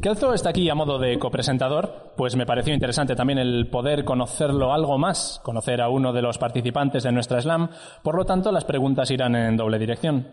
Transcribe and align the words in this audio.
Kelzo 0.00 0.32
está 0.32 0.48
aquí 0.48 0.70
a 0.70 0.74
modo 0.74 0.98
de 0.98 1.18
copresentador, 1.18 2.14
pues 2.16 2.34
me 2.34 2.46
pareció 2.46 2.72
interesante 2.72 3.14
también 3.14 3.38
el 3.38 3.68
poder 3.68 4.02
conocerlo 4.02 4.72
algo 4.72 4.96
más, 4.96 5.42
conocer 5.44 5.82
a 5.82 5.90
uno 5.90 6.14
de 6.14 6.22
los 6.22 6.38
participantes 6.38 7.02
de 7.02 7.12
nuestra 7.12 7.42
slam, 7.42 7.68
por 8.02 8.16
lo 8.16 8.24
tanto 8.24 8.50
las 8.50 8.64
preguntas 8.64 9.10
irán 9.10 9.36
en 9.36 9.58
doble 9.58 9.78
dirección. 9.78 10.28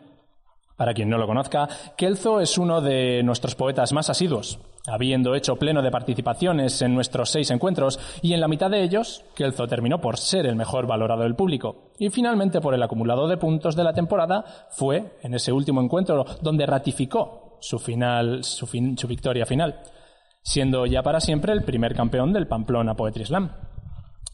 Para 0.78 0.94
quien 0.94 1.10
no 1.10 1.18
lo 1.18 1.28
conozca, 1.28 1.68
Kelzo 1.98 2.40
es 2.40 2.58
uno 2.58 2.80
de 2.80 3.24
nuestros 3.24 3.56
poetas 3.56 3.92
más 3.92 4.10
asiduos, 4.10 4.58
habiendo 4.86 5.36
hecho 5.36 5.58
pleno 5.58 5.82
de 5.82 5.92
participaciones 5.92 6.82
en 6.82 6.96
nuestros 6.96 7.30
seis 7.30 7.52
encuentros, 7.52 8.00
y 8.22 8.32
en 8.32 8.40
la 8.40 8.48
mitad 8.48 8.70
de 8.72 8.84
ellos, 8.84 9.26
Kelzo 9.36 9.68
terminó 9.68 10.00
por 10.00 10.18
ser 10.18 10.46
el 10.46 10.56
mejor 10.56 10.88
valorado 10.88 11.24
del 11.24 11.36
público. 11.36 11.92
Y 11.98 12.10
finalmente, 12.10 12.62
por 12.62 12.74
el 12.74 12.84
acumulado 12.84 13.28
de 13.28 13.36
puntos 13.36 13.76
de 13.76 13.84
la 13.84 13.94
temporada, 13.94 14.46
fue 14.70 15.18
en 15.24 15.34
ese 15.34 15.52
último 15.52 15.82
encuentro 15.82 16.26
donde 16.42 16.66
ratificó 16.66 17.47
su, 17.60 17.80
final, 17.80 18.44
su, 18.44 18.66
su 18.66 19.08
victoria 19.08 19.46
final, 19.46 19.82
siendo 20.44 20.86
ya 20.86 21.04
para 21.04 21.20
siempre 21.20 21.54
el 21.54 21.64
primer 21.64 21.96
campeón 21.96 22.34
del 22.34 22.48
Pamplona 22.48 22.96
Poetry 22.96 23.26
Slam. 23.26 23.52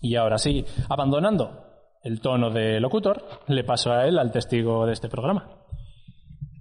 Y 0.02 0.16
ahora 0.16 0.38
sí, 0.38 0.66
abandonando 0.90 1.63
el 2.04 2.20
tono 2.20 2.49
de 2.49 2.80
locutor, 2.80 3.23
le 3.48 3.63
paso 3.63 3.91
a 3.91 4.05
él 4.05 4.20
al 4.20 4.32
testigo 4.32 4.86
de 4.86 4.94
este 4.94 5.08
programa. 5.09 5.49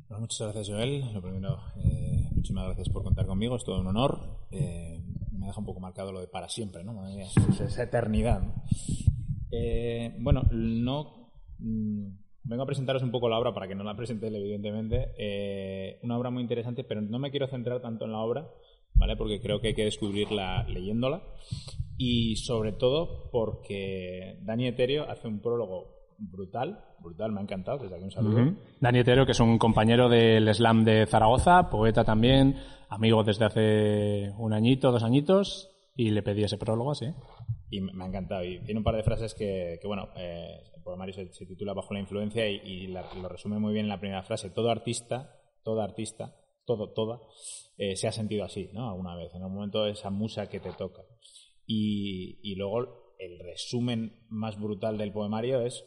muchas 0.08 0.40
gracias, 0.40 0.68
Joel. 0.68 1.12
Lo 1.12 1.20
primero, 1.20 1.58
eh, 1.76 2.28
muchísimas 2.32 2.66
gracias 2.66 2.88
por 2.88 3.02
contar 3.02 3.26
conmigo, 3.26 3.56
es 3.56 3.64
todo 3.64 3.80
un 3.80 3.88
honor. 3.88 4.46
Eh, 4.52 5.02
me 5.32 5.46
deja 5.48 5.58
un 5.58 5.66
poco 5.66 5.80
marcado 5.80 6.12
lo 6.12 6.20
de 6.20 6.28
para 6.28 6.48
siempre, 6.48 6.84
¿no? 6.84 7.04
esa 7.08 7.82
eternidad. 7.82 8.42
Eh, 9.50 10.14
bueno, 10.20 10.42
no. 10.52 11.32
Vengo 12.44 12.64
a 12.64 12.66
presentaros 12.66 13.02
un 13.02 13.10
poco 13.10 13.28
la 13.28 13.38
obra 13.38 13.54
para 13.54 13.68
que 13.68 13.74
no 13.74 13.84
la 13.84 13.96
presente 13.96 14.26
él, 14.26 14.36
evidentemente. 14.36 15.12
Eh, 15.16 16.00
una 16.02 16.18
obra 16.18 16.30
muy 16.30 16.42
interesante, 16.42 16.84
pero 16.84 17.00
no 17.00 17.18
me 17.18 17.30
quiero 17.30 17.46
centrar 17.46 17.80
tanto 17.80 18.04
en 18.04 18.12
la 18.12 18.18
obra, 18.18 18.48
¿vale? 18.94 19.16
Porque 19.16 19.40
creo 19.40 19.60
que 19.60 19.68
hay 19.68 19.74
que 19.74 19.84
descubrirla 19.84 20.64
leyéndola. 20.68 21.22
Y 21.96 22.36
sobre 22.36 22.72
todo 22.72 23.30
porque 23.30 24.38
Dani 24.42 24.66
Eterio 24.66 25.08
hace 25.08 25.28
un 25.28 25.40
prólogo 25.40 26.02
brutal, 26.18 26.84
brutal, 27.00 27.32
me 27.32 27.40
ha 27.40 27.42
encantado, 27.42 27.78
desde 27.78 27.96
aquí 27.96 28.04
un 28.04 28.10
saludo. 28.10 28.54
Dani 28.80 28.98
Eterio, 28.98 29.26
que 29.26 29.32
es 29.32 29.40
un 29.40 29.58
compañero 29.58 30.08
del 30.08 30.52
Slam 30.54 30.84
de 30.84 31.06
Zaragoza, 31.06 31.70
poeta 31.70 32.04
también, 32.04 32.56
amigo 32.88 33.22
desde 33.24 33.44
hace 33.44 34.32
un 34.38 34.52
añito, 34.52 34.92
dos 34.92 35.02
añitos, 35.02 35.70
y 35.94 36.10
le 36.10 36.22
pedí 36.22 36.42
ese 36.42 36.58
prólogo, 36.58 36.94
sí. 36.94 37.06
Y 37.72 37.80
me 37.80 38.04
ha 38.04 38.06
encantado. 38.06 38.44
Y 38.44 38.60
tiene 38.60 38.80
un 38.80 38.84
par 38.84 38.96
de 38.96 39.02
frases 39.02 39.32
que, 39.32 39.80
bueno, 39.84 40.10
eh, 40.14 40.60
el 40.76 40.82
poemario 40.82 41.14
se, 41.14 41.46
titula 41.46 41.72
Bajo 41.72 41.94
la 41.94 42.00
influencia 42.00 42.46
y, 42.46 42.88
lo 42.88 43.28
resume 43.30 43.58
muy 43.58 43.72
bien 43.72 43.86
en 43.86 43.88
la 43.88 43.98
primera 43.98 44.22
frase. 44.22 44.50
Todo 44.50 44.70
artista, 44.70 45.40
toda 45.64 45.82
artista, 45.82 46.36
todo, 46.66 46.92
toda, 46.92 47.22
eh, 47.78 47.96
se 47.96 48.06
ha 48.06 48.12
sentido 48.12 48.44
así, 48.44 48.68
¿no? 48.74 48.90
Alguna 48.90 49.16
vez, 49.16 49.34
en 49.34 49.42
un 49.42 49.54
momento 49.54 49.86
esa 49.86 50.10
musa 50.10 50.50
que 50.50 50.60
te 50.60 50.70
toca. 50.72 51.00
Y, 51.64 52.40
y 52.42 52.56
luego 52.56 53.14
el 53.18 53.38
resumen 53.38 54.26
más 54.28 54.60
brutal 54.60 54.98
del 54.98 55.10
poemario 55.10 55.62
es, 55.62 55.82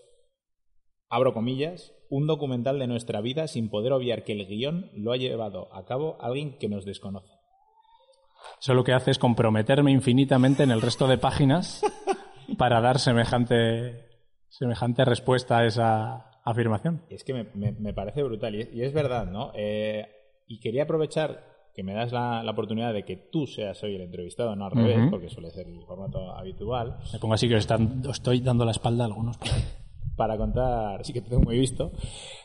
abro 1.08 1.36
comillas, 1.36 1.94
un 2.10 2.26
documental 2.26 2.80
de 2.80 2.88
nuestra 2.88 3.22
vida 3.22 3.48
sin 3.48 3.70
poder 3.70 3.94
obviar 3.94 4.24
que 4.24 4.32
el 4.32 4.48
guion 4.48 4.90
lo 4.96 5.12
ha 5.12 5.18
llevado 5.18 5.72
a 5.72 5.86
cabo 5.86 6.18
alguien 6.20 6.58
que 6.58 6.68
nos 6.68 6.84
desconoce. 6.84 7.35
Eso 8.60 8.74
lo 8.74 8.84
que 8.84 8.94
hace 8.94 9.12
es 9.12 9.20
comprometerme 9.20 9.92
infinitamente 9.92 10.64
en 10.64 10.72
el 10.72 10.82
resto 10.82 11.08
de 11.08 11.18
páginas 11.18 11.82
para 12.58 12.82
dar 12.82 13.00
semejante, 13.00 14.06
semejante 14.50 15.06
respuesta 15.06 15.60
a 15.60 15.66
esa 15.66 16.32
afirmación. 16.44 17.04
Es 17.10 17.24
que 17.24 17.34
me, 17.34 17.94
parece 17.94 18.24
brutal 18.24 18.56
y 18.56 18.82
es, 18.82 18.94
verdad, 18.94 19.26
¿no? 19.26 19.52
Eh, 19.56 20.08
y 20.48 20.60
quería 20.60 20.84
aprovechar 20.84 21.56
que 21.74 21.84
me 21.84 21.94
das 21.94 22.14
la, 22.14 22.50
oportunidad 22.50 22.94
de 22.94 23.04
que 23.04 23.18
tú 23.18 23.46
seas 23.48 23.84
hoy 23.84 23.96
el 23.96 24.02
entrevistado, 24.02 24.56
no 24.56 24.66
al 24.66 24.72
revés, 24.72 25.10
porque 25.10 25.30
suele 25.30 25.50
ser 25.50 25.68
el 25.68 25.84
formato 25.86 26.32
habitual. 26.32 26.98
Me 27.12 27.20
pongo 27.20 27.34
así 27.34 27.50
que 27.50 27.58
están, 27.58 28.02
estoy 28.10 28.40
dando 28.40 28.64
la 28.64 28.72
espalda 28.72 29.04
a 29.04 29.08
algunos 29.08 29.38
para 30.16 30.38
contar, 30.38 31.04
sí 31.04 31.14
que 31.14 31.22
te 31.22 31.30
tengo 31.30 31.44
muy 31.44 31.58
visto. 31.58 31.92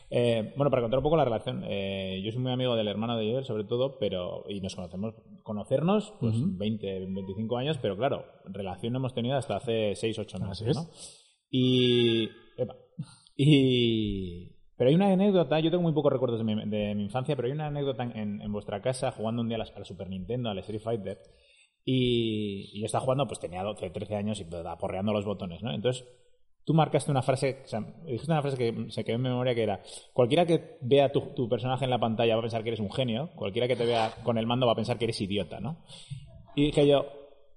Eh, 0.09 0.53
bueno, 0.57 0.69
para 0.69 0.81
contar 0.81 0.99
un 0.99 1.03
poco 1.03 1.15
la 1.15 1.25
relación, 1.25 1.63
eh, 1.65 2.21
yo 2.23 2.31
soy 2.31 2.41
muy 2.41 2.51
amigo 2.51 2.75
del 2.75 2.87
hermano 2.87 3.17
de 3.17 3.31
Joel, 3.31 3.45
sobre 3.45 3.63
todo, 3.63 3.97
pero 3.97 4.43
y 4.49 4.59
nos 4.59 4.75
conocemos, 4.75 5.15
conocernos, 5.43 6.13
pues 6.19 6.35
20, 6.57 6.99
25 7.07 7.57
años, 7.57 7.77
pero 7.81 7.95
claro, 7.95 8.25
relación 8.45 8.93
no 8.93 8.99
hemos 8.99 9.13
tenido 9.13 9.37
hasta 9.37 9.55
hace 9.55 9.95
6, 9.95 10.19
8 10.19 10.39
meses, 10.39 10.75
¿no? 10.75 10.89
Y, 11.49 12.29
y, 13.37 14.51
pero 14.75 14.89
hay 14.89 14.95
una 14.95 15.11
anécdota, 15.11 15.59
yo 15.59 15.69
tengo 15.69 15.83
muy 15.83 15.93
pocos 15.93 16.11
recuerdos 16.11 16.39
de 16.39 16.43
mi, 16.95 17.03
infancia, 17.03 17.35
pero 17.35 17.47
hay 17.47 17.53
una 17.53 17.67
anécdota 17.67 18.03
en, 18.03 18.41
en, 18.41 18.51
vuestra 18.51 18.81
casa 18.81 19.11
jugando 19.11 19.41
un 19.41 19.47
día 19.47 19.57
a 19.57 19.59
la, 19.59 19.85
Super 19.85 20.09
Nintendo, 20.09 20.49
al 20.49 20.59
Street 20.59 20.81
Fighter, 20.81 21.19
y, 21.85 22.69
y 22.73 22.79
yo 22.81 22.85
estaba 22.85 23.03
jugando, 23.03 23.27
pues 23.27 23.39
tenía 23.39 23.63
12, 23.63 23.89
13 23.89 24.15
años 24.15 24.41
y 24.41 24.55
aporreando 24.65 25.13
los 25.13 25.25
botones, 25.25 25.63
¿no? 25.63 25.73
Entonces 25.73 26.05
tú 26.65 26.73
marcaste 26.73 27.11
una 27.11 27.21
frase, 27.21 27.61
o 27.65 27.67
sea, 27.67 27.81
dijiste 28.05 28.31
una 28.31 28.41
frase 28.41 28.57
que 28.57 28.85
se 28.89 29.03
quedó 29.03 29.15
en 29.15 29.21
memoria 29.23 29.55
que 29.55 29.63
era, 29.63 29.81
cualquiera 30.13 30.45
que 30.45 30.77
vea 30.81 31.11
tu, 31.11 31.49
personaje 31.49 31.85
en 31.85 31.89
la 31.89 31.99
pantalla 31.99 32.35
va 32.35 32.39
a 32.39 32.43
pensar 32.43 32.63
que 32.63 32.69
eres 32.69 32.79
un 32.79 32.91
genio, 32.91 33.31
cualquiera 33.35 33.67
que 33.67 33.75
te 33.75 33.85
vea 33.85 34.13
con 34.23 34.37
el 34.37 34.47
mando 34.47 34.65
va 34.65 34.73
a 34.73 34.75
pensar 34.75 34.97
que 34.97 35.05
eres 35.05 35.19
idiota, 35.21 35.59
¿no? 35.59 35.77
Y 36.55 36.65
dije 36.65 36.87
yo, 36.87 37.05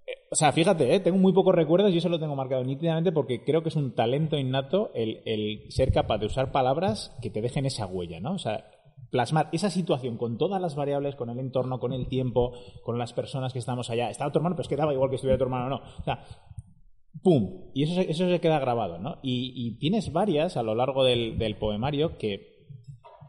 eh, 0.07 0.13
o 0.31 0.35
sea, 0.35 0.53
fíjate, 0.53 0.95
¿eh? 0.95 1.01
tengo 1.01 1.19
muy 1.19 1.33
pocos 1.33 1.55
recuerdos 1.55 1.93
y 1.93 1.99
eso 1.99 2.09
lo 2.09 2.19
tengo 2.19 2.37
marcado 2.37 2.65
nítidamente 2.65 3.13
porque 3.13 3.45
creo 3.45 3.63
que 3.63 3.69
es 3.69 3.77
un 3.77 3.95
talento 3.95 4.39
innato 4.39 4.91
el, 4.95 5.23
el 5.27 5.71
ser 5.71 5.93
capaz 5.93 6.19
de 6.19 6.27
usar 6.27 6.53
palabras 6.53 7.17
que 7.21 7.31
te 7.31 7.43
dejen 7.43 7.67
esa 7.67 7.87
huella, 7.87 8.21
¿no? 8.21 8.33
O 8.33 8.39
sea, 8.39 8.65
plasmar 9.11 9.49
esa 9.53 9.71
situación 9.71 10.17
con 10.17 10.39
todas 10.39 10.61
las 10.61 10.75
variables, 10.75 11.15
con 11.15 11.31
el 11.31 11.39
entorno, 11.39 11.79
con 11.79 11.93
el 11.93 12.09
tiempo, 12.09 12.53
con 12.83 12.99
las 12.99 13.13
personas 13.13 13.53
que 13.53 13.59
estamos 13.59 13.91
allá. 13.91 14.11
Estaba 14.11 14.33
tu 14.33 14.39
hermano, 14.39 14.57
pero 14.57 14.63
es 14.63 14.69
que 14.69 14.77
daba 14.77 14.93
igual 14.93 15.09
que 15.09 15.17
estuviera 15.17 15.39
tu 15.39 15.45
hermano 15.45 15.67
o 15.67 15.69
no. 15.69 15.77
O 16.01 16.03
sea, 16.03 16.25
¡pum! 17.25 17.71
Y 17.75 17.83
eso, 17.83 18.01
eso 18.03 18.29
se 18.29 18.41
queda 18.41 18.61
grabado, 18.61 18.99
¿no? 18.99 19.19
Y, 19.23 19.77
tienes 19.79 20.13
varias 20.13 20.57
a 20.57 20.63
lo 20.63 20.77
largo 20.77 21.03
del, 21.03 21.57
poemario 21.59 22.19
que, 22.19 22.69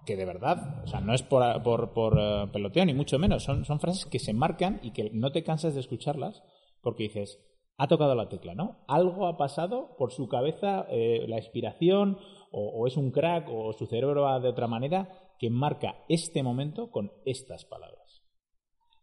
que 0.05 0.15
de 0.15 0.25
verdad, 0.25 0.83
o 0.83 0.87
sea, 0.87 0.99
no 0.99 1.15
es 1.15 1.23
por, 1.23 1.63
por, 1.63 2.19
eh, 2.19 2.47
peloteo 2.53 2.85
ni 2.85 2.93
mucho 2.93 3.17
menos, 3.17 3.43
son, 3.43 3.65
son 3.65 3.79
frases 3.79 4.05
que 4.05 4.19
se 4.19 4.33
marcan 4.33 4.79
y 4.83 4.91
que 4.91 5.09
no 5.13 5.31
te 5.31 5.43
cansas 5.43 5.73
de 5.73 5.79
escucharlas 5.79 6.43
porque 6.83 7.03
dices, 7.03 7.39
ha 7.77 7.87
tocado 7.87 8.13
la 8.13 8.29
tecla, 8.29 8.53
¿no? 8.53 8.83
Algo 8.87 9.27
ha 9.27 9.37
pasado 9.37 9.95
por 9.97 10.11
su 10.11 10.27
cabeza, 10.27 10.85
eh, 10.89 11.25
la 11.27 11.37
inspiración, 11.37 12.19
o, 12.51 12.69
o, 12.69 12.87
es 12.87 12.97
un 12.97 13.11
crack, 13.11 13.49
o 13.49 13.73
su 13.73 13.87
cerebro 13.87 14.23
va 14.23 14.39
de 14.39 14.49
otra 14.49 14.67
manera, 14.67 15.09
que 15.39 15.49
marca 15.49 16.03
este 16.07 16.43
momento 16.43 16.91
con 16.91 17.11
estas 17.25 17.65
palabras. 17.65 17.94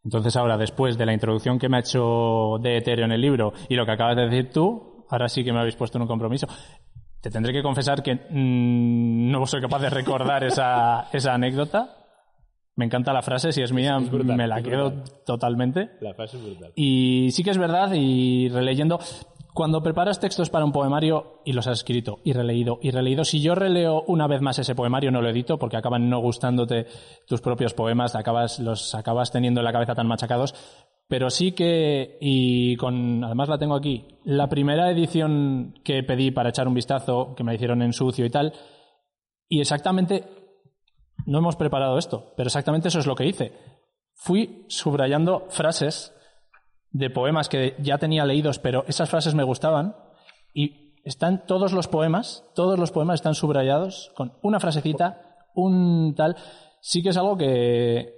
Entonces 0.04 0.34
ahora, 0.36 0.56
después 0.56 0.98
de 0.98 1.06
la 1.06 1.12
introducción 1.12 1.58
que 1.58 1.68
me 1.68 1.76
ha 1.76 1.80
hecho 1.80 2.58
de 2.60 2.78
Ethereum 2.78 3.06
en 3.06 3.12
el 3.12 3.20
libro 3.20 3.52
y 3.68 3.76
lo 3.76 3.86
que 3.86 3.92
acabas 3.92 4.16
de 4.16 4.28
decir 4.28 4.50
tú, 4.50 5.06
ahora 5.08 5.28
sí 5.28 5.44
que 5.44 5.52
me 5.52 5.60
habéis 5.60 5.76
puesto 5.76 5.98
en 5.98 6.02
un 6.02 6.08
compromiso. 6.08 6.48
Te 7.20 7.30
tendré 7.30 7.52
que 7.52 7.62
confesar 7.62 8.02
que 8.02 8.14
mm, 8.14 9.30
no 9.30 9.46
soy 9.46 9.60
capaz 9.60 9.80
de 9.80 9.90
recordar 9.90 10.42
esa, 10.42 11.08
esa 11.12 11.34
anécdota. 11.34 11.98
Me 12.74 12.86
encanta 12.86 13.12
la 13.12 13.22
frase, 13.22 13.52
si 13.52 13.60
es 13.62 13.70
mía, 13.70 13.98
me 14.00 14.48
la 14.48 14.62
quedo 14.62 15.04
totalmente. 15.26 15.90
La 16.00 16.14
frase 16.14 16.38
es 16.38 16.42
brutal. 16.42 16.72
Y 16.74 17.30
sí 17.30 17.44
que 17.44 17.50
es 17.50 17.58
verdad, 17.58 17.92
y 17.92 18.48
releyendo, 18.48 18.98
cuando 19.54 19.82
preparas 19.82 20.18
textos 20.18 20.48
para 20.48 20.64
un 20.64 20.72
poemario 20.72 21.42
y 21.44 21.52
los 21.52 21.66
has 21.66 21.78
escrito 21.78 22.20
y 22.24 22.32
releído 22.32 22.78
y 22.80 22.90
releído, 22.90 23.24
si 23.24 23.40
yo 23.42 23.54
releo 23.54 24.02
una 24.06 24.26
vez 24.26 24.40
más 24.40 24.58
ese 24.58 24.74
poemario 24.74 25.10
no 25.10 25.20
lo 25.20 25.28
edito 25.28 25.58
porque 25.58 25.76
acaban 25.76 26.08
no 26.08 26.20
gustándote 26.20 26.86
tus 27.26 27.40
propios 27.40 27.74
poemas, 27.74 28.14
acabas, 28.14 28.60
los 28.60 28.94
acabas 28.94 29.30
teniendo 29.30 29.60
en 29.60 29.64
la 29.64 29.72
cabeza 29.72 29.94
tan 29.94 30.06
machacados, 30.06 30.54
pero 31.06 31.28
sí 31.28 31.52
que, 31.52 32.16
y 32.20 32.76
con, 32.76 33.22
además 33.22 33.50
la 33.50 33.58
tengo 33.58 33.74
aquí, 33.74 34.06
la 34.24 34.48
primera 34.48 34.90
edición 34.90 35.74
que 35.84 36.02
pedí 36.02 36.30
para 36.30 36.48
echar 36.48 36.66
un 36.66 36.74
vistazo, 36.74 37.34
que 37.34 37.44
me 37.44 37.54
hicieron 37.54 37.82
en 37.82 37.92
sucio 37.92 38.24
y 38.24 38.30
tal, 38.30 38.54
y 39.48 39.60
exactamente, 39.60 40.24
no 41.26 41.38
hemos 41.38 41.56
preparado 41.56 41.98
esto, 41.98 42.32
pero 42.38 42.46
exactamente 42.46 42.88
eso 42.88 43.00
es 43.00 43.06
lo 43.06 43.14
que 43.14 43.26
hice. 43.26 43.52
Fui 44.14 44.64
subrayando 44.68 45.46
frases 45.50 46.14
de 46.92 47.10
poemas 47.10 47.48
que 47.48 47.74
ya 47.78 47.98
tenía 47.98 48.24
leídos, 48.24 48.58
pero 48.58 48.84
esas 48.86 49.10
frases 49.10 49.34
me 49.34 49.44
gustaban 49.44 49.96
y 50.54 50.94
están 51.04 51.46
todos 51.46 51.72
los 51.72 51.88
poemas, 51.88 52.44
todos 52.54 52.78
los 52.78 52.92
poemas 52.92 53.16
están 53.16 53.34
subrayados 53.34 54.12
con 54.14 54.34
una 54.42 54.60
frasecita, 54.60 55.38
un 55.54 56.14
tal. 56.14 56.36
Sí 56.80 57.02
que 57.02 57.08
es 57.08 57.16
algo 57.16 57.36
que 57.36 58.14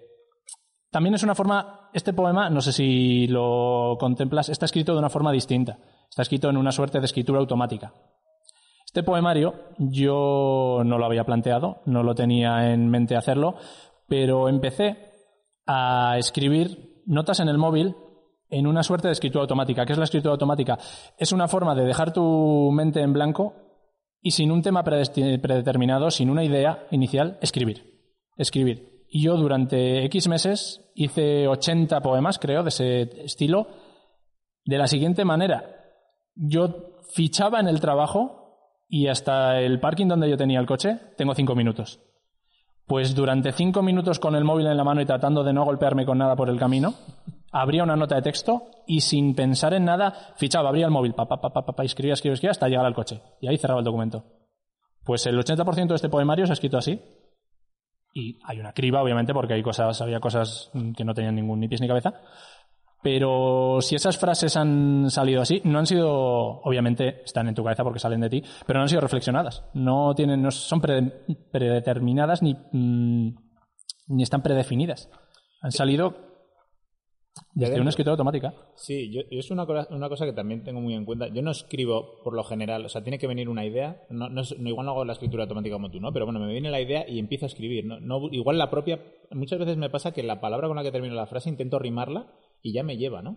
también 0.91 1.15
es 1.15 1.23
una 1.23 1.35
forma, 1.35 1.91
este 1.93 2.12
poema, 2.12 2.50
no 2.50 2.61
sé 2.61 2.73
si 2.73 3.26
lo 3.26 3.97
contemplas, 3.99 4.49
está 4.49 4.67
escrito 4.67 4.93
de 4.93 4.99
una 4.99 5.11
forma 5.11 5.32
distinta. 5.32 5.79
Está 6.09 6.23
escrito 6.23 6.49
en 6.50 6.56
una 6.56 6.73
suerte 6.73 7.00
de 7.00 7.06
escritura 7.06 7.41
automática. 7.41 7.94
Este 8.85 9.03
poemario 9.03 9.55
yo 9.79 10.82
no 10.85 10.99
lo 10.99 11.06
había 11.06 11.25
planteado, 11.25 11.82
no 11.87 12.03
lo 12.05 12.15
tenía 12.15 12.73
en 12.73 12.88
mente 12.88 13.17
hacerlo, 13.17 13.56
pero 14.06 14.49
empecé 14.49 14.97
a 15.67 16.17
escribir 16.19 17.03
notas 17.06 17.41
en 17.41 17.49
el 17.49 17.59
móvil 17.59 17.97
en 18.55 18.69
una 18.69 18.85
suerte 18.85 19.09
de 19.09 19.12
escritura 19.12 19.43
automática. 19.43 19.85
¿Qué 19.85 19.93
es 19.93 19.99
la 19.99 20.05
escritura 20.05 20.33
automática? 20.33 20.79
Es 21.19 21.33
una 21.33 21.49
forma 21.49 21.75
de 21.75 21.85
dejar 21.85 22.12
tu 22.12 22.71
mente 22.73 23.01
en 23.01 23.12
blanco 23.12 23.55
y 24.21 24.31
sin 24.31 24.53
un 24.53 24.62
tema 24.62 24.85
predeterminado, 24.85 26.11
sin 26.11 26.31
una 26.31 26.45
idea 26.45 26.87
inicial, 26.93 27.37
escribir. 27.43 27.83
Escribir. 28.37 29.05
Y 29.09 29.23
yo 29.23 29.37
durante 29.37 30.05
X 30.05 30.29
meses 30.29 30.93
hice 30.95 31.49
80 31.49 32.01
poemas, 32.01 32.39
creo, 32.39 32.62
de 32.62 32.69
ese 32.69 33.03
estilo, 33.25 33.67
de 34.65 34.79
la 34.79 34.87
siguiente 34.87 35.25
manera. 35.25 35.65
Yo 36.37 37.00
fichaba 37.12 37.59
en 37.59 37.67
el 37.67 37.81
trabajo 37.81 38.85
y 38.89 39.09
hasta 39.09 39.61
el 39.61 39.81
parking 39.81 40.07
donde 40.07 40.31
yo 40.31 40.37
tenía 40.37 40.61
el 40.61 40.67
coche 40.67 41.00
tengo 41.17 41.35
cinco 41.35 41.57
minutos. 41.57 42.00
Pues 42.87 43.15
durante 43.15 43.50
cinco 43.50 43.83
minutos 43.83 44.21
con 44.21 44.37
el 44.37 44.45
móvil 44.45 44.67
en 44.67 44.77
la 44.77 44.85
mano 44.85 45.00
y 45.00 45.07
tratando 45.07 45.43
de 45.43 45.53
no 45.53 45.65
golpearme 45.65 46.07
con 46.07 46.19
nada 46.19 46.37
por 46.37 46.50
el 46.50 46.59
camino, 46.59 46.95
abría 47.55 47.85
una 47.85 47.95
nota 47.95 48.17
de 48.17 48.23
texto 48.23 48.62
y 48.85 49.01
sin 49.01 49.35
pensar 49.35 49.75
en 49.75 49.85
nada, 49.85 50.35
fichaba, 50.37 50.69
abría 50.69 50.87
el 50.87 50.91
móvil, 50.91 51.15
pa, 51.15 51.27
pa, 51.27 51.41
pa, 51.41 51.51
pa, 51.51 51.62
pa, 51.62 51.85
escribía, 51.85 52.15
escribía, 52.15 52.35
escribía 52.35 52.51
hasta 52.51 52.69
llegar 52.69 52.85
al 52.85 52.95
coche. 52.95 53.23
Y 53.41 53.47
ahí 53.47 53.56
cerraba 53.56 53.79
el 53.79 53.85
documento. 53.85 54.25
Pues 55.05 55.25
el 55.27 55.39
80% 55.39 55.87
de 55.87 55.95
este 55.95 56.09
poemario 56.09 56.47
se 56.47 56.53
ha 56.53 56.55
escrito 56.55 56.79
así. 56.79 57.01
Y 58.12 58.39
hay 58.45 58.59
una 58.59 58.73
criba, 58.73 59.01
obviamente, 59.01 59.33
porque 59.33 59.55
hay 59.55 59.62
cosas, 59.62 60.01
había 60.01 60.19
cosas 60.19 60.71
que 60.97 61.05
no 61.05 61.15
tenían 61.15 61.37
ningún 61.37 61.61
ni 61.61 61.69
pies 61.69 61.81
ni 61.81 61.87
cabeza. 61.87 62.15
Pero 63.03 63.81
si 63.81 63.95
esas 63.95 64.19
frases 64.19 64.57
han 64.57 65.09
salido 65.11 65.41
así, 65.41 65.61
no 65.65 65.79
han 65.79 65.87
sido, 65.87 66.11
obviamente, 66.11 67.23
están 67.25 67.47
en 67.47 67.55
tu 67.55 67.62
cabeza 67.62 67.85
porque 67.85 68.00
salen 68.00 68.21
de 68.21 68.31
ti, 68.31 68.43
pero 68.67 68.79
no 68.79 68.83
han 68.83 68.89
sido 68.89 69.00
reflexionadas. 69.00 69.62
No 69.75 70.12
tienen, 70.15 70.43
no 70.43 70.50
son 70.50 70.81
predeterminadas 70.81 72.43
ni, 72.43 72.55
mm, 72.55 73.37
ni 74.09 74.23
están 74.23 74.43
predefinidas. 74.43 75.09
Han 75.61 75.71
salido 75.71 76.34
desde 77.55 77.81
una 77.81 77.91
escritura 77.91 78.13
automática. 78.13 78.55
Sí, 78.75 79.11
yo, 79.11 79.23
es 79.31 79.51
una, 79.51 79.65
una, 79.91 80.09
cosa 80.09 80.25
que 80.25 80.33
también 80.33 80.63
tengo 80.63 80.81
muy 80.81 80.95
en 80.95 81.05
cuenta. 81.05 81.29
Yo 81.29 81.43
no 81.43 81.51
escribo 81.51 82.23
por 82.23 82.35
lo 82.35 82.45
general, 82.45 82.85
o 82.85 82.89
sea, 82.89 83.03
tiene 83.03 83.19
que 83.19 83.27
venir 83.27 83.49
una 83.49 83.65
idea. 83.65 84.03
No, 84.11 84.29
no, 84.29 84.43
igual 84.43 84.87
no 84.87 84.93
hago 84.93 85.05
la 85.05 85.13
escritura 85.15 85.45
automática 85.45 85.75
como 85.75 85.91
tú, 85.91 86.01
¿no? 86.01 86.13
Pero 86.13 86.27
bueno, 86.27 86.41
me 86.41 86.51
viene 86.51 86.71
la 86.71 86.81
idea 86.81 87.09
y 87.09 87.19
empiezo 87.19 87.47
a 87.47 87.49
escribir. 87.49 87.87
¿no? 87.87 88.01
no 88.01 88.29
igual 88.31 88.59
la 88.59 88.71
propia. 88.71 89.01
Muchas 89.31 89.59
veces 89.59 89.77
me 89.77 89.91
pasa 89.91 90.13
que 90.13 90.23
la 90.23 90.41
palabra 90.41 90.69
con 90.69 90.77
la 90.77 90.83
que 90.83 90.93
termino 90.93 91.15
la 91.15 91.27
frase 91.27 91.49
intento 91.49 91.79
rimarla 91.79 92.29
y 92.67 92.73
ya 92.73 92.83
me 92.83 92.97
lleva, 92.97 93.21
¿no? 93.21 93.37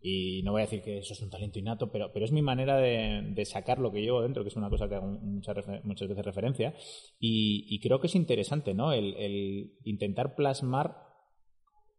Y 0.00 0.40
no 0.44 0.52
voy 0.52 0.60
a 0.60 0.66
decir 0.66 0.82
que 0.82 0.98
eso 0.98 1.14
es 1.14 1.20
un 1.20 1.30
talento 1.30 1.58
innato, 1.58 1.90
pero, 1.90 2.12
pero 2.12 2.24
es 2.24 2.30
mi 2.30 2.42
manera 2.42 2.76
de, 2.76 3.44
sacar 3.44 3.80
lo 3.80 3.90
que 3.90 4.02
llevo 4.02 4.22
dentro, 4.22 4.44
que 4.44 4.50
es 4.50 4.56
una 4.56 4.70
cosa 4.70 4.88
que 4.88 4.94
hago 4.94 5.08
muchas, 5.08 5.56
muchas 5.82 6.08
veces 6.08 6.24
referencia. 6.24 6.72
Y, 7.18 7.80
creo 7.80 8.00
que 8.00 8.06
es 8.06 8.14
interesante, 8.14 8.72
¿no? 8.72 8.92
El, 8.92 9.72
intentar 9.82 10.36
plasmar. 10.36 11.11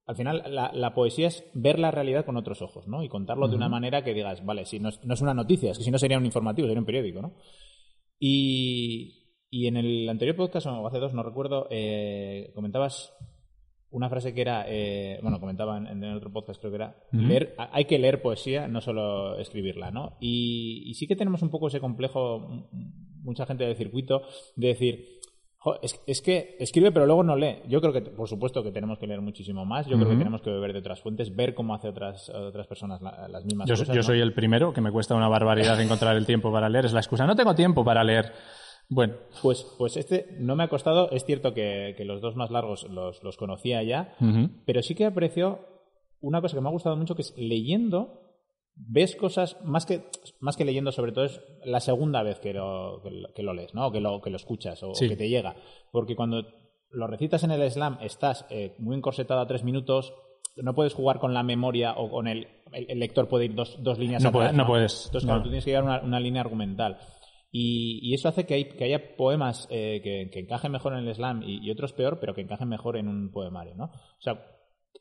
Al 0.06 0.16
final, 0.18 0.44
la, 0.46 0.94
poesía 0.94 1.28
es 1.28 1.50
ver 1.54 1.80
la 1.80 1.90
realidad 1.90 2.26
con 2.26 2.36
otros 2.36 2.62
ojos, 2.62 2.88
¿no? 2.88 3.04
Y 3.04 3.10
contarlo 3.10 3.48
de 3.48 3.56
una 3.56 3.70
manera 3.70 4.04
que 4.04 4.14
digas, 4.14 4.46
vale, 4.46 4.66
si 4.66 4.80
no 4.80 4.90
es, 4.90 5.04
no 5.04 5.14
es 5.14 5.22
una 5.22 5.34
noticia, 5.34 5.72
es 5.72 5.78
que 5.78 5.84
si 5.84 5.92
no 5.92 5.98
sería 5.98 6.18
un 6.18 6.26
informativo, 6.26 6.68
sería 6.68 6.82
un 6.82 6.86
periódico, 6.86 7.22
¿no? 7.22 7.36
Y, 8.20 9.24
y 9.50 9.68
en 9.68 9.78
el 9.78 10.10
anterior 10.10 10.36
podcast, 10.36 10.68
o 10.68 10.88
hace 10.88 11.00
dos, 11.00 11.14
no 11.14 11.24
recuerdo, 11.24 11.68
eh, 11.70 12.52
comentabas 12.54 13.14
una 13.94 14.10
frase 14.10 14.34
que 14.34 14.42
era, 14.42 14.66
eh, 14.68 15.20
bueno, 15.22 15.40
comentaba 15.40 15.78
en, 15.78 16.04
otro 16.16 16.34
podcast, 16.34 16.60
creo 16.60 16.72
que 16.72 16.78
era, 16.78 16.96
leer, 17.12 17.54
hay 17.58 17.86
que 17.86 18.00
leer 18.00 18.24
poesía, 18.24 18.68
no 18.68 18.82
solo 18.82 19.38
escribirla, 19.38 19.92
¿no? 19.92 20.18
Y, 20.20 20.92
sí 20.96 21.06
que 21.06 21.16
tenemos 21.16 21.44
un 21.44 21.52
poco 21.52 21.68
ese 21.68 21.80
complejo, 21.80 22.68
mucha 23.22 23.46
gente 23.46 23.66
del 23.66 23.76
circuito, 23.76 24.24
de 24.56 24.68
decir, 24.68 25.06
es, 25.82 26.22
que 26.22 26.58
escribe 26.60 26.92
pero 26.92 27.06
luego 27.06 27.24
no 27.24 27.36
lee. 27.36 27.62
Yo 27.68 27.80
creo 27.80 27.94
que, 27.94 28.02
por 28.02 28.28
supuesto, 28.28 28.64
que 28.64 28.72
tenemos 28.72 29.00
que 29.00 29.08
leer 29.08 29.22
muchísimo 29.22 29.66
más. 29.66 29.88
Yo 29.88 29.96
creo 29.96 30.10
que 30.10 30.18
tenemos 30.18 30.42
que 30.42 30.50
beber 30.50 30.74
de 30.74 30.80
otras 30.80 31.02
fuentes, 31.02 31.36
ver 31.36 31.54
cómo 31.54 31.74
hace 31.74 31.88
otras, 31.88 32.30
otras 32.30 32.68
personas 32.68 33.02
las 33.02 33.46
mismas 33.46 33.68
yo, 33.68 33.76
cosas. 33.76 33.96
Yo 33.96 34.04
soy 34.04 34.20
el 34.20 34.34
primero, 34.34 34.74
que 34.74 34.82
me 34.82 34.92
cuesta 34.92 35.16
una 35.16 35.28
barbaridad 35.28 35.80
encontrar 35.80 36.18
el 36.18 36.26
tiempo 36.26 36.52
para 36.52 36.70
leer. 36.70 36.86
Es 36.86 36.94
la 36.94 37.00
excusa. 37.00 37.26
No 37.26 37.36
tengo 37.36 37.56
tiempo 37.56 37.86
para 37.86 38.04
leer. 38.04 38.34
Bueno. 38.90 39.14
Pues, 39.42 39.66
pues 39.78 39.96
este 39.96 40.36
no 40.38 40.56
me 40.56 40.64
ha 40.64 40.68
costado. 40.68 41.10
Es 41.12 41.24
cierto 41.24 41.54
que, 41.54 41.96
los 42.06 42.22
dos 42.22 42.36
más 42.36 42.52
largos 42.52 42.84
los, 42.90 43.24
los 43.24 43.38
conocía 43.38 43.82
ya, 43.84 44.16
pero 44.66 44.82
sí 44.82 44.96
que 44.96 45.06
aprecio 45.06 45.60
una 46.20 46.42
cosa 46.42 46.56
que 46.56 46.62
me 46.62 46.70
ha 46.70 46.72
gustado 46.72 46.98
mucho, 46.98 47.16
que 47.16 47.22
es 47.22 47.34
leyendo 47.38 48.23
ves 48.76 49.16
cosas 49.16 49.58
más 49.64 49.86
que 49.86 50.04
más 50.40 50.58
que 50.58 50.66
leyendo 50.66 50.92
sobre 50.92 51.12
todo 51.12 51.26
es 51.26 51.42
la 51.64 51.80
segunda 51.80 52.24
vez 52.24 52.40
que 52.40 52.54
lo, 52.54 53.02
que 53.36 53.44
lo, 53.44 53.54
lees 53.54 53.74
no 53.74 53.88
o 53.88 53.92
que 53.92 54.02
lo 54.02 54.22
que 54.22 54.30
lo 54.30 54.38
escuchas 54.38 54.82
o, 54.84 54.94
que 54.94 55.16
te 55.16 55.30
llega. 55.30 55.56
Porque 55.92 56.16
cuando 56.16 56.44
lo 56.90 57.08
recitas 57.08 57.44
en 57.44 57.52
el 57.52 57.70
slam 57.70 57.98
estás 58.02 58.46
eh, 58.50 58.76
muy 58.80 58.96
encorsetado 58.96 59.42
a 59.42 59.48
tres 59.48 59.64
minutos 59.64 60.14
no 60.56 60.76
puedes 60.76 60.94
jugar 60.94 61.20
con 61.20 61.34
la 61.34 61.42
memoria 61.42 61.94
o 61.98 62.10
con 62.10 62.28
el 62.28 62.48
el, 62.72 63.00
lector 63.00 63.28
puede 63.28 63.46
ir 63.46 63.56
dos, 63.56 63.82
dos 63.82 64.00
líneas 64.00 64.24
no, 64.24 64.32
no, 64.32 64.66
puedes 64.66 65.06
entonces 65.06 65.26
claro, 65.26 65.44
tú 65.44 65.50
tienes 65.50 65.66
que 65.66 65.72
llevar 65.72 65.84
una, 65.84 66.02
una 66.02 66.20
línea 66.20 66.42
argumental. 66.42 66.98
Y, 67.56 68.16
eso 68.16 68.30
hace 68.30 68.48
que, 68.48 68.56
hay, 68.56 68.66
que 68.66 68.84
haya 68.84 69.16
poemas 69.16 69.68
eh, 69.70 70.02
que, 70.04 70.40
encajen 70.40 70.72
mejor 70.72 70.94
en 70.94 71.08
el 71.08 71.14
slam 71.14 71.44
y, 71.46 71.70
otros 71.70 71.94
peor, 71.94 72.20
pero 72.20 72.34
que 72.34 72.42
encajen 72.42 72.68
mejor 72.68 72.98
en 72.98 73.08
un 73.08 73.32
poemario, 73.32 73.76
¿no? 73.76 73.86
O 73.86 74.22
sea, 74.22 74.44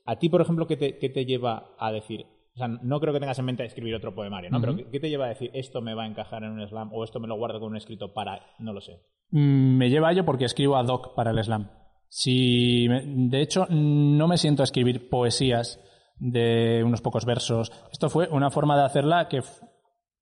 a 0.05 0.19
ti, 0.19 0.29
por 0.29 0.43
ejemplo, 0.43 0.67
¿qué 0.67 0.77
te, 0.77 0.99
qué 0.99 1.09
te 1.09 1.25
lleva 1.25 1.75
a 1.79 1.91
decir? 1.91 2.27
O 2.55 2.59
sea, 2.59 2.69
no 2.69 3.01
creo 3.01 3.15
que 3.15 3.21
tengas 3.21 3.39
en 3.39 3.47
mente 3.47 3.65
escribir 3.65 3.95
otro 3.95 4.15
poemario, 4.15 4.51
¿no? 4.51 4.61
Pero 4.61 4.77
¿qué 4.77 5.01
te 5.01 5.09
lleva 5.09 5.25
a 5.25 5.29
decir 5.29 5.51
esto 5.55 5.81
me 5.81 5.95
va 5.95 6.05
a 6.05 6.07
encajar 6.07 6.45
en 6.45 6.53
un 6.53 6.69
slam 6.69 6.93
o 6.93 7.03
esto 7.03 7.19
me 7.19 7.27
lo 7.27 7.37
guardo 7.37 7.61
con 7.61 7.71
un 7.71 7.77
escrito 7.77 8.13
para... 8.13 8.41
no 8.59 8.73
lo 8.73 8.81
sé. 8.81 9.01
Mm, 9.31 9.79
me 9.79 9.89
lleva 9.89 10.09
a 10.09 10.13
ello 10.13 10.25
porque 10.25 10.45
escribo 10.45 10.77
ad 10.77 10.89
hoc 10.89 11.15
para 11.15 11.31
el 11.31 11.43
slam. 11.43 11.71
Si, 12.09 12.89
de 12.89 13.41
hecho, 13.41 13.67
no 13.71 14.29
me 14.29 14.37
siento 14.37 14.63
a 14.63 14.65
escribir 14.65 15.09
poesías 15.09 15.81
de 16.17 16.83
unos 16.85 17.01
pocos 17.01 17.25
versos. 17.25 17.73
Esto 17.91 18.11
fue 18.11 18.29
una 18.29 18.51
forma 18.51 18.77
de 18.77 18.85
hacerla 18.85 19.29
que 19.29 19.41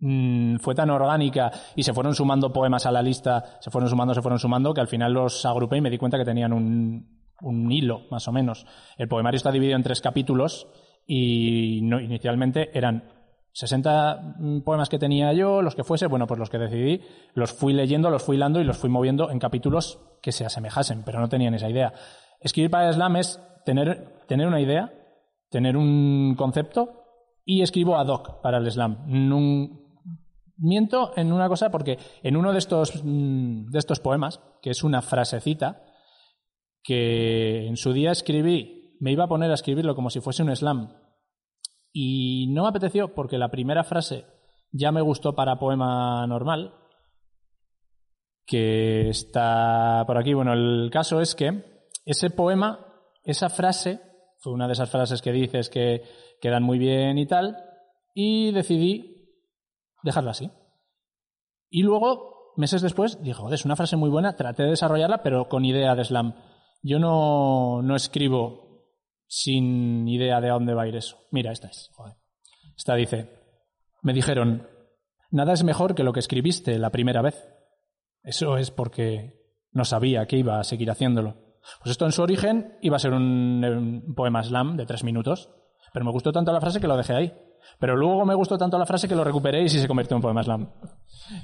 Mm, 0.00 0.56
fue 0.56 0.75
tan 0.75 0.88
orgánica 0.88 1.50
y 1.76 1.83
se 1.83 1.93
fueron 1.93 2.15
sumando 2.15 2.53
poemas 2.53 2.87
a 2.87 2.91
la 2.91 3.03
lista, 3.03 3.59
se 3.61 3.71
fueron 3.71 3.91
sumando, 3.91 4.15
se 4.15 4.23
fueron 4.23 4.38
sumando, 4.38 4.73
que 4.73 4.81
al 4.81 4.88
final 4.88 5.12
los 5.12 5.44
agrupé 5.44 5.76
y 5.76 5.81
me 5.83 5.91
di 5.91 5.99
cuenta 5.99 6.17
que 6.17 6.25
tenían 6.25 6.55
un, 6.55 7.06
un 7.43 7.71
hilo, 7.71 8.06
más 8.11 8.26
o 8.26 8.33
menos. 8.33 8.67
El 8.97 9.09
poemario 9.09 9.37
está 9.37 9.53
dividido 9.53 9.76
en 9.76 9.83
tres 9.83 10.00
capítulos 10.00 10.67
y 11.12 11.81
no, 11.83 11.99
inicialmente 11.99 12.71
eran 12.73 13.03
60 13.51 14.37
mm, 14.39 14.61
poemas 14.61 14.89
que 14.89 15.01
tenía 15.01 15.33
yo, 15.33 15.61
los 15.61 15.75
que 15.75 15.83
fuese, 15.83 16.07
bueno, 16.07 16.29
pues 16.29 16.39
los 16.39 16.51
que 16.51 16.59
decidí, 16.59 17.01
los 17.35 17.53
fui 17.53 17.73
leyendo, 17.73 18.11
los 18.11 18.23
fui 18.23 18.37
hilando 18.37 18.61
y 18.61 18.65
los 18.65 18.79
fui 18.79 18.91
moviendo 18.91 19.29
en 19.29 19.41
capítulos 19.41 19.99
que 20.23 20.31
se 20.31 20.47
asemejasen, 20.47 21.03
pero 21.05 21.19
no 21.19 21.29
tenían 21.29 21.55
esa 21.55 21.69
idea. 21.69 21.93
Escribir 22.39 22.71
para 22.71 22.87
el 22.87 22.95
slam 22.95 23.17
es 23.17 23.43
tener, 23.67 24.21
tener 24.29 24.47
una 24.47 24.61
idea, 24.61 24.93
tener 25.51 25.77
un 25.77 26.37
concepto 26.39 27.03
y 27.45 27.62
escribo 27.62 27.97
ad 27.97 28.07
hoc 28.07 28.41
para 28.41 28.59
el 28.59 28.71
slam. 28.71 29.05
Miento 30.59 31.11
en 31.17 31.33
una 31.33 31.49
cosa 31.49 31.73
porque 31.73 31.99
en 32.23 32.37
uno 32.37 32.52
de 32.52 32.59
estos, 32.59 33.02
mm, 33.02 33.67
de 33.67 33.79
estos 33.81 33.99
poemas, 33.99 34.40
que 34.62 34.71
es 34.71 34.85
una 34.85 35.02
frasecita, 35.02 35.83
que 36.85 37.67
en 37.67 37.76
su 37.76 37.93
día 37.93 38.12
escribí, 38.12 38.81
me 39.00 39.11
iba 39.11 39.25
a 39.25 39.29
poner 39.29 39.50
a 39.50 39.55
escribirlo 39.55 39.97
como 39.97 40.11
si 40.11 40.21
fuese 40.21 40.45
un 40.45 40.55
slam. 40.55 41.00
Y 41.92 42.47
no 42.50 42.62
me 42.62 42.68
apeteció 42.68 43.14
porque 43.14 43.38
la 43.38 43.50
primera 43.50 43.85
frase 43.85 44.26
ya 44.73 44.92
me 44.92 45.00
gustó 45.00 45.35
para 45.35 45.59
poema 45.59 46.26
normal, 46.26 46.75
que 48.47 49.09
está 49.09 50.04
por 50.06 50.18
aquí. 50.18 50.35
Bueno, 50.35 50.52
el 50.52 50.90
caso 50.92 51.20
es 51.20 51.35
que 51.35 51.85
ese 52.04 52.30
poema, 52.30 52.87
esa 53.25 53.49
frase, 53.49 54.00
fue 54.38 54.52
una 54.52 54.66
de 54.66 54.73
esas 54.73 54.90
frases 54.90 55.23
que 55.23 55.32
dices 55.32 55.68
que 55.68 56.02
quedan 56.40 56.62
muy 56.62 56.78
bien 56.78 57.18
y 57.18 57.26
tal, 57.26 57.56
y 58.14 58.52
decidí 58.52 59.37
dejarla 60.02 60.32
así. 60.32 60.50
Y 61.68 61.82
luego, 61.82 62.54
meses 62.56 62.82
después, 62.82 63.20
dije, 63.23 63.35
joder, 63.35 63.54
es 63.54 63.64
una 63.64 63.76
frase 63.76 63.97
muy 63.97 64.11
buena, 64.11 64.37
traté 64.37 64.64
de 64.64 64.70
desarrollarla, 64.70 65.23
pero 65.23 65.49
con 65.49 65.64
idea 65.64 65.94
de 65.94 66.04
slam. 66.04 66.35
Yo 66.82 66.99
no, 66.99 67.82
no 67.82 67.94
escribo 67.94 68.70
sin 69.30 70.08
idea 70.08 70.40
de 70.40 70.50
a 70.50 70.54
dónde 70.54 70.75
va 70.75 70.82
a 70.82 70.88
ir 70.88 70.96
eso. 70.96 71.16
Mira, 71.30 71.52
esta 71.52 71.68
es. 71.68 71.88
Joder. 71.92 72.16
Esta 72.76 72.96
dice, 72.96 73.30
me 74.02 74.12
dijeron, 74.12 74.66
nada 75.30 75.52
es 75.52 75.62
mejor 75.62 75.94
que 75.94 76.02
lo 76.02 76.12
que 76.12 76.18
escribiste 76.18 76.76
la 76.80 76.90
primera 76.90 77.22
vez. 77.22 77.49
Eso 78.25 78.58
es 78.58 78.72
porque 78.72 79.40
no 79.70 79.84
sabía 79.84 80.26
que 80.26 80.37
iba 80.37 80.58
a 80.58 80.64
seguir 80.64 80.90
haciéndolo. 80.90 81.37
Pues 81.78 81.92
esto 81.92 82.06
en 82.06 82.12
su 82.12 82.22
origen 82.22 82.76
iba 82.82 82.96
a 82.96 82.99
ser 82.99 83.12
un, 83.12 84.12
poema 84.16 84.42
slam 84.42 84.76
de 84.76 84.84
tres 84.84 85.04
minutos, 85.04 85.49
pero 85.92 86.04
me 86.04 86.10
gustó 86.10 86.32
tanto 86.32 86.52
la 86.52 86.60
frase 86.60 86.80
que 86.80 86.88
lo 86.88 86.96
dejé 86.96 87.14
ahí. 87.14 87.32
Pero 87.78 87.94
luego 87.94 88.26
me 88.26 88.34
gustó 88.34 88.58
tanto 88.58 88.78
la 88.78 88.87
frase 88.87 89.06
que 89.06 89.14
lo 89.14 89.22
recuperé 89.22 89.62
y 89.62 89.68
se 89.68 89.87
convirtió 89.87 90.16
en 90.16 90.18
un 90.18 90.22
poema 90.22 90.42
slam. 90.42 90.72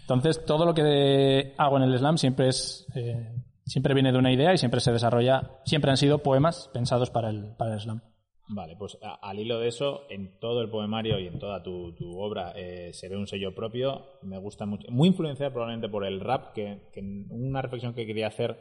Entonces, 0.00 0.44
todo 0.44 0.66
lo 0.66 0.74
que 0.74 1.54
hago 1.56 1.76
en 1.76 1.84
el 1.84 1.96
slam 1.96 2.18
siempre 2.18 2.48
es. 2.48 2.84
Eh, 2.96 3.32
siempre 3.66 3.94
viene 3.94 4.12
de 4.12 4.18
una 4.18 4.32
idea 4.32 4.54
y 4.54 4.58
siempre 4.58 4.80
se 4.80 4.92
desarrolla. 4.92 5.50
Siempre 5.64 5.90
han 5.90 5.96
sido 5.96 6.18
poemas 6.18 6.70
pensados 6.72 7.10
para 7.10 7.30
el, 7.30 7.54
para 7.56 7.74
el 7.74 7.80
slam. 7.80 8.00
Vale, 8.48 8.76
pues 8.76 8.96
al 9.02 9.40
hilo 9.40 9.58
de 9.58 9.66
eso, 9.66 10.04
en 10.08 10.38
todo 10.38 10.62
el 10.62 10.70
poemario 10.70 11.18
y 11.18 11.26
en 11.26 11.40
toda 11.40 11.64
tu, 11.64 11.92
obra 12.16 12.52
eh, 12.54 12.92
se 12.92 13.08
ve 13.08 13.16
un 13.16 13.26
sello 13.26 13.54
propio. 13.54 14.06
Me 14.22 14.38
gusta 14.38 14.66
mucho. 14.66 14.88
Muy 14.90 15.08
influenciado 15.08 15.52
probablemente 15.52 15.88
por 15.88 16.04
el 16.04 16.20
rap, 16.20 16.52
que, 16.52 16.82
que 16.92 17.00
una 17.00 17.60
reflexión 17.60 17.92
que 17.92 18.06
quería 18.06 18.28
hacer 18.28 18.56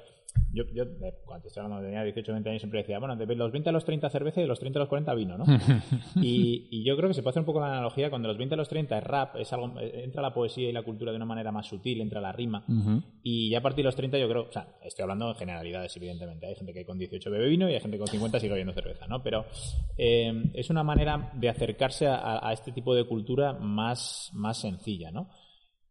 yo, 0.51 0.63
yo 0.73 0.83
eh, 0.83 1.13
cuando 1.25 1.47
estoy 1.47 1.61
hablando 1.61 1.83
de 1.83 1.89
tenía 1.89 2.03
18 2.03 2.31
20 2.31 2.49
años 2.49 2.61
siempre 2.61 2.79
decía, 2.79 2.97
bueno, 2.99 3.15
de 3.15 3.35
los 3.35 3.51
20 3.51 3.69
a 3.69 3.73
los 3.73 3.83
30 3.83 4.09
cerveza 4.09 4.39
y 4.39 4.43
de 4.43 4.47
los 4.47 4.59
30 4.59 4.79
a 4.79 4.81
los 4.81 4.89
40 4.89 5.13
vino, 5.13 5.37
¿no? 5.37 5.45
y, 6.21 6.67
y 6.71 6.83
yo 6.85 6.95
creo 6.95 7.09
que 7.09 7.13
se 7.13 7.21
puede 7.21 7.31
hacer 7.31 7.41
un 7.41 7.45
poco 7.45 7.59
la 7.59 7.67
analogía 7.67 8.09
cuando 8.09 8.27
los 8.27 8.37
20 8.37 8.55
a 8.55 8.57
los 8.57 8.69
30 8.69 8.97
es 8.97 9.03
rap, 9.03 9.35
es 9.35 9.51
algo, 9.51 9.79
eh, 9.79 10.03
entra 10.05 10.21
la 10.21 10.33
poesía 10.33 10.69
y 10.69 10.71
la 10.71 10.83
cultura 10.83 11.11
de 11.11 11.17
una 11.17 11.25
manera 11.25 11.51
más 11.51 11.67
sutil, 11.67 12.01
entra 12.01 12.21
la 12.21 12.31
rima. 12.31 12.63
Y 13.21 13.49
ya 13.49 13.59
a 13.59 13.61
partir 13.61 13.83
de 13.83 13.87
los 13.87 13.95
30 13.95 14.17
yo 14.17 14.29
creo, 14.29 14.43
o 14.43 14.51
sea, 14.51 14.67
estoy 14.83 15.03
hablando 15.03 15.29
en 15.29 15.35
generalidades, 15.35 15.95
evidentemente. 15.97 16.47
Hay 16.47 16.55
gente 16.55 16.73
que 16.73 16.85
con 16.85 16.97
18 16.97 17.29
bebe 17.29 17.49
vino 17.49 17.69
y 17.69 17.73
hay 17.73 17.79
gente 17.79 17.97
que 17.97 18.03
con 18.03 18.07
50 18.07 18.39
sigue 18.39 18.53
bebiendo 18.53 18.73
cerveza, 18.73 19.07
¿no? 19.07 19.21
Pero 19.21 19.45
eh, 19.97 20.51
es 20.53 20.69
una 20.69 20.83
manera 20.83 21.31
de 21.33 21.49
acercarse 21.49 22.07
a, 22.07 22.47
a 22.47 22.53
este 22.53 22.71
tipo 22.71 22.95
de 22.95 23.05
cultura 23.05 23.53
más, 23.53 24.31
más 24.33 24.57
sencilla, 24.57 25.11
¿no? 25.11 25.29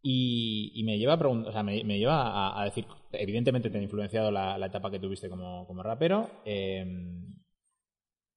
Y, 0.07 0.71
y 0.75 0.83
me 0.83 0.99
lleva 0.99 1.13
a 1.13 1.27
o 1.27 1.51
sea, 1.51 1.63
me, 1.63 1.83
me 1.83 1.97
lleva 1.97 2.27
a, 2.27 2.61
a 2.61 2.65
decir, 2.65 2.85
evidentemente 3.11 3.71
te 3.71 3.79
ha 3.79 3.81
influenciado 3.81 4.29
la, 4.29 4.55
la 4.55 4.67
etapa 4.67 4.91
que 4.91 4.99
tuviste 4.99 5.29
como, 5.29 5.65
como 5.65 5.81
rapero, 5.81 6.29
eh, 6.45 6.85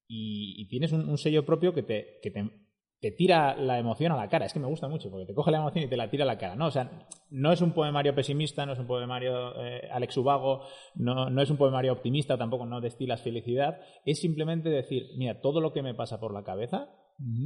y, 0.08 0.62
y 0.62 0.68
tienes 0.68 0.92
un, 0.92 1.06
un 1.06 1.18
sello 1.18 1.44
propio 1.44 1.74
que 1.74 1.82
te, 1.82 2.20
que 2.22 2.30
te, 2.30 2.50
te 3.00 3.10
tira 3.10 3.54
la 3.54 3.78
emoción 3.78 4.12
a 4.12 4.16
la 4.16 4.28
cara. 4.28 4.46
Es 4.46 4.54
que 4.54 4.60
me 4.60 4.66
gusta 4.66 4.88
mucho, 4.88 5.10
porque 5.10 5.26
te 5.26 5.34
coge 5.34 5.50
la 5.50 5.58
emoción 5.58 5.84
y 5.84 5.88
te 5.88 5.98
la 5.98 6.08
tira 6.08 6.24
a 6.24 6.26
la 6.26 6.38
cara, 6.38 6.56
¿no? 6.56 6.68
O 6.68 6.70
sea, 6.70 7.06
no 7.28 7.52
es 7.52 7.60
un 7.60 7.72
poemario 7.72 8.14
pesimista, 8.14 8.64
no 8.64 8.72
es 8.72 8.78
un 8.78 8.86
poemario 8.86 9.62
eh, 9.62 9.88
Alex 9.92 10.16
Ubago, 10.16 10.62
no, 10.94 11.28
no 11.28 11.42
es 11.42 11.50
un 11.50 11.58
poemario 11.58 11.92
optimista, 11.92 12.38
tampoco 12.38 12.64
no 12.64 12.80
destilas 12.80 13.20
felicidad, 13.20 13.78
es 14.06 14.20
simplemente 14.20 14.70
decir, 14.70 15.10
mira, 15.18 15.42
todo 15.42 15.60
lo 15.60 15.74
que 15.74 15.82
me 15.82 15.94
pasa 15.94 16.18
por 16.18 16.32
la 16.32 16.44
cabeza, 16.44 16.88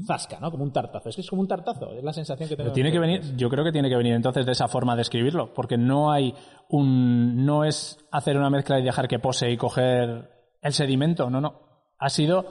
zasca, 0.07 0.39
¿no? 0.39 0.51
Como 0.51 0.65
un 0.65 0.73
tartazo. 0.73 1.09
Es 1.09 1.15
que 1.15 1.23
es 1.23 1.31
como 1.31 1.41
un 1.41 1.49
tartazo, 1.49 1.93
es 1.93 2.05
la 2.05 2.13
sensación 2.13 2.49
que 2.49 2.57
tengo. 2.57 2.67
Pero 2.67 2.75
tiene 2.75 2.93
que 2.93 2.99
venir, 2.99 3.37
yo 3.37 3.49
creo 3.49 3.65
que 3.65 3.73
tiene 3.73 3.89
que 3.89 3.97
venir 3.97 4.15
entonces 4.15 4.45
de 4.45 4.53
esa 4.53 4.69
forma 4.69 4.95
de 4.97 5.03
escribirlo, 5.03 5.55
porque 5.55 5.79
no 5.79 6.13
hay 6.13 6.35
un, 6.69 7.45
no 7.45 7.65
es 7.65 7.99
hacer 8.11 8.37
una 8.37 8.51
mezcla 8.51 8.79
y 8.79 8.83
dejar 8.83 9.09
que 9.09 9.19
pose 9.19 9.51
y 9.51 9.57
coger 9.57 10.31
el 10.61 10.73
sedimento, 10.73 11.31
no, 11.31 11.41
no. 11.41 11.61
Ha 11.99 12.11
sido 12.11 12.47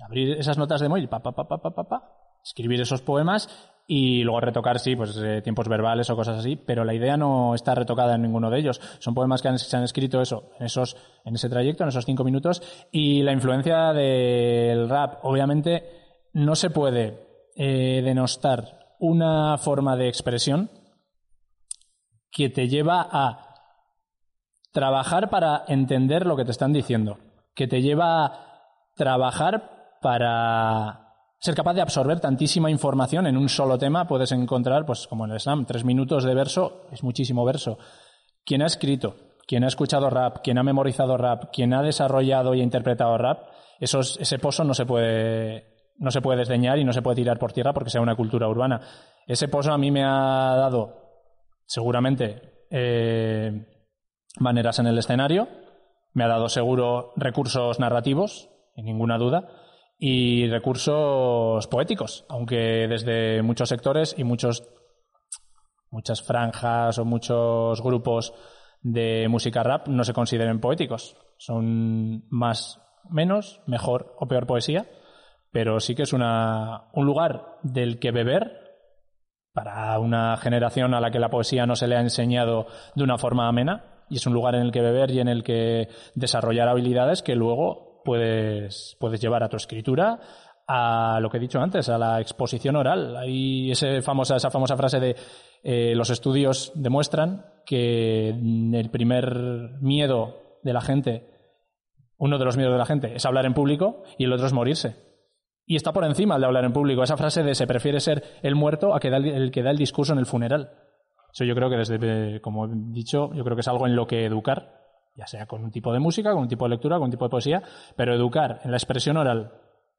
abrir 0.00 0.32
esas 0.38 0.58
notas 0.58 0.80
de 0.80 0.88
móvil, 0.88 1.08
pa, 1.08 1.20
pa, 1.20 1.32
pa, 1.32 1.46
pa, 1.46 1.58
pa, 1.58 1.70
pa, 1.70 1.88
pa, 1.88 2.02
escribir 2.42 2.80
esos 2.80 3.00
poemas 3.00 3.48
y 3.86 4.22
luego 4.22 4.40
retocar, 4.40 4.78
sí, 4.78 4.96
pues 4.96 5.16
eh, 5.18 5.42
tiempos 5.42 5.68
verbales 5.68 6.08
o 6.08 6.16
cosas 6.16 6.38
así, 6.38 6.56
pero 6.56 6.84
la 6.84 6.94
idea 6.94 7.16
no 7.16 7.54
está 7.54 7.74
retocada 7.74 8.14
en 8.14 8.22
ninguno 8.22 8.48
de 8.50 8.58
ellos. 8.58 8.80
Son 8.98 9.14
poemas 9.14 9.42
que 9.42 9.48
han- 9.48 9.58
se 9.58 9.76
han 9.76 9.82
escrito 9.84 10.22
eso, 10.22 10.50
en 10.58 10.66
esos, 10.66 10.96
en 11.24 11.34
ese 11.34 11.50
trayecto, 11.50 11.82
en 11.82 11.90
esos 11.90 12.06
cinco 12.06 12.24
minutos, 12.24 12.62
y 12.90 13.22
la 13.22 13.32
influencia 13.32 13.92
del 13.92 14.88
rap, 14.88 15.18
obviamente, 15.22 15.84
no 16.32 16.56
se 16.56 16.70
puede 16.70 17.20
eh, 17.56 18.00
denostar 18.02 18.94
una 18.98 19.58
forma 19.58 19.96
de 19.96 20.08
expresión 20.08 20.70
que 22.30 22.48
te 22.48 22.68
lleva 22.68 23.06
a 23.12 23.54
trabajar 24.72 25.30
para 25.30 25.64
entender 25.68 26.26
lo 26.26 26.36
que 26.36 26.44
te 26.44 26.50
están 26.50 26.72
diciendo, 26.72 27.18
que 27.54 27.68
te 27.68 27.80
lleva 27.80 28.24
a 28.24 28.46
trabajar 28.96 29.98
para 30.00 31.03
ser 31.44 31.54
capaz 31.54 31.74
de 31.74 31.82
absorber 31.82 32.20
tantísima 32.20 32.70
información 32.70 33.26
en 33.26 33.36
un 33.36 33.50
solo 33.50 33.76
tema. 33.76 34.06
Puedes 34.06 34.32
encontrar, 34.32 34.86
pues 34.86 35.06
como 35.06 35.26
en 35.26 35.32
el 35.32 35.40
slam, 35.40 35.66
tres 35.66 35.84
minutos 35.84 36.24
de 36.24 36.34
verso, 36.34 36.86
es 36.90 37.02
muchísimo 37.02 37.44
verso. 37.44 37.76
Quien 38.46 38.62
ha 38.62 38.66
escrito, 38.66 39.16
quien 39.46 39.62
ha 39.62 39.66
escuchado 39.66 40.08
rap, 40.08 40.38
quien 40.42 40.56
ha 40.56 40.62
memorizado 40.62 41.18
rap, 41.18 41.50
quien 41.52 41.74
ha 41.74 41.82
desarrollado 41.82 42.54
y 42.54 42.60
ha 42.60 42.64
interpretado 42.64 43.18
rap, 43.18 43.42
esos, 43.78 44.16
ese 44.22 44.38
pozo 44.38 44.64
no 44.64 44.72
se 44.72 44.86
puede 44.86 45.92
no 45.98 46.10
se 46.10 46.22
puede 46.22 46.38
desdeñar 46.38 46.78
y 46.78 46.84
no 46.84 46.94
se 46.94 47.02
puede 47.02 47.16
tirar 47.16 47.38
por 47.38 47.52
tierra 47.52 47.74
porque 47.74 47.90
sea 47.90 48.00
una 48.00 48.16
cultura 48.16 48.48
urbana. 48.48 48.80
Ese 49.26 49.48
pozo 49.48 49.70
a 49.70 49.76
mí 49.76 49.90
me 49.90 50.02
ha 50.02 50.56
dado 50.56 50.94
seguramente 51.66 52.64
eh, 52.70 53.66
maneras 54.38 54.78
en 54.78 54.86
el 54.86 54.96
escenario, 54.96 55.46
me 56.14 56.24
ha 56.24 56.28
dado 56.28 56.48
seguro 56.48 57.12
recursos 57.16 57.78
narrativos, 57.78 58.48
sin 58.74 58.86
ninguna 58.86 59.18
duda, 59.18 59.46
y 59.98 60.48
recursos 60.48 61.66
poéticos, 61.68 62.24
aunque 62.28 62.86
desde 62.88 63.42
muchos 63.42 63.68
sectores 63.68 64.14
y 64.18 64.24
muchos 64.24 64.68
muchas 65.90 66.22
franjas 66.22 66.98
o 66.98 67.04
muchos 67.04 67.80
grupos 67.80 68.34
de 68.82 69.28
música 69.28 69.62
rap 69.62 69.86
no 69.88 70.02
se 70.04 70.12
consideren 70.12 70.60
poéticos. 70.60 71.16
Son 71.38 72.24
más, 72.30 72.80
menos, 73.08 73.62
mejor 73.66 74.14
o 74.18 74.26
peor 74.26 74.46
poesía, 74.46 74.86
pero 75.52 75.78
sí 75.78 75.94
que 75.94 76.02
es 76.02 76.12
una, 76.12 76.90
un 76.92 77.06
lugar 77.06 77.58
del 77.62 78.00
que 78.00 78.10
beber 78.10 78.60
para 79.52 79.96
una 80.00 80.36
generación 80.36 80.94
a 80.94 81.00
la 81.00 81.12
que 81.12 81.20
la 81.20 81.30
poesía 81.30 81.64
no 81.64 81.76
se 81.76 81.86
le 81.86 81.96
ha 81.96 82.00
enseñado 82.00 82.66
de 82.96 83.04
una 83.04 83.18
forma 83.18 83.48
amena 83.48 84.04
y 84.10 84.16
es 84.16 84.26
un 84.26 84.34
lugar 84.34 84.56
en 84.56 84.62
el 84.62 84.72
que 84.72 84.82
beber 84.82 85.12
y 85.12 85.20
en 85.20 85.28
el 85.28 85.44
que 85.44 85.88
desarrollar 86.16 86.68
habilidades 86.68 87.22
que 87.22 87.36
luego 87.36 87.93
puedes, 88.04 88.96
puedes 89.00 89.20
llevar 89.20 89.42
a 89.42 89.48
tu 89.48 89.56
escritura 89.56 90.20
a 90.66 91.18
lo 91.20 91.28
que 91.28 91.36
he 91.36 91.40
dicho 91.40 91.60
antes, 91.60 91.88
a 91.88 91.98
la 91.98 92.20
exposición 92.20 92.76
oral. 92.76 93.16
Hay 93.16 93.70
ese 93.70 94.02
famosa, 94.02 94.36
esa 94.36 94.50
famosa 94.50 94.76
frase 94.76 95.00
de 95.00 95.16
eh, 95.62 95.94
los 95.94 96.10
estudios 96.10 96.72
demuestran 96.74 97.46
que 97.66 98.30
el 98.30 98.90
primer 98.90 99.78
miedo 99.80 100.58
de 100.62 100.72
la 100.72 100.80
gente, 100.80 101.28
uno 102.16 102.38
de 102.38 102.44
los 102.44 102.56
miedos 102.56 102.72
de 102.72 102.78
la 102.78 102.86
gente 102.86 103.14
es 103.14 103.26
hablar 103.26 103.46
en 103.46 103.54
público 103.54 104.02
y 104.18 104.24
el 104.24 104.32
otro 104.32 104.46
es 104.46 104.52
morirse. 104.52 104.96
Y 105.66 105.76
está 105.76 105.92
por 105.92 106.04
encima 106.04 106.34
el 106.34 106.42
de 106.42 106.46
hablar 106.46 106.64
en 106.64 106.74
público. 106.74 107.02
Esa 107.02 107.16
frase 107.16 107.42
de 107.42 107.54
se 107.54 107.66
prefiere 107.66 108.00
ser 108.00 108.22
el 108.42 108.54
muerto 108.54 108.94
a 108.94 109.00
que 109.00 109.10
da 109.10 109.16
el, 109.16 109.26
el 109.26 109.50
que 109.50 109.62
da 109.62 109.70
el 109.70 109.78
discurso 109.78 110.12
en 110.12 110.18
el 110.18 110.26
funeral. 110.26 110.72
Eso 111.32 111.44
yo 111.44 111.54
creo 111.54 111.68
que 111.68 111.76
desde, 111.76 112.40
como 112.40 112.66
he 112.66 112.70
dicho, 112.92 113.32
yo 113.34 113.44
creo 113.44 113.56
que 113.56 113.62
es 113.62 113.68
algo 113.68 113.86
en 113.86 113.96
lo 113.96 114.06
que 114.06 114.24
educar, 114.24 114.83
ya 115.16 115.26
sea 115.26 115.46
con 115.46 115.64
un 115.64 115.70
tipo 115.70 115.92
de 115.92 116.00
música, 116.00 116.32
con 116.32 116.42
un 116.42 116.48
tipo 116.48 116.64
de 116.64 116.70
lectura, 116.70 116.96
con 116.96 117.06
un 117.06 117.10
tipo 117.10 117.24
de 117.24 117.30
poesía, 117.30 117.62
pero 117.96 118.14
educar 118.14 118.60
en 118.64 118.70
la 118.70 118.76
expresión 118.76 119.16
oral, 119.16 119.52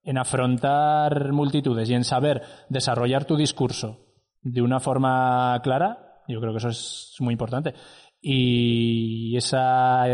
en 0.04 0.18
afrontar 0.18 1.32
multitudes 1.32 1.90
y 1.90 1.94
en 1.94 2.04
saber 2.04 2.42
desarrollar 2.70 3.26
tu 3.26 3.36
discurso 3.36 4.06
de 4.42 4.62
una 4.62 4.80
forma 4.80 5.60
clara, 5.64 6.22
yo 6.28 6.40
creo 6.40 6.52
que 6.52 6.58
eso 6.58 6.70
es 6.70 7.16
muy 7.20 7.34
importante. 7.34 7.74
Y 8.22 9.36
ese 9.38 9.58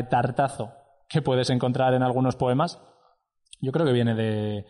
tartazo 0.10 0.74
que 1.08 1.22
puedes 1.22 1.50
encontrar 1.50 1.94
en 1.94 2.04
algunos 2.04 2.36
poemas, 2.36 2.82
yo 3.60 3.72
creo 3.72 3.86
que 3.86 3.94
viene 3.94 4.16
de, 4.16 4.66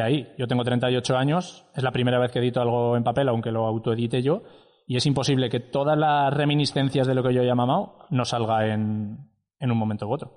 ahí. 0.00 0.28
Yo 0.38 0.46
tengo 0.46 0.64
38 0.64 1.16
años, 1.16 1.66
es 1.74 1.82
la 1.82 1.92
primera 1.92 2.18
vez 2.18 2.30
que 2.30 2.38
edito 2.38 2.60
algo 2.60 2.96
en 2.96 3.04
papel, 3.04 3.28
aunque 3.28 3.50
lo 3.50 3.66
autoedite 3.66 4.22
yo, 4.22 4.42
y 4.86 4.96
es 4.96 5.06
imposible 5.06 5.50
que 5.50 5.60
todas 5.60 5.98
las 5.98 6.32
reminiscencias 6.32 7.06
de 7.06 7.14
lo 7.14 7.22
que 7.22 7.34
yo 7.34 7.42
he 7.42 7.54
mamado 7.54 8.06
no 8.10 8.24
salga 8.24 8.66
en, 8.66 9.29
en 9.60 9.70
un 9.70 9.78
momento 9.78 10.08
u 10.08 10.12
otro. 10.12 10.36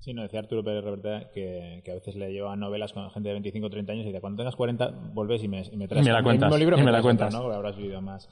Sí, 0.00 0.14
no, 0.14 0.22
decía 0.22 0.38
Arturo 0.40 0.64
Pérez 0.64 0.82
Reverte 0.82 1.28
que, 1.34 1.82
que 1.84 1.90
a 1.90 1.94
veces 1.94 2.16
le 2.16 2.32
lleva 2.32 2.56
novelas 2.56 2.92
con 2.94 3.10
gente 3.10 3.28
de 3.28 3.34
25 3.34 3.66
o 3.66 3.70
30 3.70 3.92
años 3.92 4.04
y 4.04 4.08
dice, 4.08 4.20
cuando 4.22 4.38
tengas 4.38 4.56
40 4.56 4.88
volves 5.12 5.44
y 5.44 5.48
me, 5.48 5.62
y 5.70 5.76
me 5.76 5.86
traes 5.88 6.04
Y 6.04 6.08
me 6.08 6.12
la 6.12 6.18
el 6.18 6.24
cuentas, 6.24 6.48
mismo 6.48 6.58
libro 6.58 6.76
y 6.76 6.78
que 6.80 6.84
me 6.86 6.92
la 6.92 7.02
cuentas. 7.02 7.34
¿no? 7.34 7.42
Porque 7.42 7.56
habrás 7.56 7.76
vivido 7.76 8.00
más. 8.00 8.28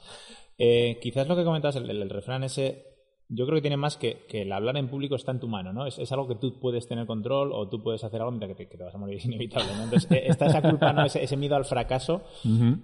Eh, 0.56 0.98
quizás 1.02 1.28
lo 1.28 1.36
que 1.36 1.44
comentas, 1.44 1.76
el, 1.76 1.88
el- 1.90 2.00
el 2.02 2.08
refrán 2.10 2.42
ese, 2.42 2.86
yo 3.30 3.44
creo 3.44 3.56
que 3.56 3.60
tiene 3.62 3.76
más 3.76 3.96
que, 3.98 4.24
que 4.26 4.42
el 4.42 4.52
hablar 4.52 4.76
en 4.78 4.88
público 4.88 5.14
está 5.14 5.32
en 5.32 5.40
tu 5.40 5.48
mano, 5.48 5.72
¿no? 5.72 5.86
Es, 5.86 5.98
es 5.98 6.10
algo 6.12 6.26
que 6.28 6.34
tú 6.36 6.58
puedes 6.58 6.88
tener 6.88 7.06
control 7.06 7.52
o 7.52 7.68
tú 7.68 7.82
puedes 7.82 8.02
hacer 8.02 8.20
algo 8.20 8.30
mientras 8.32 8.48
que 8.56 8.64
te, 8.64 8.70
que 8.70 8.78
te 8.78 8.84
vas 8.84 8.94
a 8.94 8.98
morir, 8.98 9.20
inevitable, 9.24 9.68
¿no? 9.76 9.84
Entonces, 9.84 10.10
eh, 10.12 10.22
está 10.28 10.46
esa 10.46 10.62
culpa, 10.62 10.92
¿no? 10.94 11.04
Ese, 11.04 11.22
ese 11.22 11.36
miedo 11.36 11.54
al 11.54 11.64
fracaso 11.66 12.22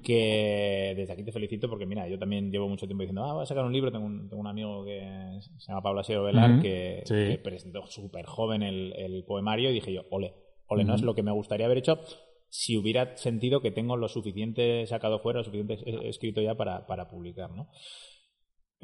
que 0.03 0.93
desde 0.97 1.13
aquí 1.13 1.25
te 1.25 1.33
felicito 1.33 1.69
porque, 1.69 1.87
mira, 1.87 2.07
yo 2.09 2.19
también 2.19 2.51
llevo 2.51 2.69
mucho 2.69 2.87
tiempo 2.87 3.03
diciendo, 3.03 3.25
ah, 3.25 3.33
voy 3.35 3.43
a 3.43 3.47
sacar 3.47 3.65
un 3.65 3.73
libro, 3.73 3.91
tengo 3.91 4.05
un, 4.07 4.29
tengo 4.29 4.41
un 4.41 4.47
amigo 4.47 4.85
que 4.85 5.39
se 5.41 5.67
llama 5.69 5.83
Pablo 5.83 6.01
Aseo 6.01 6.23
Velar 6.25 6.61
que, 6.61 7.03
Sí. 7.05 7.15
que 7.15 7.39
presentó 7.43 7.87
súper 7.87 8.27
joven 8.27 8.63
el, 8.63 8.93
el 8.97 9.25
poemario 9.25 9.71
y 9.71 9.75
dije 9.75 9.93
yo, 9.93 10.03
ole, 10.11 10.35
ole, 10.67 10.85
no 10.85 10.95
es 10.95 11.03
lo 11.03 11.15
que 11.15 11.23
me 11.23 11.33
gustaría 11.33 11.67
haber 11.67 11.79
hecho 11.79 11.99
si 12.49 12.77
hubiera 12.77 13.17
sentido 13.17 13.61
que 13.61 13.73
tengo 13.73 13.97
lo 13.97 14.09
suficiente 14.09 14.87
sacado 14.87 15.19
fuera, 15.19 15.41
lo 15.41 15.45
suficiente 15.45 15.77
escrito 16.09 16.41
ya 16.41 16.55
para, 16.55 16.87
para 16.87 17.09
publicar, 17.09 17.51
¿no? 17.51 17.69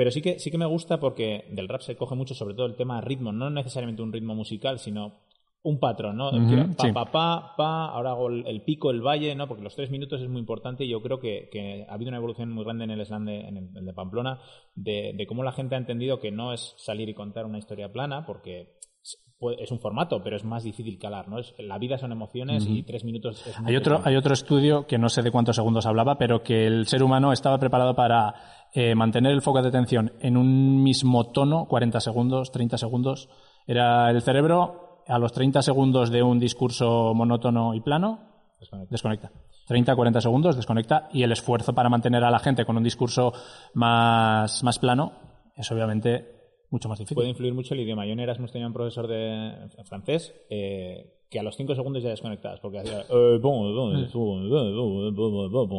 Pero 0.00 0.10
sí 0.10 0.22
que, 0.22 0.38
sí 0.38 0.50
que 0.50 0.56
me 0.56 0.64
gusta 0.64 0.98
porque 0.98 1.44
del 1.50 1.68
rap 1.68 1.82
se 1.82 1.94
coge 1.94 2.14
mucho 2.14 2.34
sobre 2.34 2.54
todo 2.54 2.64
el 2.64 2.74
tema 2.74 3.02
ritmo, 3.02 3.32
no 3.32 3.50
necesariamente 3.50 4.00
un 4.00 4.14
ritmo 4.14 4.34
musical, 4.34 4.78
sino 4.78 5.18
un 5.62 5.78
patrón, 5.78 6.16
¿no? 6.16 6.30
Pa, 6.74 6.84
sí. 6.84 6.92
pa, 6.94 7.04
pa, 7.12 7.54
pa, 7.54 7.84
ahora 7.90 8.12
hago 8.12 8.28
el, 8.30 8.46
el 8.46 8.62
pico, 8.62 8.90
el 8.90 9.02
valle, 9.02 9.34
¿no? 9.34 9.46
Porque 9.46 9.62
los 9.62 9.76
tres 9.76 9.90
minutos 9.90 10.22
es 10.22 10.28
muy 10.30 10.40
importante 10.40 10.84
y 10.86 10.88
yo 10.88 11.02
creo 11.02 11.20
que, 11.20 11.50
que 11.52 11.84
ha 11.86 11.92
habido 11.92 12.08
una 12.08 12.16
evolución 12.16 12.50
muy 12.50 12.64
grande 12.64 12.84
en 12.84 12.92
el 12.92 13.04
slam 13.04 13.26
de, 13.26 13.40
en 13.40 13.56
el, 13.58 13.76
el 13.76 13.84
de 13.84 13.92
Pamplona 13.92 14.40
de, 14.74 15.12
de 15.14 15.26
cómo 15.26 15.44
la 15.44 15.52
gente 15.52 15.74
ha 15.74 15.78
entendido 15.78 16.18
que 16.18 16.30
no 16.30 16.54
es 16.54 16.72
salir 16.78 17.10
y 17.10 17.12
contar 17.12 17.44
una 17.44 17.58
historia 17.58 17.92
plana, 17.92 18.24
porque 18.24 18.78
es- 19.04 19.70
un 19.70 19.80
formato, 19.80 20.22
pero 20.22 20.36
es 20.36 20.44
más 20.44 20.64
difícil 20.64 20.98
calar, 20.98 21.28
¿no? 21.28 21.38
Es, 21.38 21.54
la 21.58 21.78
vida 21.78 21.96
son 21.98 22.12
emociones 22.12 22.66
y 22.66 22.82
tres 22.82 23.04
minutos 23.04 23.46
es 23.46 23.54
Hay 23.64 23.76
otro, 23.76 24.00
hay 24.04 24.16
otro 24.16 24.34
estudio 24.34 24.86
que 24.86 24.98
no 24.98 25.08
sé 25.08 25.22
de 25.22 25.30
cuántos 25.30 25.56
segundos 25.56 25.86
hablaba, 25.86 26.18
pero 26.18 26.42
que 26.42 26.66
el 26.66 26.86
ser 26.86 27.02
humano 27.02 27.32
estaba 27.32 27.58
preparado 27.58 27.94
para 27.94 28.34
eh, 28.74 28.94
mantener 28.94 29.32
el 29.32 29.42
foco 29.42 29.62
de 29.62 29.68
atención 29.68 30.12
en 30.20 30.36
un 30.36 30.82
mismo 30.82 31.30
tono, 31.32 31.66
40 31.66 32.00
segundos, 32.00 32.52
30 32.52 32.78
segundos. 32.78 33.28
Era 33.66 34.10
el 34.10 34.22
cerebro 34.22 35.02
a 35.06 35.18
los 35.18 35.32
30 35.32 35.62
segundos 35.62 36.10
de 36.10 36.22
un 36.22 36.38
discurso 36.38 37.12
monótono 37.14 37.74
y 37.74 37.80
plano, 37.80 38.20
Desconecta. 38.60 38.90
desconecta. 38.90 39.32
30, 39.66 39.96
40 39.96 40.20
segundos, 40.20 40.56
desconecta. 40.56 41.08
Y 41.12 41.22
el 41.22 41.32
esfuerzo 41.32 41.74
para 41.74 41.88
mantener 41.88 42.24
a 42.24 42.30
la 42.30 42.38
gente 42.38 42.64
con 42.64 42.76
un 42.76 42.82
discurso 42.82 43.32
más, 43.74 44.62
más 44.62 44.78
plano 44.78 45.12
es 45.56 45.70
obviamente 45.72 46.40
mucho 46.70 46.88
más 46.88 46.98
difícil. 46.98 47.14
Puede 47.14 47.28
influir 47.30 47.54
mucho 47.54 47.74
el 47.74 47.80
idioma. 47.80 48.06
Yo 48.06 48.12
en 48.12 48.20
Erasmus 48.20 48.52
tenía 48.52 48.66
un 48.66 48.72
profesor 48.72 49.06
de 49.06 49.68
francés 49.84 50.34
eh, 50.48 51.19
que 51.30 51.38
a 51.38 51.42
los 51.44 51.56
cinco 51.56 51.74
segundos 51.74 52.02
ya 52.02 52.10
desconectabas 52.10 52.58
porque 52.60 52.80
hacía 52.80 53.04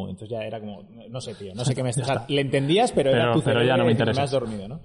entonces 0.08 0.30
ya 0.30 0.44
era 0.44 0.58
como 0.60 0.82
no 1.10 1.20
sé 1.20 1.34
tío 1.34 1.54
no 1.54 1.64
sé 1.64 1.74
qué 1.74 1.82
me 1.82 1.90
estás 1.94 2.28
le 2.30 2.40
entendías 2.40 2.90
pero, 2.92 3.10
era 3.10 3.32
tu 3.34 3.42
pero 3.42 3.62
ya 3.62 3.76
no 3.76 3.84
me 3.84 3.92
interesa. 3.92 4.22
has 4.22 4.30
dormido 4.30 4.66
¿no? 4.68 4.80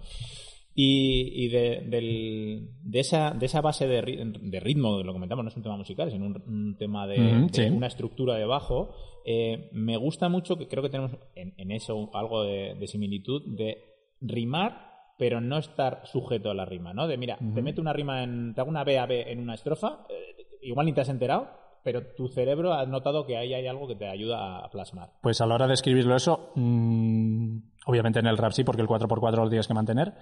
y, 0.76 1.46
y 1.46 1.48
de, 1.50 1.82
del- 1.88 2.70
de 2.84 3.00
esa 3.00 3.32
de 3.32 3.46
esa 3.46 3.62
base 3.62 3.88
de, 3.88 4.02
de 4.42 4.60
ritmo 4.60 5.02
lo 5.04 5.14
comentamos 5.14 5.44
no 5.46 5.50
es 5.50 5.56
un 5.58 5.64
tema 5.64 5.78
musical 5.78 6.12
sino 6.12 6.26
un, 6.26 6.44
un 6.48 6.76
tema 6.78 7.08
de, 7.08 7.48
sí. 7.52 7.64
una 7.64 7.88
estructura 7.88 8.36
de 8.36 8.46
bajo 8.46 8.94
eh, 9.26 9.70
me 9.72 9.98
gusta 9.98 10.30
mucho 10.30 10.58
que 10.58 10.68
creo 10.68 10.84
que 10.84 10.90
tenemos 10.90 11.12
en, 11.36 11.54
en 11.58 11.72
eso 11.72 12.10
algo 12.14 12.44
de, 12.44 12.76
de 12.76 12.88
similitud 12.88 13.42
de 13.58 13.78
rimar 14.22 14.86
pero 15.20 15.42
no 15.42 15.58
estar 15.58 16.02
sujeto 16.06 16.52
a 16.52 16.54
la 16.54 16.64
rima, 16.64 16.94
¿no? 16.94 17.08
De 17.08 17.18
mira, 17.18 17.40
te 17.56 17.64
meto 17.64 17.82
una 17.82 17.92
rima 17.92 18.22
en. 18.22 18.54
te 18.54 18.62
hago 18.62 18.70
una 18.70 18.84
B 18.84 19.00
a 19.00 19.08
B 19.08 19.32
en 19.32 19.40
una 19.40 19.56
estrofa, 19.56 20.06
eh, 20.10 20.27
igual 20.62 20.86
ni 20.86 20.94
te 20.94 21.02
has 21.02 21.10
enterado, 21.10 21.48
pero 21.84 22.02
tu 22.16 22.28
cerebro 22.28 22.74
ha 22.74 22.86
notado 22.86 23.26
que 23.26 23.38
ahí 23.38 23.54
hay 23.54 23.68
algo 23.68 23.88
que 23.88 23.96
te 23.96 24.08
ayuda 24.08 24.60
a 24.60 24.70
plasmar. 24.70 25.12
Pues 25.22 25.40
a 25.42 25.46
la 25.46 25.56
hora 25.56 25.68
de 25.68 25.74
escribirlo 25.74 26.16
eso, 26.16 26.52
mm, 26.56 27.58
obviamente 27.86 28.20
en 28.20 28.28
el 28.28 28.38
rap 28.38 28.52
sí, 28.52 28.64
porque 28.64 28.82
el 28.82 28.88
4x4 28.88 29.44
lo 29.44 29.50
tienes 29.50 29.68
que 29.68 29.74
mantener. 29.74 30.14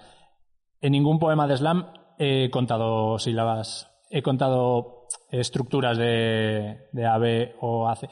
En 0.82 0.92
ningún 0.92 1.18
poema 1.20 1.48
de 1.48 1.58
slam 1.58 1.88
he 2.20 2.50
contado 2.50 3.18
sílabas, 3.20 3.92
he 4.12 4.22
contado 4.22 5.08
estructuras 5.32 5.98
de, 5.98 6.88
de 6.92 7.06
A, 7.06 7.18
B 7.18 7.56
o 7.62 7.88
AC. 7.90 8.10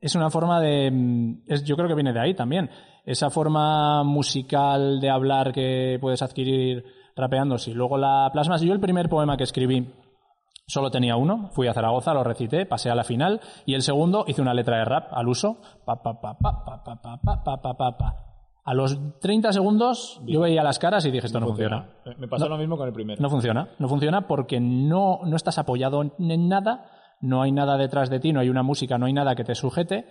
Es 0.00 0.14
una 0.14 0.30
forma 0.30 0.60
de... 0.60 0.90
mm, 0.90 1.42
es- 1.48 1.64
yo 1.64 1.76
creo 1.76 1.88
que 1.88 1.94
viene 1.94 2.12
de 2.12 2.20
ahí 2.20 2.34
también. 2.34 2.70
Esa 3.06 3.28
forma 3.30 4.02
musical 4.04 5.00
de 5.00 5.10
hablar 5.10 5.52
que 5.52 5.98
puedes 6.00 6.22
adquirir 6.22 6.84
rapeando, 7.16 7.58
si 7.58 7.72
luego 7.74 7.98
la 7.98 8.30
plasmas. 8.32 8.62
Yo 8.62 8.72
el 8.72 8.80
primer 8.80 9.08
poema 9.08 9.36
que 9.36 9.44
escribí 9.44 9.86
Solo 10.66 10.90
tenía 10.90 11.16
uno, 11.16 11.50
fui 11.52 11.66
a 11.68 11.74
Zaragoza, 11.74 12.14
lo 12.14 12.24
recité, 12.24 12.64
pasé 12.64 12.90
a 12.90 12.94
la 12.94 13.04
final 13.04 13.40
y 13.66 13.74
el 13.74 13.82
segundo 13.82 14.24
hice 14.26 14.40
una 14.40 14.54
letra 14.54 14.78
de 14.78 14.84
rap 14.86 15.08
al 15.12 15.28
uso. 15.28 15.58
Pa, 15.84 16.02
pa, 16.02 16.18
pa, 16.20 16.38
pa, 16.38 16.64
pa, 16.64 16.82
pa, 16.84 17.20
pa, 17.22 17.42
pa, 17.62 17.74
pa, 17.74 17.96
pa. 17.98 18.14
A 18.66 18.72
los 18.72 18.98
30 19.20 19.52
segundos 19.52 20.22
yo 20.24 20.40
veía 20.40 20.62
las 20.62 20.78
caras 20.78 21.04
y 21.04 21.10
dije 21.10 21.26
esto 21.26 21.38
no, 21.38 21.48
funciona. 21.48 21.90
Me- 22.06 22.16
Me 22.16 22.28
pasó 22.28 22.48
lo 22.48 22.56
mismo 22.56 22.78
con 22.78 22.86
el 22.88 22.94
primero. 22.94 23.20
No 23.20 23.28
funciona. 23.28 23.68
No 23.78 23.88
funciona 23.88 24.26
porque 24.26 24.58
no, 24.58 25.20
no 25.24 25.36
estás 25.36 25.58
apoyado 25.58 26.00
en 26.02 26.48
nada, 26.48 26.86
no 27.20 27.42
hay 27.42 27.52
nada 27.52 27.76
detrás 27.76 28.08
de 28.08 28.20
ti, 28.20 28.32
no 28.32 28.40
hay 28.40 28.48
una 28.48 28.62
música, 28.62 28.96
no 28.96 29.04
hay 29.04 29.12
nada 29.12 29.34
que 29.34 29.44
te 29.44 29.54
sujete 29.54 30.06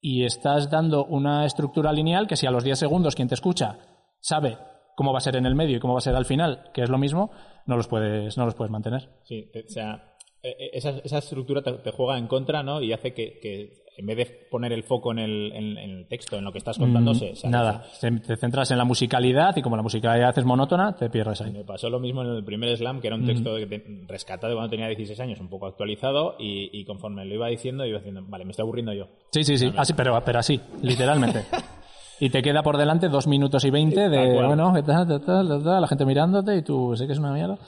y 0.00 0.24
estás 0.24 0.70
dando 0.70 1.04
una 1.04 1.44
estructura 1.44 1.92
lineal 1.92 2.26
que 2.26 2.36
si 2.36 2.46
a 2.46 2.50
los 2.50 2.64
10 2.64 2.78
segundos 2.78 3.14
quien 3.14 3.28
te 3.28 3.34
escucha 3.34 3.76
sabe 4.20 4.56
cómo 4.98 5.12
va 5.12 5.18
a 5.18 5.20
ser 5.20 5.36
en 5.36 5.46
el 5.46 5.54
medio 5.54 5.76
y 5.76 5.80
cómo 5.80 5.94
va 5.94 5.98
a 5.98 6.02
ser 6.02 6.16
al 6.16 6.24
final, 6.24 6.70
que 6.74 6.82
es 6.82 6.90
lo 6.90 6.98
mismo, 6.98 7.30
no 7.66 7.76
los 7.76 7.86
puedes, 7.86 8.36
no 8.36 8.44
los 8.46 8.56
puedes 8.56 8.72
mantener. 8.72 9.08
Sí, 9.22 9.48
o 9.54 9.70
sea, 9.70 10.16
eh, 10.42 10.56
eh, 10.58 10.70
esa, 10.72 10.90
esa 11.04 11.18
estructura 11.18 11.62
te, 11.62 11.72
te 11.74 11.92
juega 11.92 12.18
en 12.18 12.26
contra, 12.26 12.64
¿no? 12.64 12.82
Y 12.82 12.92
hace 12.92 13.14
que, 13.14 13.38
que 13.40 13.84
en 13.96 14.06
vez 14.06 14.16
de 14.16 14.26
poner 14.50 14.72
el 14.72 14.82
foco 14.82 15.12
en 15.12 15.20
el, 15.20 15.52
en, 15.52 15.78
en 15.78 15.90
el 15.90 16.08
texto, 16.08 16.36
en 16.36 16.44
lo 16.44 16.50
que 16.52 16.58
estás 16.58 16.78
contando, 16.78 17.14
se, 17.14 17.36
se 17.36 17.46
Mm, 17.46 17.50
Nada, 17.52 17.84
te 18.26 18.36
centras 18.36 18.70
en 18.72 18.78
la 18.78 18.84
musicalidad 18.84 19.56
y 19.56 19.62
como 19.62 19.76
la 19.76 19.82
musicalidad 19.82 20.36
es 20.36 20.44
monótona, 20.44 20.96
te 20.96 21.10
pierdes 21.10 21.40
ahí. 21.42 21.52
Me 21.52 21.64
pasó 21.64 21.88
lo 21.90 22.00
mismo 22.00 22.22
en 22.22 22.30
el 22.30 22.44
primer 22.44 22.76
slam, 22.76 23.00
que 23.00 23.06
era 23.06 23.16
un 23.16 23.24
texto 23.26 23.54
que 23.56 23.66
te- 23.66 23.84
rescatado 24.08 24.54
cuando 24.54 24.70
tenía 24.70 24.88
16 24.88 25.18
años, 25.20 25.38
un 25.40 25.48
poco 25.48 25.66
actualizado, 25.66 26.34
y, 26.40 26.70
y 26.72 26.84
conforme 26.84 27.24
lo 27.24 27.34
iba 27.34 27.46
diciendo, 27.48 27.86
iba 27.86 27.98
diciendo, 27.98 28.24
vale, 28.26 28.44
me 28.44 28.50
estoy 28.50 28.64
aburriendo 28.64 28.92
yo. 28.92 29.06
Sí, 29.30 29.44
sí, 29.44 29.56
sí, 29.58 29.72
así, 29.76 29.92
pero, 29.94 30.20
pero 30.24 30.40
así, 30.40 30.60
literalmente. 30.82 31.44
Y 32.20 32.30
te 32.30 32.42
queda 32.42 32.62
por 32.62 32.76
delante 32.76 33.08
dos 33.08 33.26
minutos 33.26 33.64
y 33.64 33.70
veinte 33.70 34.08
de, 34.08 34.42
bueno, 34.44 34.72
¿qué 34.74 34.82
tal, 34.82 35.06
tal, 35.06 35.20
tal, 35.20 35.48
tal, 35.48 35.62
tal, 35.62 35.80
la 35.80 35.86
gente 35.86 36.04
mirándote 36.04 36.56
y 36.56 36.62
tú 36.62 36.96
sé 36.96 37.06
que 37.06 37.12
es 37.12 37.18
una 37.18 37.32
mierda. 37.32 37.58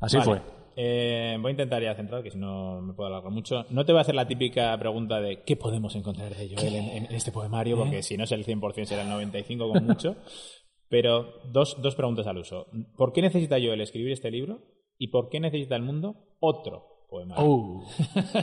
Así 0.00 0.18
Vale. 0.18 0.24
fue. 0.24 0.42
Eh, 0.74 1.36
voy 1.40 1.50
a 1.50 1.52
intentar 1.52 1.82
ya 1.82 1.94
centrar, 1.94 2.22
que 2.22 2.30
si 2.30 2.38
no 2.38 2.80
me 2.80 2.94
puedo 2.94 3.08
alargar 3.08 3.30
mucho. 3.30 3.66
No 3.70 3.84
te 3.84 3.92
voy 3.92 3.98
a 3.98 4.02
hacer 4.02 4.14
la 4.14 4.26
típica 4.26 4.76
pregunta 4.78 5.20
de 5.20 5.42
¿qué 5.42 5.56
podemos 5.56 5.94
encontrar 5.96 6.34
de 6.34 6.54
Joel 6.54 6.74
en, 6.74 7.06
en 7.06 7.14
este 7.14 7.30
poemario? 7.30 7.76
Porque 7.76 8.02
si 8.02 8.16
no 8.16 8.24
es 8.24 8.32
el 8.32 8.44
100% 8.44 8.84
será 8.84 9.02
el 9.02 9.30
95% 9.30 9.58
como 9.58 9.80
mucho. 9.80 10.16
Pero 10.88 11.40
dos, 11.50 11.80
dos 11.80 11.94
preguntas 11.94 12.26
al 12.26 12.38
uso. 12.38 12.66
¿Por 12.96 13.12
qué 13.12 13.22
necesita 13.22 13.56
Joel 13.56 13.80
escribir 13.80 14.12
este 14.12 14.30
libro? 14.30 14.60
¿Y 14.98 15.08
por 15.08 15.30
qué 15.30 15.40
necesita 15.40 15.74
el 15.74 15.82
mundo 15.82 16.36
otro 16.40 17.06
poemario? 17.08 17.44
Uh. 17.46 17.84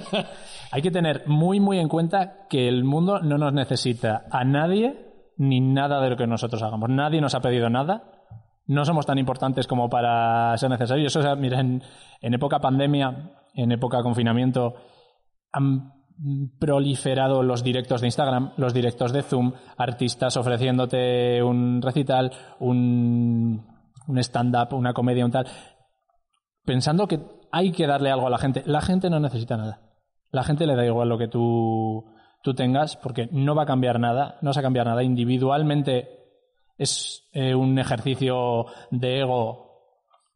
Hay 0.71 0.81
que 0.81 0.89
tener 0.91 1.27
muy, 1.27 1.59
muy 1.59 1.77
en 1.77 1.87
cuenta 1.87 2.47
que 2.49 2.67
el 2.67 2.83
mundo 2.83 3.19
no 3.19 3.37
nos 3.37 3.53
necesita 3.53 4.25
a 4.31 4.43
nadie 4.43 5.08
ni 5.39 5.59
nada 5.59 5.99
de 6.01 6.11
lo 6.11 6.17
que 6.17 6.27
nosotros 6.27 6.61
hagamos. 6.61 6.89
Nadie 6.89 7.21
nos 7.21 7.33
ha 7.33 7.41
pedido 7.41 7.69
nada. 7.69 8.03
No 8.67 8.85
somos 8.85 9.07
tan 9.07 9.17
importantes 9.17 9.65
como 9.65 9.89
para 9.89 10.55
ser 10.57 10.69
necesarios. 10.69 11.07
Eso, 11.07 11.21
o 11.21 11.23
sea, 11.23 11.35
mira, 11.35 11.59
en, 11.59 11.81
época 12.21 12.59
pandemia, 12.59 13.31
en 13.55 13.71
época 13.71 14.03
confinamiento, 14.03 14.75
han 15.51 15.93
proliferado 16.59 17.41
los 17.41 17.63
directos 17.63 18.01
de 18.01 18.07
Instagram, 18.07 18.51
los 18.57 18.73
directos 18.73 19.11
de 19.11 19.23
Zoom, 19.23 19.53
artistas 19.77 20.37
ofreciéndote 20.37 21.41
un 21.41 21.81
recital, 21.81 22.31
un, 22.59 23.65
un 24.07 24.17
stand-up, 24.19 24.73
una 24.73 24.93
comedia, 24.93 25.25
un 25.25 25.31
tal 25.31 25.47
pensando 26.69 27.07
que 27.07 27.19
hay 27.51 27.71
que 27.71 27.87
darle 27.87 28.11
algo 28.11 28.27
a 28.27 28.29
la 28.29 28.37
gente. 28.37 28.61
La 28.67 28.81
gente 28.81 29.09
no 29.09 29.19
necesita 29.19 29.57
nada. 29.57 29.81
La 30.29 30.43
gente 30.43 30.67
le 30.67 30.75
da 30.75 30.85
igual 30.85 31.09
lo 31.09 31.17
que 31.17 31.27
tú, 31.27 32.05
tú 32.41 32.53
tengas 32.53 32.95
porque 32.97 33.27
no 33.31 33.55
va 33.55 33.63
a 33.63 33.67
cambiar 33.67 33.99
nada, 33.99 34.37
no 34.41 34.49
vas 34.49 34.57
a 34.57 34.61
cambiar 34.61 34.87
nada. 34.87 35.03
Individualmente 35.03 36.09
es 36.77 37.27
eh, 37.33 37.53
un 37.55 37.77
ejercicio 37.79 38.65
de 38.91 39.19
ego 39.19 39.67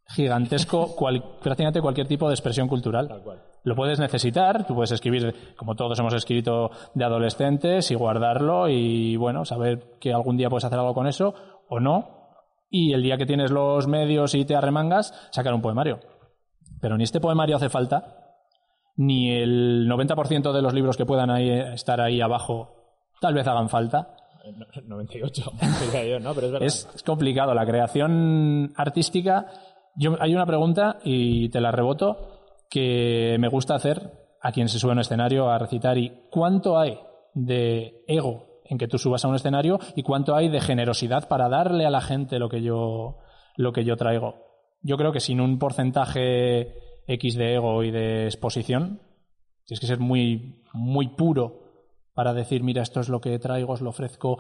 gigantesco, 0.08 0.88
cual- 0.96 1.24
prácticamente 1.42 1.82
cualquier 1.82 2.08
tipo 2.08 2.28
de 2.28 2.34
expresión 2.34 2.68
cultural. 2.68 3.08
Tal 3.08 3.22
cual. 3.24 3.42
Lo 3.66 3.76
puedes 3.76 3.98
necesitar, 4.00 4.68
tú 4.68 4.76
puedes 4.76 4.92
escribir, 4.92 5.56
como 5.56 5.76
todos 5.76 5.98
hemos 5.98 6.13
escrito 6.13 6.70
de 6.94 7.06
adolescentes, 7.06 7.89
y 7.92 7.96
guardarlo 7.96 8.68
y, 8.68 9.16
bueno, 9.16 9.46
saber 9.46 9.98
que 10.02 10.12
algún 10.13 10.36
día 10.36 10.50
puedes 10.50 10.66
hacer 10.66 10.78
algo 10.80 10.94
con 10.94 11.08
eso 11.08 11.34
o 11.70 11.80
no. 11.80 12.24
Y 12.70 12.92
el 12.92 13.04
día 13.04 13.18
que 13.18 13.26
tienes 13.26 13.52
los 13.52 13.88
medios 13.88 14.36
y 14.36 14.44
te 14.44 14.56
arremangas, 14.56 15.13
sacar 15.32 15.54
un 15.54 15.62
poemario. 15.62 16.00
Pero 16.82 16.98
ni 16.98 17.06
este 17.06 17.22
poemario 17.22 17.56
hace 17.56 17.70
falta, 17.70 18.23
ni 18.96 19.32
el 19.32 19.88
90% 19.90 20.52
de 20.52 20.62
los 20.62 20.74
libros 20.74 20.98
que 20.98 21.06
puedan 21.06 21.30
ahí, 21.32 21.50
estar 21.50 22.00
ahí 22.02 22.22
abajo 22.22 22.76
tal 23.22 23.34
vez 23.34 23.48
hagan 23.48 23.70
falta. 23.70 24.16
Eh, 24.44 24.52
no- 24.58 24.66
98, 24.98 25.52
diría 25.86 26.06
yo, 26.06 26.20
¿no? 26.20 26.34
Pero 26.34 26.48
es 26.48 26.54
verdad. 26.54 26.68
Es, 26.68 26.90
es 26.94 27.04
complicado. 27.04 27.54
La 27.54 27.66
creación 27.66 28.74
artística. 28.76 29.48
Yo, 29.96 30.16
hay 30.20 30.36
una 30.36 30.46
pregunta 30.46 30.98
y 31.04 31.50
te 31.50 31.62
la 31.62 31.72
reboto 31.72 32.40
que 32.70 33.38
me 33.40 33.48
gusta 33.48 33.76
hacer 33.76 34.12
a 34.42 34.52
quien 34.52 34.68
se 34.68 34.80
sube 34.80 34.92
a 34.92 34.94
un 34.94 35.00
escenario 35.00 35.50
a 35.50 35.58
recitar 35.60 35.98
y 35.98 36.24
cuánto 36.32 36.78
hay 36.78 37.00
de 37.34 38.04
ego 38.08 38.48
en 38.66 38.78
que 38.78 38.88
tú 38.88 38.98
subas 38.98 39.24
a 39.24 39.28
un 39.28 39.36
escenario 39.36 39.80
y 39.96 40.04
cuánto 40.04 40.36
hay 40.36 40.50
de 40.50 40.60
generosidad 40.62 41.28
para 41.28 41.48
darle 41.50 41.86
a 41.86 41.90
la 41.92 42.02
gente 42.02 42.40
lo 42.40 42.50
que 42.50 42.62
yo 42.62 43.20
lo 43.56 43.72
que 43.72 43.86
yo 43.86 43.96
traigo. 43.96 44.36
Yo 44.82 44.98
creo 44.98 45.12
que 45.12 45.20
sin 45.20 45.40
un 45.40 45.60
porcentaje 45.60 46.76
X 47.08 47.36
de 47.36 47.56
ego 47.56 47.84
y 47.84 47.92
de 47.92 48.26
exposición 48.26 49.02
tienes 49.66 49.80
que 49.80 49.88
ser 49.88 50.00
muy 50.00 50.62
muy 50.74 51.10
puro 51.10 51.63
para 52.13 52.34
decir, 52.34 52.63
mira, 52.63 52.82
esto 52.82 53.00
es 53.00 53.10
lo 53.10 53.22
que 53.22 53.39
traigo, 53.39 53.74
os 53.74 53.82
lo 53.82 53.89
ofrezco, 53.89 54.38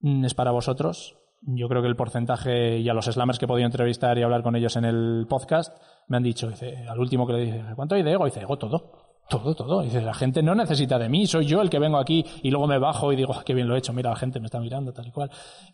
mm, 0.00 0.24
es 0.24 0.34
para 0.34 0.50
vosotros. 0.50 1.16
Yo 1.42 1.68
creo 1.68 1.82
que 1.82 1.88
el 1.88 1.96
porcentaje, 1.96 2.78
y 2.78 2.88
a 2.88 2.94
los 2.94 3.04
slammers 3.04 3.38
que 3.38 3.44
he 3.44 3.48
podido 3.48 3.66
entrevistar 3.66 4.16
y 4.16 4.22
hablar 4.22 4.42
con 4.42 4.56
ellos 4.56 4.76
en 4.76 4.86
el 4.86 5.26
podcast, 5.28 5.76
me 6.08 6.16
han 6.16 6.22
dicho, 6.22 6.48
dice, 6.48 6.86
al 6.88 6.98
último 6.98 7.26
que 7.26 7.34
le 7.34 7.40
dice, 7.40 7.62
¿cuánto 7.76 7.94
hay 7.94 8.02
de 8.02 8.12
ego? 8.12 8.24
dice, 8.24 8.40
ego 8.40 8.56
todo. 8.56 9.03
Todo, 9.28 9.54
todo. 9.54 9.80
Dice, 9.80 10.02
la 10.02 10.12
gente 10.12 10.42
no 10.42 10.54
necesita 10.54 10.98
de 10.98 11.08
mí, 11.08 11.26
soy 11.26 11.46
yo 11.46 11.62
el 11.62 11.70
que 11.70 11.78
vengo 11.78 11.96
aquí 11.98 12.24
y 12.42 12.50
luego 12.50 12.66
me 12.66 12.78
bajo 12.78 13.10
y 13.10 13.16
digo, 13.16 13.32
"Ah, 13.34 13.42
qué 13.44 13.54
bien 13.54 13.66
lo 13.66 13.74
he 13.74 13.78
hecho, 13.78 13.92
mira, 13.94 14.10
la 14.10 14.16
gente 14.16 14.38
me 14.38 14.46
está 14.46 14.60
mirando, 14.60 14.92
tal 14.92 15.06
y 15.06 15.10
cual. 15.10 15.30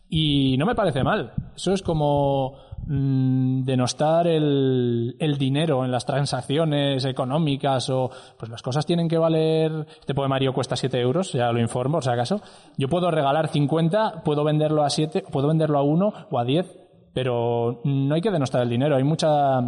Y 0.09 0.55
no 0.57 0.65
me 0.65 0.73
parece 0.73 1.03
mal. 1.03 1.33
Eso 1.53 1.73
es 1.73 1.81
como 1.81 2.55
mm, 2.85 3.63
denostar 3.63 4.27
el, 4.27 5.15
el 5.19 5.37
dinero 5.37 5.83
en 5.83 5.91
las 5.91 6.05
transacciones 6.05 7.03
económicas 7.03 7.89
o, 7.89 8.09
pues 8.37 8.49
las 8.49 8.61
cosas 8.61 8.85
tienen 8.85 9.09
que 9.09 9.17
valer, 9.17 9.85
este 9.99 10.15
poemario 10.15 10.53
cuesta 10.53 10.77
7 10.77 10.99
euros, 10.99 11.33
ya 11.33 11.51
lo 11.51 11.59
informo, 11.59 11.97
por 11.97 12.03
si 12.05 12.09
acaso. 12.09 12.41
Yo 12.77 12.87
puedo 12.87 13.11
regalar 13.11 13.49
50, 13.49 14.23
puedo 14.23 14.45
venderlo 14.45 14.83
a 14.83 14.89
7, 14.89 15.25
puedo 15.29 15.49
venderlo 15.49 15.77
a 15.77 15.83
1 15.83 16.13
o 16.31 16.39
a 16.39 16.45
10, 16.45 16.77
pero 17.13 17.81
no 17.83 18.15
hay 18.15 18.21
que 18.21 18.31
denostar 18.31 18.61
el 18.63 18.69
dinero. 18.69 18.95
Hay 18.95 19.03
mucha, 19.03 19.59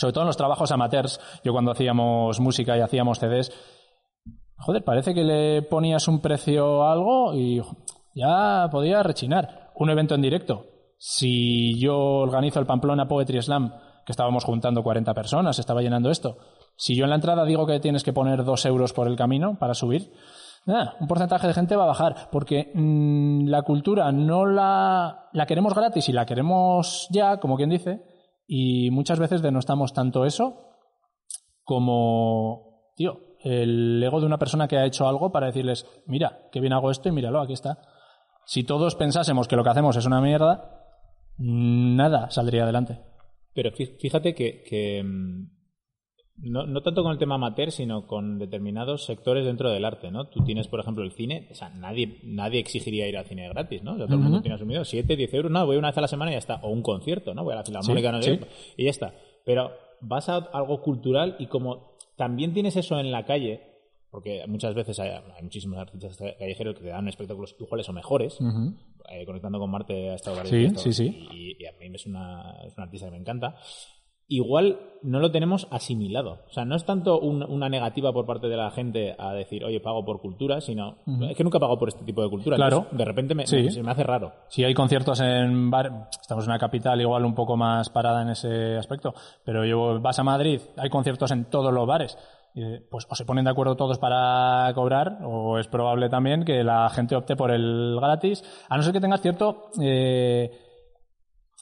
sobre 0.00 0.14
todo 0.14 0.22
en 0.24 0.28
los 0.28 0.36
trabajos 0.36 0.72
amateurs, 0.72 1.20
yo 1.44 1.52
cuando 1.52 1.72
hacíamos 1.72 2.40
música 2.40 2.76
y 2.76 2.80
hacíamos 2.80 3.18
CDs, 3.18 3.52
joder, 4.56 4.82
parece 4.82 5.14
que 5.14 5.24
le 5.24 5.62
ponías 5.62 6.08
un 6.08 6.20
precio 6.20 6.84
a 6.84 6.92
algo 6.92 7.34
y 7.34 7.60
ya 8.14 8.68
podía 8.70 9.02
rechinar. 9.02 9.72
Un 9.74 9.90
evento 9.90 10.14
en 10.14 10.22
directo. 10.22 10.66
Si 10.98 11.78
yo 11.78 11.98
organizo 11.98 12.60
el 12.60 12.66
Pamplona 12.66 13.08
Poetry 13.08 13.42
Slam, 13.42 13.72
que 14.04 14.12
estábamos 14.12 14.44
juntando 14.44 14.82
40 14.82 15.12
personas, 15.14 15.58
estaba 15.58 15.82
llenando 15.82 16.10
esto, 16.10 16.38
si 16.76 16.96
yo 16.96 17.04
en 17.04 17.10
la 17.10 17.16
entrada 17.16 17.44
digo 17.44 17.66
que 17.66 17.80
tienes 17.80 18.02
que 18.02 18.12
poner 18.12 18.44
dos 18.44 18.64
euros 18.64 18.92
por 18.94 19.06
el 19.06 19.16
camino 19.16 19.58
para 19.58 19.74
subir, 19.74 20.12
nada, 20.64 20.96
un 20.98 21.08
porcentaje 21.08 21.46
de 21.46 21.54
gente 21.54 21.76
va 21.76 21.84
a 21.84 21.88
bajar, 21.88 22.28
porque 22.32 22.72
mm, 22.74 23.48
la 23.48 23.62
cultura 23.62 24.12
no 24.12 24.46
la, 24.46 25.28
la 25.32 25.46
queremos 25.46 25.74
gratis 25.74 26.08
y 26.08 26.12
la 26.12 26.26
queremos 26.26 27.06
ya, 27.10 27.38
como 27.38 27.56
quien 27.56 27.70
dice, 27.70 28.09
y 28.52 28.90
muchas 28.90 29.20
veces 29.20 29.42
denostamos 29.42 29.92
tanto 29.94 30.24
eso 30.26 30.66
como, 31.62 32.92
tío, 32.96 33.20
el 33.44 34.02
ego 34.02 34.18
de 34.20 34.26
una 34.26 34.38
persona 34.38 34.66
que 34.66 34.76
ha 34.76 34.84
hecho 34.86 35.06
algo 35.06 35.30
para 35.30 35.46
decirles, 35.46 35.86
mira, 36.06 36.48
que 36.50 36.60
bien 36.60 36.72
hago 36.72 36.90
esto 36.90 37.08
y 37.08 37.12
míralo, 37.12 37.40
aquí 37.40 37.52
está. 37.52 37.78
Si 38.44 38.64
todos 38.64 38.96
pensásemos 38.96 39.46
que 39.46 39.54
lo 39.54 39.62
que 39.62 39.70
hacemos 39.70 39.96
es 39.96 40.04
una 40.04 40.20
mierda, 40.20 40.84
nada 41.38 42.28
saldría 42.30 42.64
adelante. 42.64 43.00
Pero 43.54 43.70
fí- 43.70 43.96
fíjate 44.00 44.34
que, 44.34 44.62
que, 44.64 45.02
mm, 45.04 45.59
no, 46.42 46.66
no 46.66 46.82
tanto 46.82 47.02
con 47.02 47.12
el 47.12 47.18
tema 47.18 47.34
amateur, 47.34 47.70
sino 47.70 48.06
con 48.06 48.38
determinados 48.38 49.04
sectores 49.04 49.44
dentro 49.44 49.70
del 49.70 49.84
arte, 49.84 50.10
¿no? 50.10 50.28
Tú 50.28 50.42
tienes, 50.42 50.68
por 50.68 50.80
ejemplo, 50.80 51.04
el 51.04 51.12
cine, 51.12 51.48
o 51.50 51.54
sea, 51.54 51.68
nadie, 51.70 52.18
nadie 52.24 52.60
exigiría 52.60 53.08
ir 53.08 53.16
al 53.18 53.26
cine 53.26 53.48
gratis, 53.48 53.82
¿no? 53.82 53.92
O 53.92 53.96
sea, 53.96 54.06
todo 54.06 54.16
el 54.16 54.22
mundo 54.22 54.40
tiene 54.40 54.54
asumido 54.54 54.84
7, 54.84 55.16
10 55.16 55.34
euros, 55.34 55.52
no, 55.52 55.66
voy 55.66 55.76
una 55.76 55.88
vez 55.88 55.98
a 55.98 56.02
la 56.02 56.08
semana 56.08 56.30
y 56.30 56.34
ya 56.34 56.38
está. 56.38 56.60
O 56.62 56.70
un 56.70 56.82
concierto, 56.82 57.34
¿no? 57.34 57.44
Voy 57.44 57.52
a 57.52 57.56
la 57.56 57.64
filarmónica, 57.64 58.08
Sí, 58.10 58.16
no 58.16 58.22
sé 58.22 58.32
sí. 58.32 58.38
qué, 58.38 58.82
y 58.82 58.84
ya 58.84 58.90
está. 58.90 59.14
Pero 59.44 59.70
vas 60.00 60.28
a 60.28 60.36
algo 60.36 60.80
cultural 60.80 61.36
y 61.38 61.46
como 61.46 61.96
también 62.16 62.54
tienes 62.54 62.76
eso 62.76 62.98
en 62.98 63.10
la 63.10 63.24
calle, 63.24 63.60
porque 64.10 64.44
muchas 64.48 64.74
veces 64.74 64.98
hay, 64.98 65.10
hay 65.10 65.42
muchísimos 65.42 65.78
artistas 65.78 66.16
callejeros 66.38 66.74
que 66.74 66.82
te 66.82 66.88
dan 66.88 67.06
espectáculos 67.08 67.54
iguales 67.58 67.88
o 67.88 67.92
mejores, 67.92 68.38
eh, 69.10 69.24
conectando 69.26 69.58
con 69.58 69.70
Marte 69.70 70.10
ha 70.10 70.14
estado 70.14 70.36
varias 70.36 70.80
sí, 70.80 70.92
sí. 70.92 71.28
Y, 71.32 71.62
y 71.62 71.66
a 71.66 71.72
mí 71.72 71.90
es 71.94 72.06
una, 72.06 72.56
es 72.64 72.74
una 72.76 72.84
artista 72.84 73.06
que 73.06 73.12
me 73.12 73.18
encanta. 73.18 73.56
Igual 74.32 74.78
no 75.02 75.18
lo 75.18 75.32
tenemos 75.32 75.66
asimilado. 75.72 76.38
O 76.48 76.52
sea, 76.52 76.64
no 76.64 76.76
es 76.76 76.84
tanto 76.84 77.18
un- 77.18 77.42
una 77.42 77.68
negativa 77.68 78.12
por 78.12 78.26
parte 78.26 78.46
de 78.48 78.56
la 78.56 78.70
gente 78.70 79.16
a 79.18 79.32
decir, 79.32 79.64
oye, 79.64 79.80
pago 79.80 80.04
por 80.04 80.20
cultura, 80.20 80.60
sino 80.60 80.98
es 81.28 81.36
que 81.36 81.42
nunca 81.42 81.58
pago 81.58 81.76
por 81.78 81.88
este 81.88 82.04
tipo 82.04 82.22
de 82.22 82.30
cultura. 82.30 82.56
Claro. 82.56 82.76
Entonces, 82.76 82.98
de 82.98 83.04
repente 83.04 83.34
me, 83.34 83.46
Sí. 83.46 83.56
me- 83.56 83.70
se 83.72 83.82
me 83.82 83.90
hace 83.90 84.04
raro. 84.04 84.32
Si 84.48 84.62
hay 84.62 84.72
conciertos 84.72 85.18
en 85.20 85.68
bar, 85.70 86.08
estamos 86.20 86.44
en 86.44 86.50
una 86.50 86.58
capital 86.60 87.00
igual 87.00 87.24
un 87.24 87.34
poco 87.34 87.56
más 87.56 87.90
parada 87.90 88.22
en 88.22 88.28
ese 88.28 88.76
aspecto, 88.76 89.12
pero 89.44 89.64
yo 89.64 90.00
vas 90.00 90.18
a 90.20 90.22
Madrid, 90.22 90.60
hay 90.76 90.90
conciertos 90.90 91.30
en 91.32 91.46
todos 91.46 91.72
los 91.74 91.86
bares. 91.86 92.16
eh, 92.56 92.80
Pues 92.90 93.06
o 93.08 93.14
se 93.14 93.24
ponen 93.24 93.44
de 93.44 93.50
acuerdo 93.52 93.76
todos 93.76 93.98
para 94.00 94.72
cobrar, 94.74 95.18
o 95.24 95.56
es 95.58 95.68
probable 95.68 96.08
también 96.08 96.44
que 96.44 96.64
la 96.64 96.88
gente 96.90 97.14
opte 97.14 97.36
por 97.36 97.52
el 97.52 97.96
gratis, 98.00 98.42
a 98.68 98.76
no 98.76 98.82
ser 98.82 98.92
que 98.92 99.00
tengas 99.00 99.20
cierto 99.22 99.70
eh, 99.80 100.50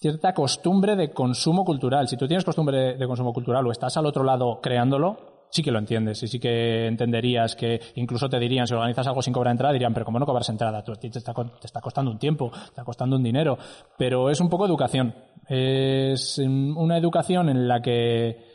cierta 0.00 0.32
costumbre 0.32 0.96
de 0.96 1.11
consumo 1.11 1.64
cultural. 1.64 2.08
Si 2.08 2.16
tú 2.16 2.26
tienes 2.26 2.44
costumbre 2.44 2.96
de 2.96 3.06
consumo 3.06 3.32
cultural 3.32 3.66
o 3.66 3.72
estás 3.72 3.96
al 3.96 4.06
otro 4.06 4.24
lado 4.24 4.61
creándolo, 4.61 5.46
sí 5.50 5.62
que 5.62 5.70
lo 5.70 5.78
entiendes 5.78 6.22
y 6.22 6.28
sí 6.28 6.38
que 6.38 6.87
entenderías 6.87 7.56
que 7.56 7.80
incluso 7.96 8.28
te 8.28 8.38
dirían, 8.38 8.66
si 8.66 8.74
organizas 8.74 9.06
algo 9.06 9.22
sin 9.22 9.32
cobrar 9.32 9.52
entrada, 9.52 9.72
dirían, 9.72 9.94
pero 9.94 10.04
¿cómo 10.04 10.18
no 10.18 10.26
cobras 10.26 10.48
entrada? 10.48 10.82
Tú, 10.82 10.92
te, 10.94 11.08
está, 11.08 11.32
te 11.34 11.66
está 11.66 11.80
costando 11.80 12.11
un 12.11 12.18
tiempo, 12.18 12.50
te 12.50 12.64
está 12.66 12.84
costando 12.84 13.16
un 13.16 13.22
dinero. 13.22 13.58
Pero 13.96 14.30
es 14.30 14.40
un 14.40 14.48
poco 14.48 14.66
educación. 14.66 15.14
Es 15.48 16.38
mm, 16.38 16.76
una 16.76 16.96
educación 16.96 17.48
en 17.48 17.66
la 17.66 17.80
que 17.80 18.46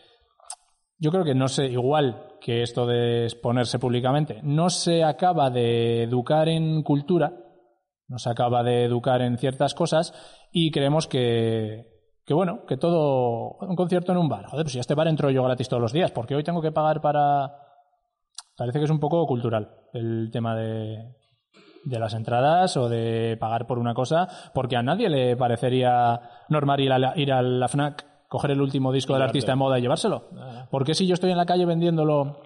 yo 0.99 1.11
creo 1.11 1.25
que 1.25 1.35
no 1.35 1.49
sé, 1.49 1.65
igual 1.65 2.37
que 2.39 2.61
esto 2.61 2.85
de 2.85 3.25
exponerse 3.25 3.79
públicamente, 3.79 4.39
no 4.43 4.69
se 4.69 5.03
acaba 5.03 5.49
de 5.49 6.03
educar 6.03 6.47
en 6.47 6.81
cultura, 6.83 7.33
no 8.07 8.17
se 8.19 8.29
acaba 8.29 8.63
de 8.63 8.85
educar 8.85 9.21
en 9.21 9.37
ciertas 9.37 9.73
cosas 9.73 10.13
y 10.53 10.69
creemos 10.71 11.07
que, 11.07 11.87
que 12.25 12.33
bueno, 12.33 12.65
que 12.65 12.77
todo, 12.77 13.57
un 13.59 13.75
concierto 13.75 14.11
en 14.11 14.19
un 14.19 14.29
bar, 14.29 14.45
joder, 14.45 14.63
pues 14.63 14.73
si 14.73 14.77
a 14.77 14.81
este 14.81 14.93
bar 14.93 15.07
entro 15.07 15.31
yo 15.31 15.43
gratis 15.43 15.67
todos 15.67 15.81
los 15.81 15.91
días, 15.91 16.11
porque 16.11 16.35
hoy 16.35 16.43
tengo 16.43 16.61
que 16.61 16.71
pagar 16.71 17.01
para... 17.01 17.57
Parece 18.55 18.77
que 18.77 18.85
es 18.85 18.91
un 18.91 18.99
poco 18.99 19.25
cultural 19.25 19.67
el 19.93 20.29
tema 20.31 20.55
de, 20.55 21.15
de 21.85 21.99
las 21.99 22.13
entradas 22.13 22.77
o 22.77 22.87
de 22.87 23.35
pagar 23.39 23.65
por 23.65 23.79
una 23.79 23.95
cosa, 23.95 24.27
porque 24.53 24.75
a 24.75 24.83
nadie 24.83 25.09
le 25.09 25.35
parecería 25.35 26.21
normal 26.49 26.79
ir 26.79 26.91
a 26.91 26.99
la, 26.99 27.13
ir 27.15 27.33
a 27.33 27.41
la 27.41 27.67
FNAC, 27.67 28.27
coger 28.29 28.51
el 28.51 28.61
último 28.61 28.91
disco 28.91 29.13
del 29.13 29.23
artista 29.23 29.53
de 29.53 29.55
moda 29.55 29.79
y 29.79 29.81
llevárselo. 29.81 30.29
¿Por 30.69 30.85
qué 30.85 30.93
si 30.93 31.07
yo 31.07 31.15
estoy 31.15 31.31
en 31.31 31.37
la 31.37 31.47
calle 31.47 31.65
vendiéndolo, 31.65 32.37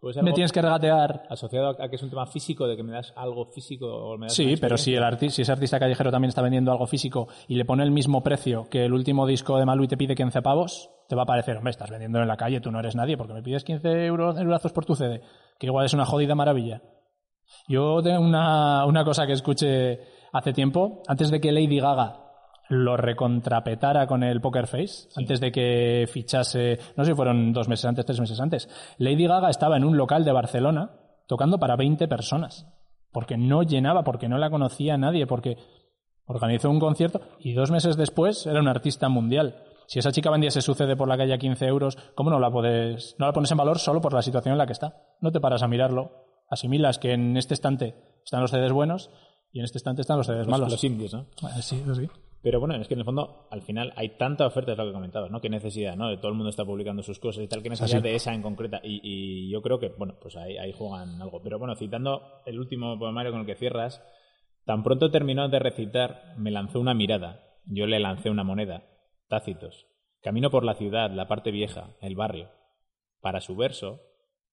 Pues 0.00 0.16
me 0.22 0.32
tienes 0.32 0.50
que 0.50 0.62
regatear? 0.62 1.24
asociado 1.28 1.76
a 1.78 1.88
que 1.90 1.96
es 1.96 2.02
un 2.02 2.08
tema 2.08 2.24
físico, 2.26 2.66
de 2.66 2.74
que 2.74 2.82
me 2.82 2.92
das 2.92 3.12
algo 3.16 3.44
físico 3.46 3.86
o 3.86 4.16
me 4.16 4.26
das 4.26 4.34
Sí, 4.34 4.54
pero 4.58 4.78
si, 4.78 4.94
el 4.94 5.02
experiencia. 5.02 5.28
arti- 5.28 5.30
si 5.30 5.42
ese 5.42 5.52
artista 5.52 5.78
callejero 5.78 6.10
también 6.10 6.30
está 6.30 6.40
vendiendo 6.40 6.72
algo 6.72 6.86
físico 6.86 7.28
y 7.48 7.56
le 7.56 7.66
pone 7.66 7.82
el 7.82 7.90
mismo 7.90 8.22
precio 8.22 8.66
que 8.70 8.86
el 8.86 8.94
último 8.94 9.26
disco 9.26 9.58
de 9.58 9.66
Malú 9.66 9.84
y 9.84 9.88
te 9.88 9.98
pide 9.98 10.14
15 10.14 10.40
pavos, 10.40 10.90
te 11.06 11.14
va 11.16 11.24
a 11.24 11.26
parecer, 11.26 11.58
hombre, 11.58 11.70
estás 11.72 11.90
vendiendo 11.90 12.18
en 12.20 12.28
la 12.28 12.36
calle, 12.38 12.60
tú 12.60 12.70
no 12.70 12.80
eres 12.80 12.96
nadie, 12.96 13.18
porque 13.18 13.34
me 13.34 13.42
pides 13.42 13.62
15 13.62 14.06
euros 14.06 14.38
eurazos 14.38 14.72
por 14.72 14.86
tu 14.86 14.94
CD, 14.94 15.20
que 15.58 15.66
igual 15.66 15.84
es 15.84 15.92
una 15.92 16.06
jodida 16.06 16.34
maravilla. 16.34 16.80
Yo 17.68 18.00
tengo 18.02 18.20
una, 18.20 18.86
una 18.86 19.04
cosa 19.04 19.26
que 19.26 19.32
escuché 19.34 20.00
hace 20.32 20.52
tiempo, 20.54 21.02
antes 21.08 21.30
de 21.30 21.40
que 21.40 21.52
Lady 21.52 21.78
Gaga 21.80 22.29
lo 22.70 22.96
recontrapetara 22.96 24.06
con 24.06 24.22
el 24.22 24.40
Poker 24.40 24.66
Face, 24.66 25.08
antes 25.16 25.40
de 25.40 25.50
que 25.50 26.08
fichase, 26.10 26.78
no 26.96 27.04
sé 27.04 27.10
si 27.10 27.16
fueron 27.16 27.52
dos 27.52 27.68
meses 27.68 27.84
antes, 27.84 28.06
tres 28.06 28.20
meses 28.20 28.40
antes, 28.40 28.68
Lady 28.98 29.26
Gaga 29.26 29.50
estaba 29.50 29.76
en 29.76 29.84
un 29.84 29.96
local 29.96 30.24
de 30.24 30.32
Barcelona 30.32 30.92
tocando 31.26 31.58
para 31.58 31.76
20 31.76 32.06
personas, 32.06 32.66
porque 33.12 33.36
no 33.36 33.62
llenaba, 33.64 34.04
porque 34.04 34.28
no 34.28 34.38
la 34.38 34.50
conocía 34.50 34.96
nadie, 34.96 35.26
porque 35.26 35.56
organizó 36.26 36.70
un 36.70 36.78
concierto 36.78 37.20
y 37.40 37.54
dos 37.54 37.72
meses 37.72 37.96
después 37.96 38.46
era 38.46 38.60
un 38.60 38.68
artista 38.68 39.08
mundial. 39.08 39.64
Si 39.88 39.98
esa 39.98 40.12
chica 40.12 40.30
vendiese 40.30 40.62
su 40.62 40.74
CD 40.74 40.94
por 40.94 41.08
la 41.08 41.16
calle 41.16 41.34
a 41.34 41.38
15 41.38 41.66
euros, 41.66 41.98
¿cómo 42.14 42.30
no 42.30 42.38
la, 42.38 42.52
puedes, 42.52 43.16
no 43.18 43.26
la 43.26 43.32
pones 43.32 43.50
en 43.50 43.58
valor 43.58 43.80
solo 43.80 44.00
por 44.00 44.12
la 44.12 44.22
situación 44.22 44.52
en 44.52 44.58
la 44.58 44.66
que 44.66 44.72
está? 44.74 44.94
No 45.20 45.32
te 45.32 45.40
paras 45.40 45.64
a 45.64 45.68
mirarlo. 45.68 46.12
Asimilas 46.48 47.00
que 47.00 47.12
en 47.12 47.36
este 47.36 47.54
estante 47.54 47.96
están 48.24 48.40
los 48.40 48.52
CDs 48.52 48.70
buenos 48.72 49.10
y 49.52 49.58
en 49.58 49.64
este 49.64 49.78
estante 49.78 50.02
están 50.02 50.18
los 50.18 50.28
CDs 50.28 50.46
Los, 50.46 50.48
malos. 50.48 50.70
los 50.70 50.84
indies, 50.84 51.12
¿no? 51.12 51.26
Ah, 51.42 51.60
Sí, 51.60 51.80
eso 51.82 51.94
sí. 51.96 52.08
Pero 52.42 52.58
bueno, 52.58 52.74
es 52.76 52.88
que 52.88 52.94
en 52.94 53.00
el 53.00 53.04
fondo, 53.04 53.46
al 53.50 53.62
final, 53.62 53.92
hay 53.96 54.16
tanta 54.16 54.46
oferta, 54.46 54.72
es 54.72 54.78
lo 54.78 54.86
que 54.86 54.92
comentabas, 54.92 55.30
¿no? 55.30 55.40
Qué 55.40 55.50
necesidad, 55.50 55.94
¿no? 55.94 56.08
De 56.08 56.16
todo 56.16 56.28
el 56.28 56.34
mundo 56.34 56.48
está 56.48 56.64
publicando 56.64 57.02
sus 57.02 57.18
cosas 57.18 57.44
y 57.44 57.48
tal, 57.48 57.62
qué 57.62 57.68
necesidad 57.68 57.98
Así. 57.98 58.08
de 58.08 58.14
esa 58.14 58.32
en 58.32 58.40
concreta. 58.40 58.80
Y, 58.82 59.00
y 59.02 59.50
yo 59.50 59.60
creo 59.60 59.78
que, 59.78 59.88
bueno, 59.88 60.14
pues 60.20 60.36
ahí, 60.36 60.56
ahí 60.56 60.72
juegan 60.72 61.20
algo. 61.20 61.42
Pero 61.42 61.58
bueno, 61.58 61.76
citando 61.76 62.22
el 62.46 62.58
último 62.58 62.98
poemario 62.98 63.32
con 63.32 63.42
el 63.42 63.46
que 63.46 63.56
cierras, 63.56 64.02
tan 64.64 64.82
pronto 64.82 65.10
terminó 65.10 65.48
de 65.50 65.58
recitar, 65.58 66.34
me 66.38 66.50
lanzó 66.50 66.80
una 66.80 66.94
mirada, 66.94 67.44
yo 67.66 67.86
le 67.86 68.00
lancé 68.00 68.30
una 68.30 68.44
moneda. 68.44 68.84
Tácitos. 69.28 69.86
Camino 70.22 70.50
por 70.50 70.64
la 70.64 70.74
ciudad, 70.74 71.10
la 71.10 71.28
parte 71.28 71.50
vieja, 71.50 71.96
el 72.00 72.16
barrio. 72.16 72.50
Para 73.20 73.40
su 73.40 73.54
verso, 73.54 74.00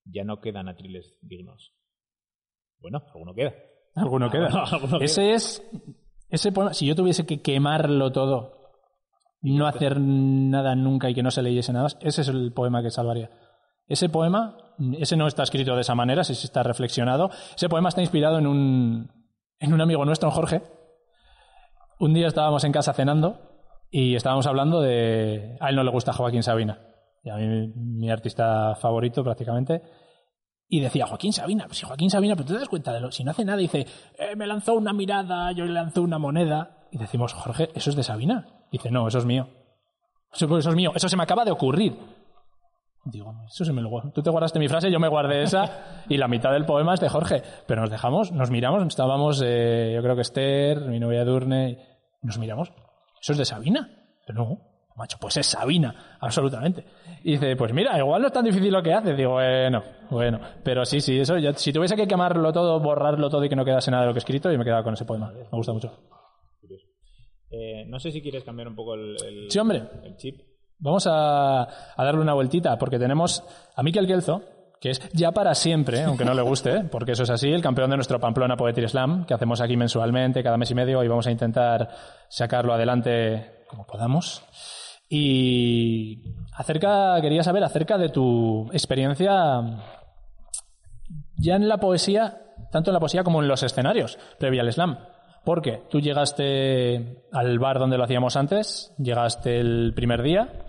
ya 0.04 0.24
no 0.24 0.42
quedan 0.42 0.68
atriles 0.68 1.18
dignos. 1.22 1.74
Bueno, 2.80 3.04
alguno 3.14 3.34
queda. 3.34 3.54
Alguno 3.96 4.30
queda. 4.32 4.64
Alguno 4.66 5.00
Ese 5.00 5.32
es. 5.32 5.64
Ese 6.30 6.52
poema, 6.52 6.74
si 6.74 6.86
yo 6.86 6.96
tuviese 6.96 7.26
que 7.26 7.42
quemarlo 7.42 8.12
todo, 8.12 8.58
no 9.42 9.68
hacer 9.68 10.00
nada 10.00 10.76
nunca 10.76 11.10
y 11.10 11.14
que 11.14 11.24
no 11.24 11.32
se 11.32 11.42
leyese 11.42 11.74
nada, 11.74 11.88
ese 12.02 12.22
es 12.22 12.28
el 12.28 12.52
poema 12.54 12.82
que 12.82 12.92
salvaría. 12.92 13.30
Ese 13.88 14.10
poema, 14.10 14.58
ese 15.00 15.16
no 15.16 15.28
está 15.28 15.44
escrito 15.44 15.76
de 15.76 15.82
esa 15.82 15.96
manera, 15.96 16.22
ese 16.22 16.34
está 16.34 16.62
reflexionado. 16.64 17.30
Ese 17.56 17.70
poema 17.70 17.90
está 17.90 18.02
inspirado 18.02 18.38
en 18.38 18.48
un, 18.48 19.12
en 19.60 19.74
un 19.74 19.82
amigo 19.82 20.04
nuestro, 20.04 20.28
en 20.28 20.36
Jorge. 20.36 20.62
Un 22.00 22.14
día 22.14 22.28
estábamos 22.28 22.64
en 22.66 22.74
casa 22.74 22.94
cenando 22.94 23.40
y 23.90 24.16
estábamos 24.16 24.46
hablando 24.46 24.82
de. 24.82 25.58
A 25.62 25.70
él 25.70 25.76
no 25.78 25.84
le 25.84 25.92
gusta 25.92 26.12
Joaquín 26.12 26.44
Sabina. 26.44 26.82
Y 27.24 27.30
a 27.30 27.36
mí, 27.36 27.72
mi 27.76 28.12
artista 28.12 28.76
favorito 28.76 29.24
prácticamente. 29.24 29.82
Y 30.70 30.82
decía, 30.82 31.06
Joaquín 31.06 31.32
Sabina, 31.32 31.66
pues 31.66 31.78
si 31.78 31.86
Joaquín 31.86 32.10
Sabina, 32.10 32.36
pero 32.36 32.48
tú 32.48 32.54
te 32.54 32.60
das 32.60 32.68
cuenta 32.68 32.92
de 32.92 33.00
lo, 33.00 33.12
si 33.12 33.24
no 33.24 33.32
hace 33.32 33.46
nada, 33.46 33.58
dice, 33.58 33.86
eh, 34.18 34.36
me 34.36 34.46
lanzó 34.46 34.74
una 34.74 34.92
mirada, 34.92 35.52
yo 35.54 35.66
le 35.66 35.74
lanzé 35.74 36.02
una 36.02 36.20
moneda. 36.20 36.88
Y 36.92 36.98
decimos, 36.98 37.34
Jorge, 37.34 37.70
¿eso 37.74 37.90
es 37.90 37.96
de 37.96 38.04
Sabina? 38.04 38.48
Dice, 38.72 38.92
no, 38.92 39.08
eso 39.08 39.20
es 39.20 39.26
mío. 39.26 39.48
Eso, 40.34 40.58
eso 40.58 40.70
es 40.70 40.76
mío, 40.76 40.92
eso 40.94 41.08
se 41.08 41.16
me 41.16 41.24
acaba 41.24 41.46
de 41.46 41.52
ocurrir. 41.52 41.98
Digo, 43.06 43.34
eso 43.48 43.64
se 43.64 43.72
me 43.72 43.82
lo. 43.82 43.90
Tú 44.14 44.22
te 44.22 44.30
guardaste 44.30 44.60
mi 44.60 44.68
frase, 44.68 44.92
yo 44.92 45.00
me 45.00 45.08
guardé 45.08 45.44
esa, 45.44 46.04
y 46.10 46.18
la 46.18 46.28
mitad 46.28 46.52
del 46.52 46.66
poema 46.66 46.94
es 46.94 47.00
de 47.00 47.08
Jorge. 47.08 47.42
Pero 47.66 47.82
nos 47.82 47.90
dejamos, 47.90 48.34
nos 48.34 48.52
miramos, 48.52 48.86
estábamos, 48.86 49.42
eh, 49.46 49.94
yo 49.96 50.02
creo 50.02 50.16
que 50.16 50.22
Esther, 50.22 50.82
mi 50.82 51.00
novia 51.00 51.24
Durne, 51.24 51.78
y 52.22 52.28
nos 52.28 52.38
miramos. 52.38 52.74
¿Eso 53.22 53.32
es 53.32 53.38
de 53.38 53.46
Sabina? 53.46 53.90
Pero 54.26 54.44
no, 54.44 54.58
macho, 54.98 55.18
pues 55.22 55.38
es 55.38 55.46
Sabina, 55.48 56.18
absolutamente. 56.20 56.84
Y 57.24 57.32
dice, 57.34 57.56
pues 57.56 57.72
mira, 57.74 57.98
igual 57.98 58.22
no 58.22 58.28
es 58.28 58.34
tan 58.34 58.44
difícil 58.46 58.72
lo 58.74 58.82
que 58.84 58.94
hace. 58.94 59.14
Digo, 59.14 59.34
bueno, 59.34 59.84
bueno. 60.10 60.40
Pero 60.64 60.84
sí, 60.86 61.00
sí, 61.00 61.20
eso, 61.20 61.38
yo, 61.38 61.54
si 61.54 61.72
tuviese 61.72 61.96
que 61.96 62.08
quemarlo 62.08 62.52
todo, 62.52 62.80
borrarlo 62.80 63.30
todo 63.30 63.44
y 63.46 63.50
que 63.50 63.56
no 63.56 63.64
quedase 63.64 63.92
nada 63.92 64.04
de 64.04 64.08
lo 64.08 64.14
que 64.14 64.18
he 64.18 64.20
escrito, 64.26 64.52
yo 64.52 64.58
me 64.58 64.66
quedaba 64.66 64.84
con 64.84 64.94
ese 64.94 65.06
poema. 65.06 65.32
Me 65.32 65.58
gusta 65.58 65.72
mucho. 65.74 65.94
Eh, 67.50 67.86
no 67.88 68.00
sé 68.00 68.12
si 68.12 68.22
quieres 68.22 68.44
cambiar 68.44 68.68
un 68.68 68.76
poco 68.76 68.96
el, 68.96 69.16
el- 69.26 69.52
Sí, 69.52 69.58
hombre. 69.60 69.84
el 70.04 70.18
chip. 70.18 70.42
Vamos 70.80 71.08
a, 71.08 71.62
a 71.64 72.04
darle 72.06 72.22
una 72.22 72.34
vueltita, 72.34 72.78
porque 72.78 73.00
tenemos 73.00 73.44
a 73.76 73.82
Miquel 73.84 74.06
Kelzo, 74.06 74.44
que 74.80 74.92
es 74.92 75.10
ya 75.14 75.32
para 75.32 75.56
siempre, 75.56 76.04
aunque 76.04 76.24
no 76.26 76.34
le 76.36 76.42
guste, 76.44 76.82
porque 76.92 77.14
eso 77.14 77.24
es 77.24 77.30
así, 77.32 77.50
el 77.52 77.64
campeón 77.64 77.90
de 77.90 77.96
nuestro 77.96 78.20
Pamplona 78.20 78.56
Poetry 78.58 78.88
Slam, 78.88 79.26
que 79.26 79.34
hacemos 79.34 79.60
aquí 79.62 79.76
mensualmente, 79.76 80.44
cada 80.44 80.58
mes 80.58 80.70
y 80.70 80.76
medio, 80.76 81.04
y 81.04 81.08
vamos 81.08 81.26
a 81.26 81.32
intentar 81.32 81.90
sacarlo 82.30 82.74
adelante 82.74 83.64
como 83.68 83.88
podamos. 83.88 84.44
Y 85.10 86.22
acerca, 86.54 87.20
quería 87.22 87.44
saber 87.44 87.64
acerca 87.64 87.98
de 87.98 88.10
tu 88.10 88.70
experiencia 88.72 89.62
ya 91.38 91.56
en 91.56 91.68
la 91.68 91.78
poesía, 91.78 92.42
tanto 92.72 92.90
en 92.90 92.94
la 92.94 93.00
poesía 93.00 93.24
como 93.24 93.42
en 93.42 93.48
los 93.48 93.64
escenarios, 93.64 94.18
previa 94.40 94.62
al 94.62 94.74
slam. 94.74 94.98
Porque 95.46 95.84
tú 95.90 96.02
llegaste 96.02 97.24
al 97.32 97.58
bar 97.60 97.80
donde 97.80 97.98
lo 97.98 98.04
hacíamos 98.04 98.36
antes, 98.36 98.94
llegaste 98.98 99.60
el 99.60 99.94
primer 99.96 100.22
día, 100.22 100.66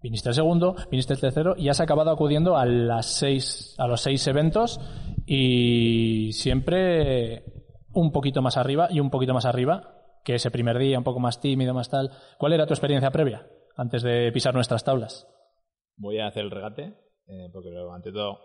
viniste 0.00 0.28
el 0.28 0.34
segundo, 0.34 0.76
viniste 0.90 1.14
el 1.14 1.20
tercero 1.20 1.54
y 1.56 1.68
has 1.70 1.80
acabado 1.80 2.10
acudiendo 2.10 2.56
a 2.56 2.64
las 2.66 3.06
seis, 3.06 3.74
a 3.78 3.88
los 3.88 4.00
seis 4.00 4.24
eventos 4.28 4.80
y 5.26 6.32
siempre 6.32 7.44
un 7.92 8.12
poquito 8.12 8.42
más 8.42 8.56
arriba 8.56 8.88
y 8.90 9.00
un 9.00 9.10
poquito 9.10 9.34
más 9.34 9.44
arriba 9.44 9.99
que 10.24 10.34
ese 10.34 10.50
primer 10.50 10.78
día, 10.78 10.98
un 10.98 11.04
poco 11.04 11.20
más 11.20 11.40
tímido, 11.40 11.74
más 11.74 11.90
tal. 11.90 12.10
¿Cuál 12.38 12.52
era 12.52 12.66
tu 12.66 12.74
experiencia 12.74 13.10
previa 13.10 13.46
antes 13.76 14.02
de 14.02 14.30
pisar 14.32 14.54
nuestras 14.54 14.84
tablas? 14.84 15.26
Voy 15.96 16.18
a 16.18 16.26
hacer 16.26 16.44
el 16.44 16.50
regate, 16.50 16.94
eh, 17.26 17.48
porque 17.52 17.70
ante 17.92 18.12
todo, 18.12 18.40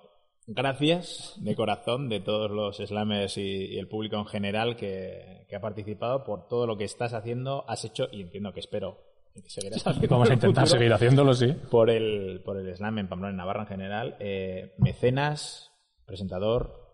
gracias 0.48 1.36
de 1.38 1.56
corazón 1.56 2.10
de 2.10 2.20
todos 2.20 2.52
los 2.52 2.78
slammers 2.78 3.38
y, 3.38 3.78
el 3.78 3.88
público 3.88 4.18
en 4.18 4.26
general 4.26 4.76
que, 4.76 5.48
ha 5.56 5.60
participado 5.62 6.26
por 6.26 6.48
todo 6.48 6.68
lo 6.68 6.78
que 6.78 6.84
estás 6.84 7.14
haciendo, 7.14 7.64
has 7.70 7.86
hecho 7.86 8.08
y 8.12 8.22
entiendo 8.22 8.52
que 8.54 8.60
espero 8.60 8.98
que 9.34 9.50
seguirás. 9.50 9.84
Vamos 10.10 10.30
a 10.30 10.34
intentar 10.34 10.68
seguir 10.68 10.92
haciéndolo, 10.94 11.34
sí. 11.34 11.54
Por 11.72 11.90
el, 11.90 12.42
por 12.44 12.58
el 12.58 12.74
slam 12.76 13.00
en 13.00 13.08
Pamplona, 13.08 13.32
en 13.32 13.38
Navarra 13.38 13.62
en 13.62 13.68
general. 13.68 14.18
Eh, 14.20 14.74
mecenas, 14.78 15.72
presentador, 16.06 16.86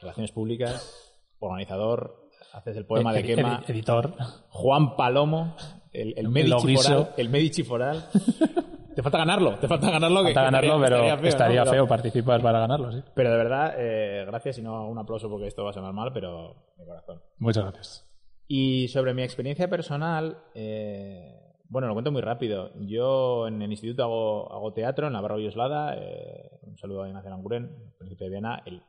relaciones 0.00 0.32
públicas, 0.32 1.16
organizador, 1.38 2.27
haces 2.52 2.76
el 2.76 2.86
poema 2.86 3.12
de 3.12 3.22
quema. 3.22 3.62
Editor. 3.66 4.14
Juan 4.50 4.96
Palomo, 4.96 5.56
el, 5.92 6.14
el 6.16 6.28
Medici 6.28 6.76
foral. 6.76 7.10
El 7.16 7.28
Medici 7.28 7.62
foral. 7.62 8.04
te 8.94 9.02
falta 9.02 9.18
ganarlo, 9.18 9.54
te 9.58 9.68
falta 9.68 9.90
ganarlo. 9.90 10.22
Falta 10.24 10.42
ganarlo, 10.42 10.80
pero 10.80 11.28
estaría 11.28 11.64
feo, 11.64 11.86
participar 11.86 12.42
para 12.42 12.60
ganarlo, 12.60 12.92
sí. 12.92 13.02
Pero 13.14 13.30
de 13.30 13.36
verdad, 13.36 13.74
eh, 13.78 14.24
gracias 14.26 14.58
y 14.58 14.62
no 14.62 14.88
un 14.88 14.98
aplauso 14.98 15.28
porque 15.28 15.46
esto 15.46 15.64
va 15.64 15.70
a 15.70 15.72
sonar 15.72 15.92
mal, 15.92 16.12
pero 16.12 16.72
de 16.76 16.84
corazón. 16.84 17.22
Muchas 17.38 17.64
gracias. 17.64 18.04
Y 18.48 18.88
sobre 18.88 19.12
mi 19.12 19.22
experiencia 19.22 19.68
personal, 19.68 20.38
eh, 20.54 21.48
bueno, 21.68 21.86
lo 21.86 21.92
cuento 21.92 22.10
muy 22.10 22.22
rápido. 22.22 22.70
Yo 22.80 23.46
en 23.46 23.60
el 23.60 23.70
instituto 23.70 24.02
hago, 24.02 24.52
hago 24.52 24.72
teatro 24.72 25.06
en 25.06 25.12
la 25.12 25.20
Barra 25.20 25.36
Villoslada. 25.36 25.94
Eh, 25.96 26.50
un 26.62 26.78
saludo 26.78 27.02
a 27.02 27.08
Ignacio 27.08 27.30
Languren, 27.30 27.92
príncipe 27.98 28.24
de 28.24 28.30
Viena, 28.30 28.62
el 28.64 28.82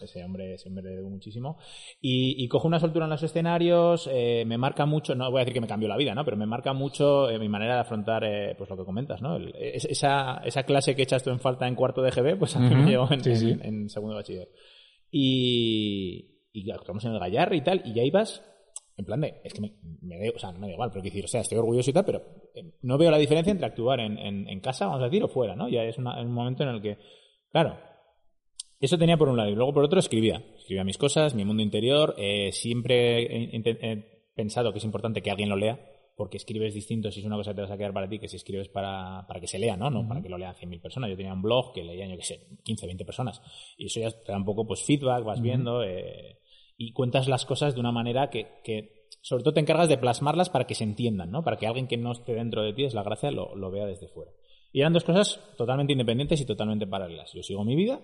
ese 0.00 0.24
hombre, 0.24 0.54
ese 0.54 0.68
hombre 0.68 1.00
muchísimo. 1.02 1.58
Y, 2.00 2.46
cojo 2.48 2.68
una 2.68 2.80
soltura 2.80 3.06
en 3.06 3.10
los 3.10 3.22
escenarios, 3.22 4.08
eh, 4.12 4.44
me 4.46 4.58
marca 4.58 4.86
mucho, 4.86 5.14
no 5.14 5.30
voy 5.30 5.38
a 5.38 5.40
decir 5.40 5.54
que 5.54 5.60
me 5.60 5.66
cambió 5.66 5.88
la 5.88 5.96
vida, 5.96 6.14
¿no? 6.14 6.24
Pero 6.24 6.36
me 6.36 6.46
marca 6.46 6.72
mucho 6.72 7.28
eh, 7.30 7.38
mi 7.38 7.48
manera 7.48 7.74
de 7.74 7.80
afrontar, 7.80 8.24
eh, 8.24 8.54
pues 8.56 8.70
lo 8.70 8.76
que 8.76 8.84
comentas, 8.84 9.20
¿no? 9.22 9.36
esa, 9.54 10.42
esa 10.44 10.62
clase 10.64 10.94
que 10.94 11.02
echas 11.02 11.22
tú 11.22 11.30
en 11.30 11.40
falta 11.40 11.66
en 11.66 11.74
cuarto 11.74 12.02
de 12.02 12.10
GB, 12.10 12.38
pues 12.38 12.56
a 12.56 12.60
mí 12.60 12.74
me 12.74 12.90
llegó 12.90 13.08
en, 13.10 13.88
segundo 13.88 14.16
bachiller. 14.16 14.48
Y, 15.10 16.40
y 16.52 16.70
actuamos 16.70 17.04
en 17.04 17.12
el 17.12 17.20
Gallarre 17.20 17.56
y 17.56 17.62
tal, 17.62 17.82
y 17.84 17.94
ya 17.94 18.02
ibas 18.02 18.42
en 18.96 19.04
plan 19.04 19.20
de, 19.20 19.40
es 19.42 19.52
que 19.52 19.60
me, 19.60 19.72
me 20.02 20.30
o 20.30 20.38
sea, 20.38 20.52
no 20.52 20.58
me 20.60 20.68
da 20.68 20.74
igual, 20.74 20.90
pero 20.90 21.02
quiero 21.02 21.14
decir, 21.14 21.24
o 21.24 21.28
sea, 21.28 21.40
estoy 21.40 21.58
orgulloso 21.58 21.90
y 21.90 21.92
tal, 21.92 22.04
pero 22.04 22.22
no 22.82 22.96
veo 22.96 23.10
la 23.10 23.18
diferencia 23.18 23.50
entre 23.50 23.66
actuar 23.66 24.00
en, 24.00 24.18
en, 24.18 24.60
casa, 24.60 24.86
vamos 24.86 25.02
a 25.02 25.06
decir, 25.06 25.22
o 25.24 25.28
fuera, 25.28 25.56
¿no? 25.56 25.68
Ya 25.68 25.82
es 25.82 25.98
un 25.98 26.32
momento 26.32 26.62
en 26.62 26.68
el 26.68 26.80
que, 26.80 26.98
claro, 27.50 27.76
eso 28.80 28.98
tenía 28.98 29.16
por 29.16 29.28
un 29.28 29.36
lado. 29.36 29.50
Y 29.50 29.54
luego 29.54 29.72
por 29.72 29.84
otro 29.84 29.98
escribía. 29.98 30.42
Escribía 30.56 30.84
mis 30.84 30.98
cosas, 30.98 31.34
mi 31.34 31.44
mundo 31.44 31.62
interior. 31.62 32.14
Eh, 32.18 32.52
siempre 32.52 33.22
he, 33.56 34.14
pensado 34.34 34.72
que 34.72 34.78
es 34.78 34.84
importante 34.84 35.22
que 35.22 35.30
alguien 35.30 35.48
lo 35.48 35.56
lea, 35.56 35.78
porque 36.16 36.36
escribes 36.36 36.74
distinto 36.74 37.10
si 37.10 37.20
es 37.20 37.26
una 37.26 37.36
cosa 37.36 37.52
que 37.52 37.56
te 37.56 37.62
vas 37.62 37.70
a 37.70 37.76
quedar 37.76 37.92
para 37.92 38.08
ti 38.08 38.18
que 38.18 38.28
si 38.28 38.36
escribes 38.36 38.68
para, 38.68 39.24
para 39.28 39.40
que 39.40 39.46
se 39.46 39.58
lea, 39.58 39.76
¿no? 39.76 39.90
No 39.90 40.06
para 40.08 40.20
que 40.20 40.28
lo 40.28 40.36
lean 40.36 40.54
100.000 40.54 40.80
personas. 40.80 41.10
Yo 41.10 41.16
tenía 41.16 41.32
un 41.32 41.42
blog 41.42 41.72
que 41.72 41.84
leían, 41.84 42.10
yo 42.10 42.16
qué 42.16 42.24
sé, 42.24 42.48
15, 42.64 42.86
20 42.86 43.04
personas. 43.04 43.40
Y 43.76 43.86
eso 43.86 44.00
ya 44.00 44.10
te 44.10 44.32
da 44.32 44.38
un 44.38 44.44
poco 44.44 44.66
pues 44.66 44.82
feedback, 44.82 45.24
vas 45.24 45.40
viendo 45.40 45.82
eh, 45.84 46.40
y 46.76 46.92
cuentas 46.92 47.28
las 47.28 47.46
cosas 47.46 47.74
de 47.74 47.80
una 47.80 47.92
manera 47.92 48.30
que, 48.30 48.48
que, 48.64 49.08
sobre 49.20 49.44
todo 49.44 49.54
te 49.54 49.60
encargas 49.60 49.88
de 49.88 49.98
plasmarlas 49.98 50.50
para 50.50 50.66
que 50.66 50.74
se 50.74 50.84
entiendan, 50.84 51.30
¿no? 51.30 51.44
Para 51.44 51.56
que 51.56 51.66
alguien 51.66 51.86
que 51.86 51.96
no 51.96 52.12
esté 52.12 52.34
dentro 52.34 52.62
de 52.62 52.72
ti, 52.72 52.84
es 52.84 52.94
la 52.94 53.02
gracia, 53.02 53.30
lo, 53.30 53.54
lo 53.54 53.70
vea 53.70 53.86
desde 53.86 54.08
fuera. 54.08 54.32
Y 54.72 54.80
eran 54.80 54.92
dos 54.92 55.04
cosas 55.04 55.40
totalmente 55.56 55.92
independientes 55.92 56.40
y 56.40 56.44
totalmente 56.44 56.86
paralelas. 56.86 57.32
Yo 57.32 57.42
sigo 57.42 57.64
mi 57.64 57.76
vida 57.76 58.00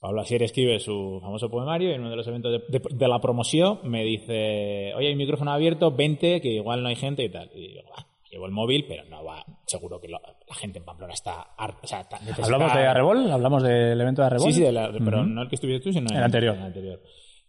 Pablo 0.00 0.20
Asier 0.20 0.42
escribe 0.44 0.78
su 0.78 1.18
famoso 1.20 1.50
poemario 1.50 1.90
y 1.90 1.94
en 1.94 2.00
uno 2.00 2.10
de 2.10 2.16
los 2.16 2.26
eventos 2.28 2.62
de, 2.68 3.08
la 3.08 3.20
promoción 3.20 3.80
me 3.84 4.04
dice, 4.04 4.94
oye, 4.94 5.08
hay 5.08 5.16
micrófono 5.16 5.50
abierto, 5.50 5.90
20, 5.90 6.40
que 6.40 6.48
igual 6.48 6.82
no 6.82 6.88
hay 6.88 6.96
gente 6.96 7.24
y 7.24 7.30
tal. 7.30 7.50
Y 7.52 7.68
digo, 7.68 7.82
llevo 8.30 8.46
el 8.46 8.52
móvil, 8.52 8.84
pero 8.86 9.04
no 9.04 9.24
va, 9.24 9.44
seguro 9.66 10.00
que 10.00 10.08
la 10.08 10.20
gente 10.54 10.78
en 10.78 10.84
Pamplona 10.84 11.14
está 11.14 11.54
harta. 11.56 12.18
¿Hablamos 12.42 12.74
de 12.74 12.86
Arrebol? 12.86 13.30
¿Hablamos 13.30 13.62
del 13.62 14.00
evento 14.00 14.22
de 14.22 14.26
Arrebol? 14.26 14.52
Sí, 14.52 14.60
sí, 14.60 14.66
pero 15.04 15.24
no 15.24 15.42
el 15.42 15.48
que 15.48 15.56
estuviste 15.56 15.82
tú, 15.82 15.92
sino 15.92 16.08
el, 16.10 16.22
anterior. 16.22 16.54
El 16.54 16.62
anterior. 16.62 17.00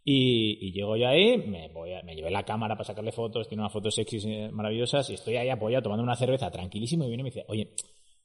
Y, 0.04 0.72
llego 0.72 0.98
yo 0.98 1.08
ahí, 1.08 1.38
me, 1.38 1.70
voy 1.70 1.92
me 2.04 2.16
llevé 2.16 2.32
la 2.32 2.44
cámara 2.44 2.74
para 2.76 2.86
sacarle 2.86 3.12
fotos, 3.12 3.48
tiene 3.48 3.62
unas 3.62 3.74
fotos 3.74 3.94
sexys 3.94 4.26
eh, 4.26 4.50
maravillosas, 4.52 5.08
y 5.12 5.14
estoy 5.14 5.36
ahí 5.36 5.50
apoyado 5.50 5.84
tomando 5.84 6.04
una 6.04 6.16
cerveza 6.16 6.50
tranquilísimo 6.50 7.04
y 7.04 7.10
viene 7.10 7.22
y 7.22 7.24
me 7.26 7.30
dice, 7.30 7.46
oye, 7.48 7.76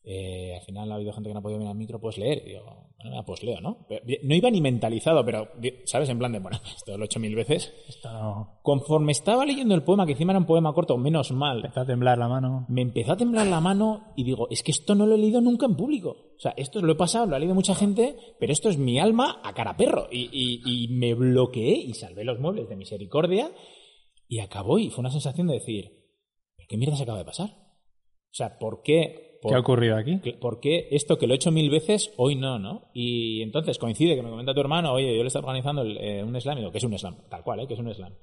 eh, 0.06 0.54
al 0.54 0.60
final 0.66 0.92
ha 0.92 0.96
habido 0.96 1.14
gente 1.14 1.30
que 1.30 1.32
no 1.32 1.38
ha 1.38 1.42
podido 1.42 1.58
venir 1.58 1.70
al 1.70 1.78
micro, 1.78 1.98
pues 1.98 2.18
leer. 2.18 2.42
Y 2.44 2.50
digo, 2.50 2.90
bueno, 2.98 3.24
pues 3.24 3.42
leo, 3.42 3.60
¿no? 3.62 3.86
no 4.22 4.34
iba 4.34 4.50
ni 4.50 4.60
mentalizado, 4.60 5.24
pero, 5.24 5.48
¿sabes? 5.86 6.10
En 6.10 6.18
plan 6.18 6.32
de, 6.32 6.40
bueno, 6.40 6.58
esto 6.76 6.96
lo 6.98 7.04
he 7.04 7.06
hecho 7.06 7.20
mil 7.20 7.34
veces. 7.34 7.72
Conforme 8.62 9.12
estaba 9.12 9.46
leyendo 9.46 9.74
el 9.74 9.82
poema, 9.82 10.04
que 10.04 10.12
encima 10.12 10.32
era 10.32 10.40
un 10.40 10.46
poema 10.46 10.74
corto, 10.74 10.98
menos 10.98 11.32
mal. 11.32 11.58
Empezó 11.58 11.80
a 11.80 11.86
temblar 11.86 12.18
la 12.18 12.28
mano. 12.28 12.66
Me 12.68 12.82
empezó 12.82 13.12
a 13.12 13.16
temblar 13.16 13.46
la 13.46 13.60
mano 13.60 14.12
y 14.14 14.24
digo, 14.24 14.46
es 14.50 14.62
que 14.62 14.72
esto 14.72 14.94
no 14.94 15.06
lo 15.06 15.14
he 15.14 15.18
leído 15.18 15.40
nunca 15.40 15.64
en 15.64 15.76
público. 15.76 16.10
O 16.36 16.40
sea, 16.40 16.52
esto 16.56 16.82
lo 16.82 16.92
he 16.92 16.96
pasado, 16.96 17.26
lo 17.26 17.36
ha 17.36 17.38
leído 17.38 17.54
mucha 17.54 17.74
gente, 17.74 18.16
pero 18.38 18.52
esto 18.52 18.68
es 18.68 18.76
mi 18.76 18.98
alma 18.98 19.40
a 19.42 19.54
cara 19.54 19.76
perro. 19.76 20.08
Y, 20.10 20.28
y 20.64 20.88
me 20.88 21.14
bloqueé 21.14 21.78
y 21.78 21.94
salvé 21.94 22.24
los 22.24 22.40
muebles 22.40 22.68
de 22.68 22.76
misericordia 22.76 23.50
y 24.28 24.40
acabó 24.40 24.78
y 24.78 24.90
fue 24.90 25.00
una 25.00 25.10
sensación 25.10 25.46
de 25.46 25.54
decir, 25.54 25.92
¿pero 26.56 26.66
qué 26.68 26.76
mierda 26.76 26.96
se 26.96 27.04
acaba 27.04 27.18
de 27.18 27.24
pasar? 27.24 27.50
O 27.50 28.36
sea, 28.36 28.58
¿por 28.58 28.82
qué 28.82 29.33
¿Qué 29.48 29.54
ha 29.54 29.60
ocurrido 29.60 29.96
aquí? 29.96 30.20
¿Por 30.40 30.60
qué 30.60 30.88
esto 30.90 31.18
que 31.18 31.26
lo 31.26 31.34
he 31.34 31.36
hecho 31.36 31.50
mil 31.50 31.70
veces, 31.70 32.12
hoy 32.16 32.36
no, 32.36 32.58
no? 32.58 32.90
Y 32.94 33.42
entonces 33.42 33.78
coincide 33.78 34.16
que 34.16 34.22
me 34.22 34.30
comenta 34.30 34.54
tu 34.54 34.60
hermano, 34.60 34.92
oye, 34.92 35.14
yo 35.14 35.22
le 35.22 35.26
estoy 35.26 35.40
organizando 35.40 35.82
eh, 35.84 36.22
un 36.22 36.40
slam, 36.40 36.58
y 36.58 36.60
digo, 36.60 36.72
que 36.72 36.78
es 36.78 36.84
un 36.84 36.98
slam, 36.98 37.16
tal 37.28 37.42
cual, 37.42 37.60
¿eh? 37.60 37.66
que 37.66 37.74
es 37.74 37.80
un 37.80 37.92
slam. 37.92 38.14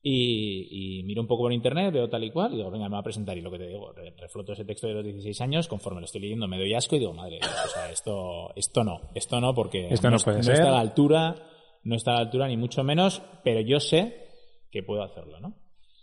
Y, 0.00 1.02
miro 1.04 1.20
un 1.20 1.26
poco 1.26 1.42
por 1.44 1.52
internet, 1.52 1.92
veo 1.92 2.08
tal 2.08 2.24
y 2.24 2.30
cual, 2.30 2.52
y 2.54 2.56
digo, 2.56 2.70
venga, 2.70 2.88
me 2.88 2.94
voy 2.94 3.00
a 3.00 3.02
presentar. 3.02 3.36
Y 3.36 3.40
lo 3.40 3.50
que 3.50 3.58
te 3.58 3.66
digo, 3.66 3.92
refloto 4.16 4.52
ese 4.52 4.64
texto 4.64 4.86
de 4.86 4.94
los 4.94 5.04
16 5.04 5.40
años, 5.40 5.68
conforme 5.68 6.00
lo 6.00 6.06
estoy 6.06 6.20
leyendo 6.20 6.46
me 6.46 6.58
doy 6.58 6.72
asco 6.74 6.96
y 6.96 7.00
digo, 7.00 7.12
madre, 7.12 7.40
o 7.42 7.68
sea, 7.68 7.90
esto, 7.90 8.52
esto 8.54 8.84
no, 8.84 9.00
esto 9.14 9.40
no, 9.40 9.54
porque 9.54 9.88
esto 9.90 10.10
no, 10.10 10.18
puede 10.18 10.42
ser. 10.42 10.54
está 10.54 10.68
a 10.68 10.72
la 10.72 10.80
altura, 10.80 11.34
no 11.82 11.96
está 11.96 12.12
a 12.12 12.14
la 12.14 12.20
altura 12.20 12.48
ni 12.48 12.56
mucho 12.56 12.84
menos, 12.84 13.22
pero 13.42 13.60
yo 13.60 13.80
sé 13.80 14.28
que 14.70 14.82
puedo 14.82 15.02
hacerlo, 15.02 15.40
¿no? 15.40 15.54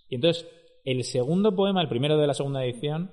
Y 0.10 0.16
entonces, 0.16 0.48
el 0.84 1.04
segundo 1.04 1.56
poema, 1.56 1.82
el 1.82 1.88
primero 1.88 2.18
de 2.18 2.28
la 2.28 2.34
segunda 2.34 2.64
edición, 2.64 3.12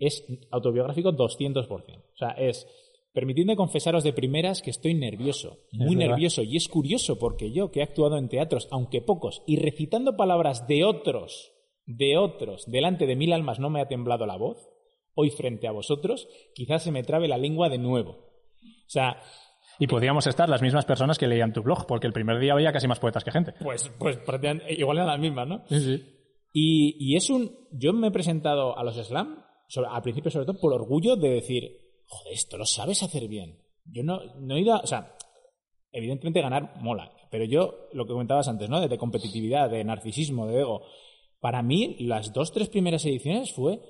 es 0.00 0.24
autobiográfico 0.50 1.12
200%. 1.12 1.68
O 1.70 2.16
sea, 2.16 2.30
es 2.30 2.66
Permitidme 3.12 3.56
confesaros 3.56 4.04
de 4.04 4.12
primeras 4.12 4.62
que 4.62 4.70
estoy 4.70 4.94
nervioso, 4.94 5.58
muy 5.72 5.96
nervioso. 5.96 6.42
Y 6.42 6.56
es 6.56 6.68
curioso 6.68 7.18
porque 7.18 7.50
yo, 7.50 7.72
que 7.72 7.80
he 7.80 7.82
actuado 7.82 8.16
en 8.16 8.28
teatros, 8.28 8.68
aunque 8.70 9.00
pocos, 9.00 9.42
y 9.46 9.56
recitando 9.56 10.16
palabras 10.16 10.68
de 10.68 10.84
otros, 10.84 11.52
de 11.86 12.16
otros, 12.16 12.70
delante 12.70 13.06
de 13.06 13.16
mil 13.16 13.32
almas 13.32 13.58
no 13.58 13.68
me 13.68 13.80
ha 13.80 13.88
temblado 13.88 14.26
la 14.26 14.36
voz, 14.36 14.68
hoy 15.14 15.30
frente 15.30 15.66
a 15.66 15.72
vosotros, 15.72 16.28
quizás 16.54 16.84
se 16.84 16.92
me 16.92 17.02
trabe 17.02 17.26
la 17.26 17.36
lengua 17.36 17.68
de 17.68 17.78
nuevo. 17.78 18.10
O 18.12 18.90
sea... 18.90 19.20
Y 19.80 19.88
podríamos 19.88 20.28
estar 20.28 20.48
las 20.48 20.62
mismas 20.62 20.84
personas 20.84 21.18
que 21.18 21.26
leían 21.26 21.52
tu 21.52 21.62
blog, 21.62 21.86
porque 21.86 22.06
el 22.06 22.12
primer 22.12 22.38
día 22.38 22.52
había 22.52 22.72
casi 22.72 22.86
más 22.86 23.00
poetas 23.00 23.24
que 23.24 23.32
gente. 23.32 23.54
Pues, 23.60 23.90
pues 23.98 24.20
igual 24.68 24.98
eran 24.98 25.08
las 25.08 25.18
mismas, 25.18 25.48
¿no? 25.48 25.64
Sí, 25.66 25.80
sí. 25.80 26.04
Y, 26.52 26.96
y 27.00 27.16
es 27.16 27.28
un... 27.28 27.50
Yo 27.72 27.92
me 27.92 28.08
he 28.08 28.12
presentado 28.12 28.78
a 28.78 28.84
los 28.84 28.96
slam 28.96 29.49
al 29.76 30.02
principio 30.02 30.30
sobre 30.30 30.46
todo 30.46 30.60
por 30.60 30.72
orgullo 30.72 31.16
de 31.16 31.30
decir, 31.30 31.76
joder, 32.06 32.34
esto 32.34 32.56
lo 32.56 32.66
sabes 32.66 33.02
hacer 33.02 33.28
bien. 33.28 33.58
Yo 33.84 34.02
no, 34.02 34.20
no 34.38 34.56
he 34.56 34.60
ido 34.60 34.74
a, 34.74 34.78
o 34.78 34.86
sea, 34.86 35.16
evidentemente 35.92 36.40
ganar 36.40 36.74
mola, 36.80 37.10
pero 37.30 37.44
yo, 37.44 37.88
lo 37.92 38.04
que 38.06 38.12
comentabas 38.12 38.48
antes, 38.48 38.68
¿no? 38.68 38.86
De, 38.86 38.98
competitividad, 38.98 39.70
de 39.70 39.84
narcisismo, 39.84 40.46
de 40.46 40.60
ego. 40.60 40.82
Para 41.40 41.62
mí, 41.62 41.96
las 42.00 42.32
dos, 42.32 42.52
tres 42.52 42.68
primeras 42.68 43.04
ediciones 43.04 43.52
fue 43.52 43.80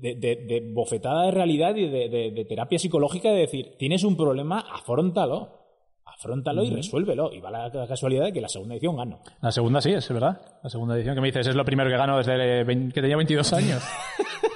de, 0.00 0.72
bofetada 0.74 1.26
de 1.26 1.30
realidad 1.30 1.76
y 1.76 1.88
de, 1.88 2.46
terapia 2.48 2.78
psicológica 2.78 3.30
de 3.30 3.40
decir, 3.40 3.76
tienes 3.78 4.02
un 4.02 4.16
problema, 4.16 4.60
afrontalo. 4.60 5.62
Afrontalo 6.06 6.62
y 6.62 6.70
resuélvelo. 6.70 7.32
Y 7.32 7.40
va 7.40 7.50
la, 7.50 7.68
la, 7.68 7.88
casualidad 7.88 8.26
de 8.26 8.32
que 8.32 8.40
la 8.40 8.48
segunda 8.48 8.74
edición 8.74 8.96
gano. 8.96 9.20
La 9.40 9.50
segunda 9.50 9.80
sí, 9.80 9.90
es 9.92 10.08
verdad. 10.08 10.40
La 10.62 10.70
segunda 10.70 10.96
edición 10.96 11.14
que 11.16 11.20
me 11.20 11.28
dices 11.28 11.48
es 11.48 11.56
lo 11.56 11.64
primero 11.64 11.90
que 11.90 11.96
gano 11.96 12.18
desde 12.18 12.64
que 12.92 13.00
tenía 13.00 13.16
22 13.16 13.52
años. 13.52 13.82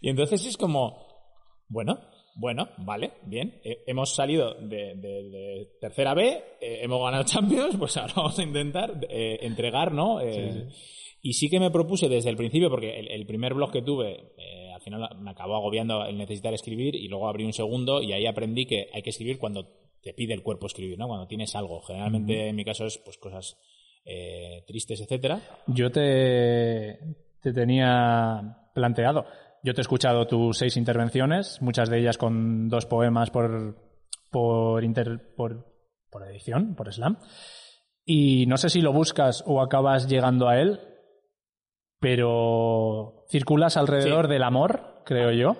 Y 0.00 0.10
entonces 0.10 0.46
es 0.46 0.56
como, 0.56 1.06
bueno, 1.68 1.98
bueno, 2.38 2.68
vale, 2.78 3.14
bien. 3.26 3.60
Eh, 3.64 3.82
hemos 3.88 4.14
salido 4.14 4.54
de, 4.54 5.70
tercera 5.80 6.14
B, 6.14 6.28
eh, 6.60 6.78
hemos 6.82 7.02
ganado 7.02 7.24
Champions, 7.24 7.76
pues 7.78 7.96
ahora 7.96 8.12
vamos 8.14 8.38
a 8.38 8.42
intentar 8.44 8.96
eh, 9.10 9.40
entregar, 9.42 9.92
¿no? 9.92 10.20
Y 11.20 11.32
sí 11.32 11.50
que 11.50 11.58
me 11.58 11.72
propuse 11.72 12.08
desde 12.08 12.30
el 12.30 12.36
principio, 12.36 12.70
porque 12.70 12.96
el, 12.96 13.26
primer 13.26 13.54
blog 13.54 13.72
que 13.72 13.82
tuve, 13.82 14.34
al 14.72 14.80
final 14.80 15.08
me 15.20 15.32
acabó 15.32 15.56
agobiando 15.56 16.04
el 16.04 16.16
necesitar 16.16 16.54
escribir, 16.54 16.94
y 16.94 17.08
luego 17.08 17.28
abrí 17.28 17.44
un 17.44 17.52
segundo 17.52 18.00
y 18.00 18.12
ahí 18.12 18.24
aprendí 18.24 18.66
que 18.66 18.88
hay 18.92 19.02
que 19.02 19.10
escribir 19.10 19.38
cuando 19.38 19.68
te 20.00 20.14
pide 20.14 20.32
el 20.32 20.44
cuerpo 20.44 20.68
escribir, 20.68 20.96
¿no? 20.96 21.08
Cuando 21.08 21.26
tienes 21.26 21.56
algo. 21.56 21.80
Generalmente 21.80 22.46
en 22.46 22.54
mi 22.54 22.64
caso 22.64 22.86
es 22.86 22.98
pues 22.98 23.18
cosas 23.18 23.58
tristes, 24.64 25.00
etcétera. 25.00 25.42
Yo 25.66 25.90
te, 25.90 27.00
te 27.42 27.52
tenía 27.52 28.68
planteado. 28.72 29.26
Yo 29.64 29.74
te 29.74 29.80
he 29.80 29.82
escuchado 29.82 30.26
tus 30.26 30.56
seis 30.58 30.76
intervenciones, 30.76 31.60
muchas 31.60 31.90
de 31.90 31.98
ellas 31.98 32.16
con 32.18 32.68
dos 32.68 32.86
poemas 32.86 33.30
por, 33.30 33.76
por, 34.30 34.84
inter- 34.84 35.34
por, 35.36 35.66
por 36.10 36.26
edición, 36.28 36.74
por 36.74 36.92
slam. 36.92 37.18
Y 38.04 38.46
no 38.46 38.56
sé 38.56 38.70
si 38.70 38.80
lo 38.80 38.92
buscas 38.92 39.42
o 39.46 39.60
acabas 39.60 40.08
llegando 40.08 40.48
a 40.48 40.58
él, 40.60 40.80
pero 42.00 43.24
circulas 43.28 43.76
alrededor 43.76 44.26
Sí. 44.26 44.32
del 44.32 44.42
amor, 44.42 45.02
creo 45.04 45.32
yo. 45.32 45.56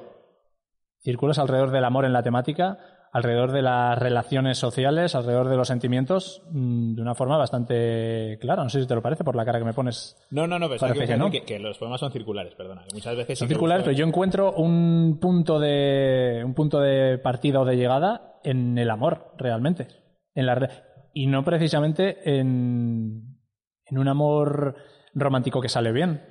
Circulas 1.00 1.38
alrededor 1.38 1.70
del 1.70 1.84
amor 1.84 2.04
en 2.04 2.12
la 2.12 2.22
temática, 2.22 2.78
alrededor 3.12 3.52
de 3.52 3.62
las 3.62 3.98
relaciones 3.98 4.58
sociales, 4.58 5.14
alrededor 5.14 5.48
de 5.48 5.56
los 5.56 5.68
sentimientos, 5.68 6.42
mm, 6.50 6.94
de 6.94 7.02
una 7.02 7.14
forma 7.14 7.36
bastante 7.36 8.38
clara. 8.40 8.62
No 8.62 8.68
sé 8.68 8.80
si 8.80 8.86
te 8.86 8.94
lo 8.94 9.02
parece 9.02 9.24
por 9.24 9.36
la 9.36 9.44
cara 9.44 9.58
que 9.58 9.64
me 9.64 9.72
pones. 9.72 10.16
No, 10.30 10.46
no, 10.46 10.58
no, 10.58 10.68
pero 10.68 10.80
Parece 10.80 11.00
que, 11.00 11.06
que 11.06 11.16
no. 11.16 11.30
que, 11.30 11.42
que 11.42 11.58
los 11.58 11.78
poemas 11.78 12.00
son 12.00 12.12
circulares, 12.12 12.54
perdona. 12.54 12.84
muchas 12.92 13.16
veces 13.16 13.38
Son 13.38 13.48
circulares, 13.48 13.84
pero 13.84 13.96
yo 13.96 14.06
encuentro 14.06 14.52
un 14.52 15.18
punto 15.20 15.58
de 15.58 16.42
un 16.44 16.54
punto 16.54 16.80
de 16.80 17.18
partida 17.18 17.60
o 17.60 17.64
de 17.64 17.76
llegada 17.76 18.38
en 18.44 18.78
el 18.78 18.90
amor, 18.90 19.32
realmente. 19.38 19.88
En 20.34 20.46
la 20.46 20.70
y 21.14 21.26
no 21.26 21.44
precisamente 21.44 22.38
en, 22.38 23.38
en 23.86 23.98
un 23.98 24.08
amor 24.08 24.76
romántico 25.14 25.60
que 25.60 25.68
sale 25.68 25.92
bien. 25.92 26.22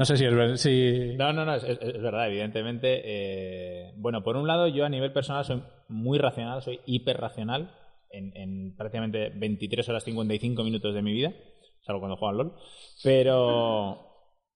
No 0.00 0.06
sé 0.06 0.16
si 0.16 0.24
es 0.24 0.60
si 0.62 1.14
No, 1.18 1.30
no, 1.34 1.44
no, 1.44 1.54
es, 1.56 1.62
verdad, 2.00 2.28
evidentemente. 2.28 3.02
eh, 3.04 3.92
bueno, 3.96 4.22
por 4.22 4.38
un 4.38 4.46
lado, 4.46 4.66
yo 4.66 4.86
a 4.86 4.88
nivel 4.88 5.12
personal 5.12 5.44
soy 5.44 5.62
muy 5.88 6.16
racional, 6.16 6.62
soy 6.62 6.80
hiperracional 6.86 7.70
en, 8.10 8.34
en 8.34 8.76
prácticamente 8.78 9.28
23 9.28 9.86
horas 9.90 10.04
55 10.04 10.64
minutos 10.64 10.94
de 10.94 11.02
mi 11.02 11.12
vida, 11.12 11.34
salvo 11.82 12.00
cuando 12.00 12.16
juego 12.16 12.30
al 12.30 12.36
LOL. 12.38 12.52
Pero, 13.02 13.98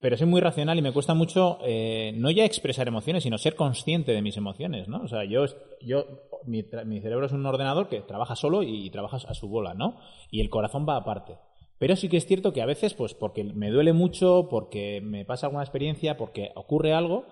pero 0.00 0.16
soy 0.16 0.26
muy 0.26 0.40
racional 0.40 0.78
y 0.78 0.82
me 0.82 0.92
cuesta 0.92 1.12
mucho 1.12 1.58
eh, 1.62 2.14
no 2.16 2.30
ya 2.30 2.46
expresar 2.46 2.88
emociones, 2.88 3.22
sino 3.22 3.36
ser 3.36 3.54
consciente 3.54 4.12
de 4.12 4.22
mis 4.22 4.38
emociones, 4.38 4.88
¿no? 4.88 5.02
O 5.02 5.08
sea, 5.08 5.24
yo, 5.24 5.44
yo 5.82 6.06
mi, 6.46 6.64
mi 6.86 7.02
cerebro 7.02 7.26
es 7.26 7.32
un 7.32 7.44
ordenador 7.44 7.90
que 7.90 8.00
trabaja 8.00 8.34
solo 8.34 8.62
y 8.62 8.88
trabaja 8.88 9.18
a 9.28 9.34
su 9.34 9.46
bola, 9.50 9.74
¿no? 9.74 10.00
Y 10.30 10.40
el 10.40 10.48
corazón 10.48 10.86
va 10.88 10.96
aparte. 10.96 11.34
Pero 11.84 11.96
sí 11.96 12.08
que 12.08 12.16
es 12.16 12.24
cierto 12.24 12.54
que 12.54 12.62
a 12.62 12.64
veces, 12.64 12.94
pues 12.94 13.12
porque 13.12 13.44
me 13.44 13.68
duele 13.68 13.92
mucho, 13.92 14.48
porque 14.48 15.02
me 15.02 15.26
pasa 15.26 15.48
alguna 15.48 15.64
experiencia, 15.64 16.16
porque 16.16 16.50
ocurre 16.54 16.94
algo, 16.94 17.26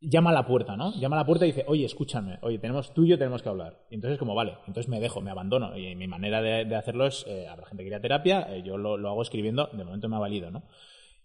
llama 0.00 0.30
a 0.30 0.32
la 0.32 0.46
puerta, 0.46 0.76
¿no? 0.76 0.94
Llama 0.94 1.16
a 1.16 1.18
la 1.18 1.26
puerta 1.26 1.44
y 1.44 1.48
dice, 1.48 1.64
oye, 1.66 1.84
escúchame, 1.84 2.38
oye, 2.42 2.60
tenemos 2.60 2.94
tú 2.94 3.02
y 3.02 3.08
yo 3.08 3.18
tenemos 3.18 3.42
que 3.42 3.48
hablar. 3.48 3.84
Y 3.90 3.96
entonces 3.96 4.16
como, 4.16 4.36
vale, 4.36 4.58
entonces 4.68 4.88
me 4.88 5.00
dejo, 5.00 5.20
me 5.22 5.32
abandono. 5.32 5.76
Y 5.76 5.96
mi 5.96 6.06
manera 6.06 6.40
de, 6.40 6.72
hacerlo 6.76 7.04
es, 7.04 7.26
eh, 7.26 7.48
habrá 7.48 7.66
gente 7.66 7.82
que 7.82 7.88
irá 7.88 7.96
a 7.96 8.00
terapia, 8.00 8.46
eh, 8.54 8.62
yo 8.64 8.78
lo 8.78 9.08
hago 9.08 9.22
escribiendo, 9.22 9.68
de 9.72 9.82
momento 9.82 10.08
me 10.08 10.14
ha 10.14 10.20
valido, 10.20 10.52
¿no? 10.52 10.62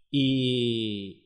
Y, 0.10 1.25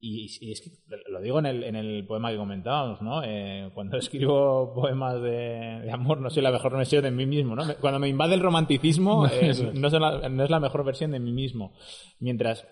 y, 0.00 0.30
y 0.40 0.52
es 0.52 0.62
que 0.62 0.70
lo 1.08 1.20
digo 1.20 1.38
en 1.38 1.46
el, 1.46 1.62
en 1.62 1.76
el 1.76 2.06
poema 2.06 2.30
que 2.30 2.38
comentábamos, 2.38 3.02
¿no? 3.02 3.22
Eh, 3.22 3.70
cuando 3.74 3.96
escribo 3.98 4.72
poemas 4.74 5.20
de, 5.20 5.80
de 5.82 5.90
amor 5.92 6.20
no 6.20 6.30
soy 6.30 6.42
la 6.42 6.50
mejor 6.50 6.76
versión 6.76 7.02
de 7.02 7.10
mí 7.10 7.26
mismo, 7.26 7.54
¿no? 7.54 7.64
Cuando 7.80 7.98
me 7.98 8.08
invade 8.08 8.34
el 8.34 8.40
romanticismo 8.40 9.26
eh, 9.32 9.50
es. 9.50 9.74
no, 9.74 9.90
soy 9.90 10.00
la, 10.00 10.28
no 10.28 10.44
es 10.44 10.50
la 10.50 10.60
mejor 10.60 10.84
versión 10.84 11.10
de 11.10 11.20
mí 11.20 11.32
mismo. 11.32 11.74
Mientras, 12.18 12.66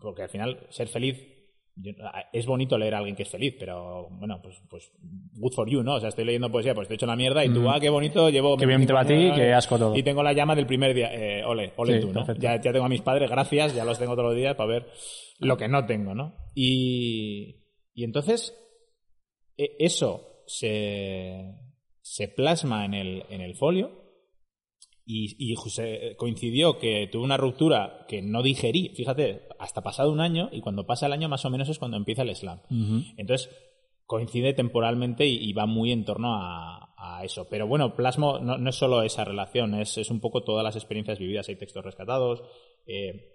porque 0.00 0.22
al 0.22 0.30
final 0.30 0.66
ser 0.70 0.88
feliz 0.88 1.31
yo- 1.76 1.92
es 2.32 2.46
bonito 2.46 2.76
leer 2.78 2.94
a 2.94 2.98
alguien 2.98 3.16
que 3.16 3.22
es 3.22 3.28
feliz, 3.30 3.54
pero 3.58 4.08
bueno, 4.10 4.40
pues, 4.42 4.62
pues 4.68 4.92
good 5.34 5.52
for 5.52 5.68
you, 5.70 5.82
¿no? 5.82 5.94
O 5.94 6.00
sea, 6.00 6.10
estoy 6.10 6.24
leyendo 6.24 6.50
poesía, 6.50 6.74
pues 6.74 6.84
estoy 6.86 6.96
hecho 6.96 7.06
la 7.06 7.16
mierda 7.16 7.44
y 7.44 7.48
tú, 7.52 7.60
Mm. 7.62 7.68
ah, 7.68 7.80
qué 7.80 7.88
bonito, 7.90 8.28
llevo... 8.30 8.56
Qué 8.56 8.66
bien 8.66 8.86
te 8.86 8.92
va 8.92 9.00
a 9.00 9.04
ti, 9.06 9.14
25 9.14 9.34
años 9.34 9.46
qué 9.46 9.52
asco 9.54 9.78
todo. 9.78 9.96
Y 9.96 10.02
tengo 10.02 10.22
la 10.22 10.32
llama 10.32 10.54
del 10.54 10.66
primer 10.66 10.94
día. 10.94 11.12
Eh, 11.14 11.44
ole, 11.44 11.72
ole 11.76 11.94
Sí, 12.00 12.06
tú, 12.06 12.12
¿no? 12.12 12.26
Ya, 12.38 12.60
ya 12.60 12.72
tengo 12.72 12.84
a 12.84 12.88
mis 12.88 13.02
padres, 13.02 13.30
gracias, 13.30 13.74
ya 13.74 13.84
los 13.84 13.98
tengo 13.98 14.12
todos 14.14 14.28
los 14.30 14.36
días 14.36 14.54
para 14.54 14.68
ver 14.68 14.86
lo 15.38 15.56
que 15.56 15.68
no 15.68 15.84
tengo, 15.86 16.14
¿no? 16.14 16.34
Y, 16.54 17.64
y 17.94 18.04
entonces, 18.04 18.54
e- 19.56 19.76
eso 19.78 20.42
se, 20.46 21.54
se 22.00 22.28
plasma 22.28 22.84
en 22.84 22.94
el, 22.94 23.24
en 23.30 23.40
el 23.40 23.54
folio 23.54 24.02
y, 25.04 25.34
y 25.52 25.56
se- 25.70 26.14
coincidió 26.16 26.78
que 26.78 27.08
tuve 27.10 27.24
una 27.24 27.36
ruptura 27.36 28.04
que 28.08 28.22
no 28.22 28.42
digerí, 28.42 28.90
fíjate, 28.94 29.42
hasta 29.58 29.82
pasado 29.82 30.12
un 30.12 30.20
año 30.20 30.48
y 30.52 30.60
cuando 30.60 30.86
pasa 30.86 31.06
el 31.06 31.12
año 31.12 31.28
más 31.28 31.44
o 31.44 31.50
menos 31.50 31.68
es 31.68 31.78
cuando 31.78 31.96
empieza 31.96 32.22
el 32.22 32.34
slam. 32.34 32.60
Entonces 33.16 33.50
coincide 34.06 34.52
temporalmente 34.52 35.26
y, 35.26 35.36
y 35.38 35.52
va 35.52 35.66
muy 35.66 35.90
en 35.92 36.04
torno 36.04 36.34
a, 36.34 36.94
a 36.98 37.24
eso. 37.24 37.48
Pero 37.48 37.66
bueno, 37.66 37.94
plasmo 37.96 38.38
no, 38.40 38.58
no 38.58 38.70
es 38.70 38.76
solo 38.76 39.02
esa 39.02 39.24
relación, 39.24 39.74
es, 39.74 39.96
es 39.98 40.10
un 40.10 40.20
poco 40.20 40.42
todas 40.42 40.62
las 40.64 40.76
experiencias 40.76 41.18
vividas. 41.18 41.48
Hay 41.48 41.56
textos 41.56 41.84
rescatados. 41.84 42.42
eh, 42.86 43.28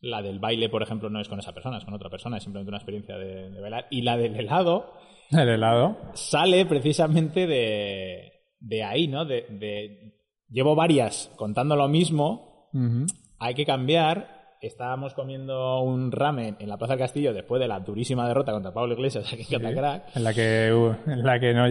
la 0.00 0.20
del 0.20 0.38
baile, 0.38 0.68
por 0.68 0.82
ejemplo, 0.82 1.08
no 1.08 1.18
es 1.20 1.28
con 1.28 1.38
esa 1.38 1.54
persona, 1.54 1.78
es 1.78 1.84
con 1.84 1.94
otra 1.94 2.10
persona, 2.10 2.36
es 2.36 2.42
simplemente 2.42 2.68
una 2.70 2.76
experiencia 2.78 3.16
de, 3.16 3.50
de 3.50 3.60
bailar. 3.60 3.86
Y 3.90 4.02
la 4.02 4.16
del 4.18 4.34
helado 4.36 4.92
el 5.30 5.48
helado. 5.48 5.96
sale 6.14 6.66
precisamente 6.66 7.46
de, 7.46 8.32
de 8.60 8.82
ahí, 8.82 9.08
¿no? 9.08 9.24
De, 9.24 9.46
de- 9.48 10.12
llevo 10.48 10.74
varias 10.74 11.30
contando 11.36 11.76
lo 11.76 11.88
mismo, 11.88 12.70
hay 13.38 13.54
que 13.54 13.64
cambiar. 13.64 14.32
Estábamos 14.60 15.12
comiendo 15.12 15.80
un 15.82 16.10
ramen 16.10 16.56
en 16.58 16.70
la 16.70 16.78
Plaza 16.78 16.94
del 16.94 17.00
Castillo 17.00 17.34
después 17.34 17.60
de 17.60 17.68
la 17.68 17.80
durísima 17.80 18.26
derrota 18.26 18.52
contra 18.52 18.72
Pablo 18.72 18.94
Iglesias 18.94 19.30
aquí 19.32 19.42
en 19.54 19.60
Catacrack. 19.60 20.16
En 20.16 20.24
la 20.24 20.32
que 20.32 20.72
uh, 20.72 21.10
en 21.10 21.22
la 21.22 21.38
que 21.38 21.52
no 21.52 21.66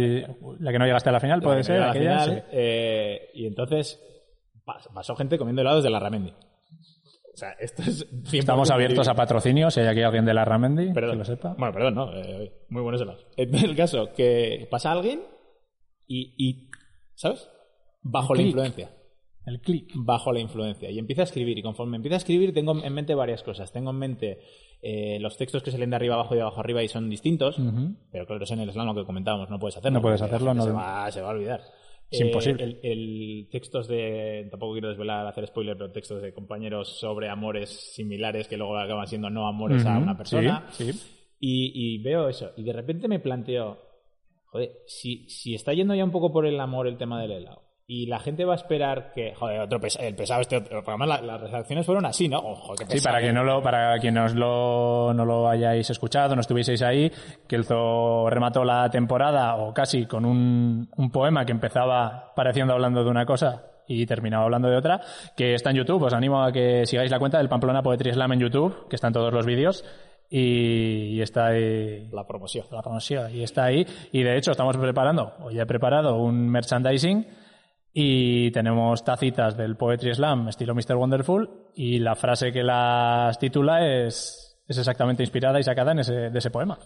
la 0.60 0.72
que 0.72 0.78
no 0.80 0.86
llegaste 0.86 1.10
a 1.10 1.14
la 1.14 1.20
final, 1.20 1.42
puede 1.42 1.64
ser 1.64 1.82
aquella, 1.82 2.20
final, 2.20 2.40
sí. 2.42 2.48
eh, 2.52 3.30
y 3.34 3.48
entonces 3.48 4.00
pas- 4.64 4.88
pasó 4.94 5.16
gente 5.16 5.40
comiendo 5.40 5.64
helados 5.64 5.84
de 5.84 5.90
la 5.90 6.00
Ramendi. 6.00 6.30
O 6.30 7.36
sea, 7.36 7.54
esto 7.60 7.82
es 7.82 8.08
100% 8.12 8.38
Estamos 8.38 8.70
abiertos 8.70 9.08
a 9.08 9.16
patrocinio, 9.16 9.72
si 9.72 9.80
hay 9.80 9.88
aquí 9.88 10.04
alguien 10.04 10.24
de 10.26 10.36
la 10.36 10.46
Ramendi, 10.46 10.94
Perdón. 10.94 11.14
que 11.14 11.18
lo 11.18 11.26
sepa. 11.26 11.56
Bueno, 11.58 11.74
perdón, 11.74 11.96
no. 11.96 12.14
eh, 12.16 12.52
muy 12.70 12.84
buenos 12.84 13.02
helados. 13.02 13.26
Entonces, 13.38 13.70
el 13.72 13.76
caso, 13.76 14.14
que 14.16 14.68
pasa 14.70 14.92
alguien 14.92 15.24
y, 16.06 16.36
y 16.38 16.70
¿sabes? 17.16 17.50
Bajo 18.04 18.34
El 18.34 18.40
la 18.42 18.46
influencia. 18.48 18.92
El 19.46 19.60
clic. 19.60 19.92
Bajo 19.96 20.32
la 20.32 20.40
influencia. 20.40 20.90
Y 20.90 21.00
empieza 21.00 21.22
a 21.24 21.26
escribir. 21.26 21.58
Y 21.58 21.62
conforme 21.62 21.98
empieza 21.98 22.16
a 22.16 22.18
escribir, 22.20 22.54
tengo 22.54 22.82
en 22.82 22.94
mente 22.94 23.14
varias 23.16 23.44
cosas. 23.44 23.72
Tengo 23.74 23.90
en 23.92 23.98
mente 23.98 24.40
eh, 24.82 25.18
los 25.20 25.36
textos 25.38 25.64
que 25.64 25.72
se 25.72 25.78
leen 25.78 25.90
de 25.90 25.96
arriba 25.98 26.16
abajo 26.16 26.34
y 26.34 26.38
de 26.38 26.42
abajo 26.44 26.60
arriba 26.62 26.82
y 26.84 26.88
son 26.88 27.10
distintos. 27.10 27.58
Pero 28.12 28.26
claro, 28.26 28.44
es 28.44 28.52
en 28.52 28.60
el 28.62 28.72
slam 28.72 28.86
lo 28.88 28.96
que 28.96 29.04
comentábamos, 29.06 29.50
no 29.50 29.60
puedes 29.60 29.76
hacerlo. 29.78 29.98
No 29.98 30.02
puedes 30.02 30.22
hacerlo, 30.22 30.54
no- 30.54 30.64
Se 30.64 30.72
va, 30.72 31.12
se 31.12 31.22
va 31.22 31.30
a 31.30 31.34
olvidar. 31.34 31.62
Es 32.10 32.22
Eh, 32.22 32.26
imposible. 32.28 32.64
El, 32.64 32.80
el 32.84 33.48
textos 33.52 33.88
de. 33.88 34.48
Tampoco 34.52 34.74
quiero 34.74 34.90
desvelar, 34.90 35.26
hacer 35.28 35.48
spoiler, 35.48 35.76
pero 35.78 35.92
textos 35.92 36.22
de 36.22 36.34
compañeros 36.34 37.00
sobre 37.00 37.28
amores 37.30 37.70
similares 37.96 38.48
que 38.48 38.56
luego 38.58 38.78
acaban 38.78 39.08
siendo 39.08 39.30
no 39.30 39.48
amores 39.48 39.86
a 39.86 39.98
una 39.98 40.16
persona. 40.18 40.68
Sí, 40.72 40.92
sí. 40.94 41.00
Y, 41.40 41.96
y 41.96 41.98
veo 42.04 42.30
eso. 42.30 42.52
Y 42.56 42.64
de 42.64 42.72
repente 42.72 43.08
me 43.10 43.20
planteo, 43.20 43.78
joder, 44.46 44.72
si, 44.86 45.28
si 45.28 45.54
está 45.56 45.74
yendo 45.74 45.96
ya 45.96 46.06
un 46.06 46.12
poco 46.12 46.32
por 46.32 46.46
el 46.46 46.60
amor 46.60 46.88
el 46.88 46.98
tema 46.98 47.20
del 47.22 47.32
helado. 47.32 47.64
Y 47.96 48.08
la 48.08 48.18
gente 48.20 48.44
va 48.44 48.54
a 48.54 48.56
esperar 48.56 49.12
que, 49.14 49.36
joder, 49.36 49.60
otro 49.62 49.80
pesa- 49.80 50.02
el 50.02 50.16
pesado 50.16 50.42
este, 50.42 50.58
otro- 50.58 50.82
la- 51.06 51.22
las 51.22 51.52
reacciones 51.52 51.86
fueron 51.86 52.06
así, 52.08 52.28
¿no? 52.28 52.40
Ojo, 52.40 52.74
Sí, 52.88 53.00
para 53.04 53.22
que 53.22 53.32
no 53.32 53.44
lo, 53.44 53.62
para 53.62 54.00
quienes 54.00 54.34
lo, 54.34 55.14
no 55.14 55.24
lo 55.26 55.48
hayáis 55.48 55.88
escuchado, 55.92 56.34
no 56.34 56.42
estuvieseis 56.42 56.82
ahí, 56.82 57.12
que 57.48 57.56
el 57.56 57.66
Zoo 57.66 58.30
remató 58.32 58.64
la 58.64 58.90
temporada 58.90 59.58
o 59.58 59.74
casi 59.76 60.08
con 60.08 60.26
un, 60.26 60.90
un 60.98 61.12
poema 61.12 61.46
que 61.46 61.52
empezaba 61.52 62.32
pareciendo 62.36 62.74
hablando 62.74 63.04
de 63.04 63.12
una 63.12 63.28
cosa 63.28 63.64
y 63.88 64.06
terminaba 64.08 64.46
hablando 64.46 64.70
de 64.70 64.78
otra, 64.78 65.00
que 65.38 65.54
está 65.54 65.70
en 65.70 65.76
YouTube. 65.76 66.02
Os 66.02 66.14
animo 66.14 66.42
a 66.42 66.52
que 66.52 66.88
sigáis 66.88 67.12
la 67.12 67.20
cuenta 67.20 67.38
del 67.38 67.50
Pamplona 67.50 67.84
Poetry 67.84 68.12
Slam 68.14 68.32
en 68.34 68.40
YouTube, 68.40 68.88
que 68.90 68.96
están 68.96 69.14
todos 69.14 69.32
los 69.32 69.46
vídeos 69.46 69.86
y, 70.30 71.10
y 71.18 71.22
está 71.22 71.48
ahí 71.48 72.08
La 72.12 72.26
promoción. 72.26 72.66
la 72.72 72.82
promoción 72.82 73.36
y 73.36 73.44
está 73.44 73.66
ahí. 73.66 73.86
Y 74.12 74.24
de 74.24 74.36
hecho 74.38 74.50
estamos 74.52 74.78
preparando, 74.78 75.34
o 75.42 75.52
ya 75.52 75.62
he 75.62 75.66
preparado 75.68 76.18
un 76.18 76.50
merchandising 76.50 77.43
y 77.94 78.50
tenemos 78.52 79.04
tacitas 79.04 79.56
del 79.56 79.78
Poetry 79.78 80.16
Slam 80.16 80.50
estilo 80.50 80.74
Mr. 80.74 80.96
Wonderful 80.96 81.50
y 81.76 82.00
la 82.00 82.16
frase 82.16 82.52
que 82.52 82.64
las 82.64 83.38
titula 83.38 83.88
es, 83.88 84.60
es 84.68 84.78
exactamente 84.78 85.24
inspirada 85.24 85.60
y 85.60 85.64
sacada 85.64 85.92
en 85.92 86.00
ese, 86.00 86.14
de 86.32 86.40
ese 86.40 86.50
poema. 86.50 86.80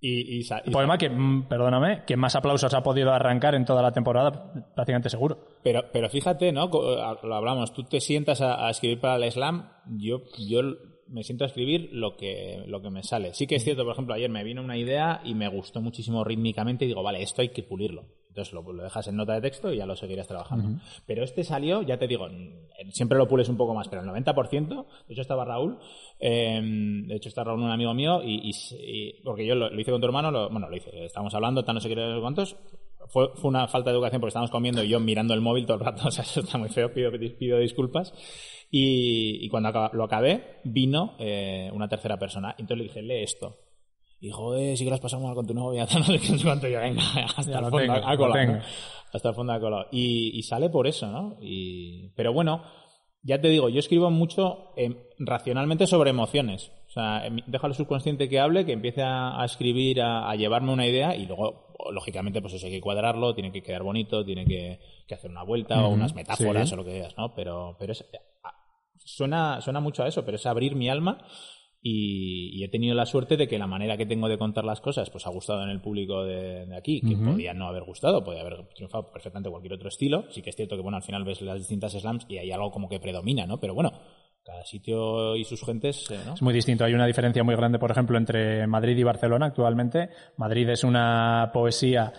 Y, 0.00 0.40
y 0.40 0.70
poema 0.70 0.96
que, 0.96 1.10
mm, 1.10 1.48
perdóname, 1.48 2.04
que 2.06 2.16
más 2.16 2.36
aplausos 2.36 2.72
ha 2.72 2.84
podido 2.84 3.12
arrancar 3.12 3.56
en 3.56 3.64
toda 3.64 3.82
la 3.82 3.90
temporada, 3.90 4.52
prácticamente 4.74 5.10
seguro. 5.10 5.38
Pero, 5.64 5.86
pero 5.92 6.08
fíjate, 6.08 6.52
¿no? 6.52 6.68
Lo 6.68 7.34
hablamos, 7.34 7.72
tú 7.72 7.82
te 7.82 8.00
sientas 8.00 8.40
a, 8.40 8.64
a 8.64 8.70
escribir 8.70 9.00
para 9.00 9.16
el 9.16 9.32
slam, 9.32 9.68
yo, 9.86 10.20
yo 10.38 10.60
me 11.08 11.22
siento 11.24 11.44
a 11.44 11.46
escribir 11.48 11.90
lo 11.92 12.16
que, 12.16 12.62
lo 12.66 12.80
que 12.82 12.90
me 12.90 13.02
sale. 13.02 13.34
Sí 13.34 13.46
que 13.46 13.56
es 13.56 13.64
cierto, 13.64 13.84
por 13.84 13.92
ejemplo, 13.92 14.14
ayer 14.14 14.30
me 14.30 14.44
vino 14.44 14.62
una 14.62 14.76
idea 14.76 15.20
y 15.24 15.34
me 15.34 15.48
gustó 15.48 15.80
muchísimo 15.80 16.24
rítmicamente 16.24 16.84
y 16.84 16.88
digo, 16.88 17.02
vale, 17.02 17.22
esto 17.22 17.42
hay 17.42 17.48
que 17.50 17.62
pulirlo. 17.62 18.04
Entonces 18.28 18.52
lo, 18.54 18.62
lo 18.72 18.82
dejas 18.84 19.08
en 19.08 19.16
nota 19.16 19.32
de 19.34 19.40
texto 19.40 19.72
y 19.72 19.78
ya 19.78 19.86
lo 19.86 19.96
seguirás 19.96 20.28
trabajando. 20.28 20.68
Pero 21.06 21.24
este 21.24 21.42
salió, 21.44 21.82
ya 21.82 21.98
te 21.98 22.06
digo, 22.06 22.28
mm, 22.28 22.90
siempre 22.92 23.18
lo 23.18 23.26
pules 23.26 23.48
un 23.48 23.56
poco 23.56 23.74
más, 23.74 23.88
pero 23.88 24.02
el 24.02 24.08
90%, 24.08 24.86
de 25.08 25.12
hecho 25.14 25.22
estaba 25.22 25.44
Raúl, 25.44 25.78
eh, 26.20 26.60
de 26.62 27.16
hecho 27.16 27.28
está 27.28 27.42
Raúl, 27.42 27.60
un 27.62 27.70
amigo 27.70 27.94
mío, 27.94 28.22
y, 28.22 28.50
y- 28.50 28.76
y- 28.78 29.22
porque 29.22 29.46
yo 29.46 29.54
lo, 29.54 29.70
lo 29.70 29.80
hice 29.80 29.90
con 29.90 30.00
tu 30.00 30.06
hermano, 30.06 30.30
lo- 30.30 30.50
bueno, 30.50 30.68
lo 30.68 30.76
hice, 30.76 31.04
estábamos 31.04 31.34
hablando, 31.34 31.64
tal, 31.64 31.74
no 31.76 31.80
sé 31.80 31.88
qué, 31.88 32.18
cuántos, 32.20 32.56
fue, 33.08 33.28
fue 33.36 33.48
una 33.48 33.66
falta 33.68 33.90
de 33.90 33.96
educación 33.96 34.20
porque 34.20 34.28
estábamos 34.30 34.50
comiendo 34.50 34.82
y 34.82 34.88
yo 34.88 35.00
mirando 35.00 35.34
el 35.34 35.40
móvil 35.40 35.66
todo 35.66 35.78
el 35.78 35.84
rato, 35.84 36.02
o 36.08 36.10
sea, 36.10 36.24
eso 36.24 36.40
está 36.40 36.58
muy 36.58 36.68
feo, 36.68 36.92
pido, 36.92 37.10
pido 37.38 37.58
disculpas. 37.58 38.12
Y, 38.70 39.44
y 39.44 39.48
cuando 39.48 39.70
acaba- 39.70 39.90
lo 39.94 40.04
acabé, 40.04 40.58
vino 40.64 41.14
eh, 41.18 41.70
una 41.72 41.88
tercera 41.88 42.18
persona. 42.18 42.50
Entonces 42.58 42.76
le 42.78 42.84
dije, 42.84 43.02
lee 43.02 43.22
esto. 43.22 43.56
Y 44.20 44.30
joder, 44.30 44.76
sí 44.76 44.84
que 44.84 44.90
las 44.90 45.00
pasamos 45.00 45.26
mal 45.26 45.34
con 45.34 45.46
tu 45.46 45.54
novia, 45.54 45.86
no 45.94 46.02
sé 46.04 46.18
cuánto. 46.42 46.68
Yo, 46.68 46.80
venga, 46.80 47.02
hasta 47.36 47.42
Ya 47.52 47.58
el 47.58 47.64
fondo, 47.66 47.78
tengo, 47.78 48.32
tengo. 48.34 48.52
¿no? 48.54 48.62
Hasta 49.12 49.28
el 49.30 49.34
fondo 49.34 49.52
ha 49.54 49.60
colado. 49.60 49.86
Y, 49.92 50.36
y 50.38 50.42
sale 50.42 50.68
por 50.68 50.86
eso, 50.86 51.06
¿no? 51.06 51.38
Y, 51.40 52.10
pero 52.16 52.32
bueno, 52.32 52.62
ya 53.22 53.40
te 53.40 53.48
digo, 53.48 53.68
yo 53.70 53.78
escribo 53.78 54.10
mucho 54.10 54.72
eh, 54.76 55.08
racionalmente 55.18 55.86
sobre 55.86 56.10
emociones. 56.10 56.70
O 56.98 57.00
sea, 57.00 57.26
em- 57.26 57.74
subconsciente 57.74 58.28
que 58.28 58.40
hable, 58.40 58.66
que 58.66 58.72
empiece 58.72 59.02
a, 59.02 59.40
a 59.40 59.44
escribir, 59.44 60.02
a, 60.02 60.28
a 60.28 60.34
llevarme 60.34 60.72
una 60.72 60.84
idea 60.84 61.14
y 61.14 61.26
luego, 61.26 61.76
lógicamente, 61.92 62.40
pues 62.40 62.54
eso 62.54 62.66
hay 62.66 62.72
que 62.72 62.80
cuadrarlo, 62.80 63.34
tiene 63.34 63.52
que 63.52 63.62
quedar 63.62 63.84
bonito, 63.84 64.24
tiene 64.24 64.44
que, 64.44 64.80
que 65.06 65.14
hacer 65.14 65.30
una 65.30 65.44
vuelta 65.44 65.80
o 65.80 65.90
unas 65.90 66.14
metáforas 66.16 66.68
sí. 66.68 66.74
o 66.74 66.76
lo 66.76 66.84
que 66.84 66.94
digas, 66.94 67.16
¿no? 67.16 67.36
Pero, 67.36 67.76
pero 67.78 67.92
es, 67.92 68.04
suena, 68.96 69.60
suena 69.60 69.78
mucho 69.78 70.02
a 70.02 70.08
eso, 70.08 70.24
pero 70.24 70.38
es 70.38 70.46
abrir 70.46 70.74
mi 70.74 70.88
alma 70.88 71.24
y, 71.80 72.50
y 72.58 72.64
he 72.64 72.68
tenido 72.68 72.96
la 72.96 73.06
suerte 73.06 73.36
de 73.36 73.46
que 73.46 73.58
la 73.58 73.68
manera 73.68 73.96
que 73.96 74.04
tengo 74.04 74.28
de 74.28 74.36
contar 74.36 74.64
las 74.64 74.80
cosas 74.80 75.08
pues 75.10 75.24
ha 75.28 75.30
gustado 75.30 75.62
en 75.62 75.70
el 75.70 75.80
público 75.80 76.24
de, 76.24 76.66
de 76.66 76.76
aquí, 76.76 77.00
que 77.00 77.14
Ujú. 77.14 77.30
podía 77.32 77.54
no 77.54 77.68
haber 77.68 77.84
gustado, 77.84 78.24
podía 78.24 78.40
haber 78.40 78.66
triunfado 78.74 79.12
perfectamente 79.12 79.50
cualquier 79.50 79.74
otro 79.74 79.88
estilo. 79.88 80.24
Sí 80.30 80.42
que 80.42 80.50
es 80.50 80.56
cierto 80.56 80.74
que 80.74 80.82
bueno, 80.82 80.96
al 80.96 81.04
final 81.04 81.22
ves 81.22 81.40
las 81.42 81.58
distintas 81.58 81.92
slams 81.92 82.26
y 82.28 82.38
hay 82.38 82.50
algo 82.50 82.72
como 82.72 82.88
que 82.88 82.98
predomina, 82.98 83.46
¿no? 83.46 83.60
Pero 83.60 83.74
bueno, 83.74 83.92
cada 84.48 84.64
sitio 84.64 85.36
y 85.36 85.44
sus 85.44 85.62
gentes, 85.62 86.10
eh. 86.10 86.18
Es 86.32 86.40
muy 86.40 86.54
distinto. 86.54 86.82
Hay 86.82 86.94
una 86.94 87.04
diferencia 87.04 87.44
muy 87.44 87.54
grande, 87.54 87.78
por 87.78 87.90
ejemplo, 87.90 88.16
entre 88.16 88.66
Madrid 88.66 88.96
y 88.96 89.02
Barcelona 89.02 89.46
actualmente. 89.46 90.08
Madrid 90.38 90.66
es 90.70 90.84
una 90.84 91.50
poesía, 91.52 92.10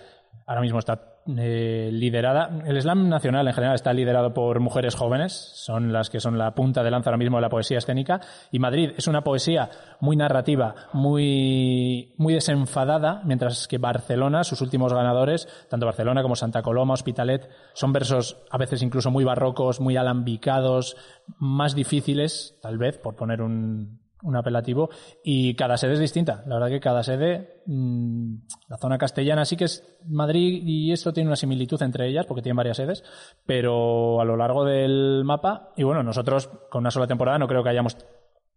ahora 0.49 0.61
mismo 0.61 0.79
está 0.79 0.99
eh, 1.37 1.91
liderada. 1.93 2.49
El 2.65 2.81
slam 2.81 3.07
nacional 3.07 3.47
en 3.47 3.53
general 3.53 3.75
está 3.75 3.93
liderado 3.93 4.33
por 4.33 4.59
mujeres 4.59 4.95
jóvenes, 4.95 5.31
son 5.31 5.93
las 5.93 6.09
que 6.09 6.19
son 6.19 6.39
la 6.39 6.55
punta 6.55 6.81
de 6.81 6.89
lanza 6.89 7.11
ahora 7.11 7.19
mismo 7.19 7.37
de 7.37 7.43
la 7.43 7.49
poesía 7.49 7.77
escénica. 7.77 8.19
Y 8.51 8.57
Madrid 8.57 8.93
es 8.97 9.05
una 9.07 9.21
poesía 9.21 9.69
muy 9.99 10.15
narrativa, 10.15 10.73
muy, 10.91 12.15
muy 12.17 12.33
desenfadada, 12.33 13.21
mientras 13.25 13.67
que 13.67 13.77
Barcelona, 13.77 14.43
sus 14.43 14.61
últimos 14.61 14.91
ganadores, 14.91 15.47
tanto 15.69 15.85
Barcelona 15.85 16.23
como 16.23 16.35
Santa 16.35 16.63
Coloma, 16.63 16.95
Hospitalet, 16.95 17.47
son 17.73 17.93
versos 17.93 18.37
a 18.49 18.57
veces 18.57 18.81
incluso 18.81 19.11
muy 19.11 19.23
barrocos, 19.23 19.79
muy 19.79 19.97
alambicados, 19.97 20.97
más 21.37 21.75
difíciles, 21.75 22.57
tal 22.59 22.79
vez, 22.79 22.97
por 22.97 23.15
poner 23.15 23.43
un, 23.43 23.98
un 24.21 24.35
apelativo, 24.35 24.89
y 25.23 25.55
cada 25.55 25.77
sede 25.77 25.93
es 25.93 25.99
distinta. 25.99 26.43
La 26.45 26.55
verdad 26.55 26.69
que 26.69 26.79
cada 26.81 27.03
sede, 27.03 27.61
mm, 27.65 28.35
la 28.67 28.77
zona 28.77 28.97
castellana 28.97 29.45
sí 29.45 29.55
que 29.55 29.63
es 29.65 29.97
Madrid 30.07 30.61
y 30.65 30.91
esto 30.91 31.13
tiene 31.13 31.29
una 31.29 31.35
similitud 31.37 31.81
entre 31.81 32.07
ellas 32.07 32.25
porque 32.25 32.41
tienen 32.41 32.57
varias 32.57 32.77
sedes, 32.77 33.03
pero 33.45 34.19
a 34.21 34.25
lo 34.25 34.35
largo 34.37 34.65
del 34.65 35.23
mapa, 35.25 35.71
y 35.77 35.83
bueno, 35.83 36.03
nosotros 36.03 36.47
con 36.69 36.81
una 36.81 36.91
sola 36.91 37.07
temporada 37.07 37.39
no 37.39 37.47
creo 37.47 37.63
que 37.63 37.69
hayamos 37.69 37.97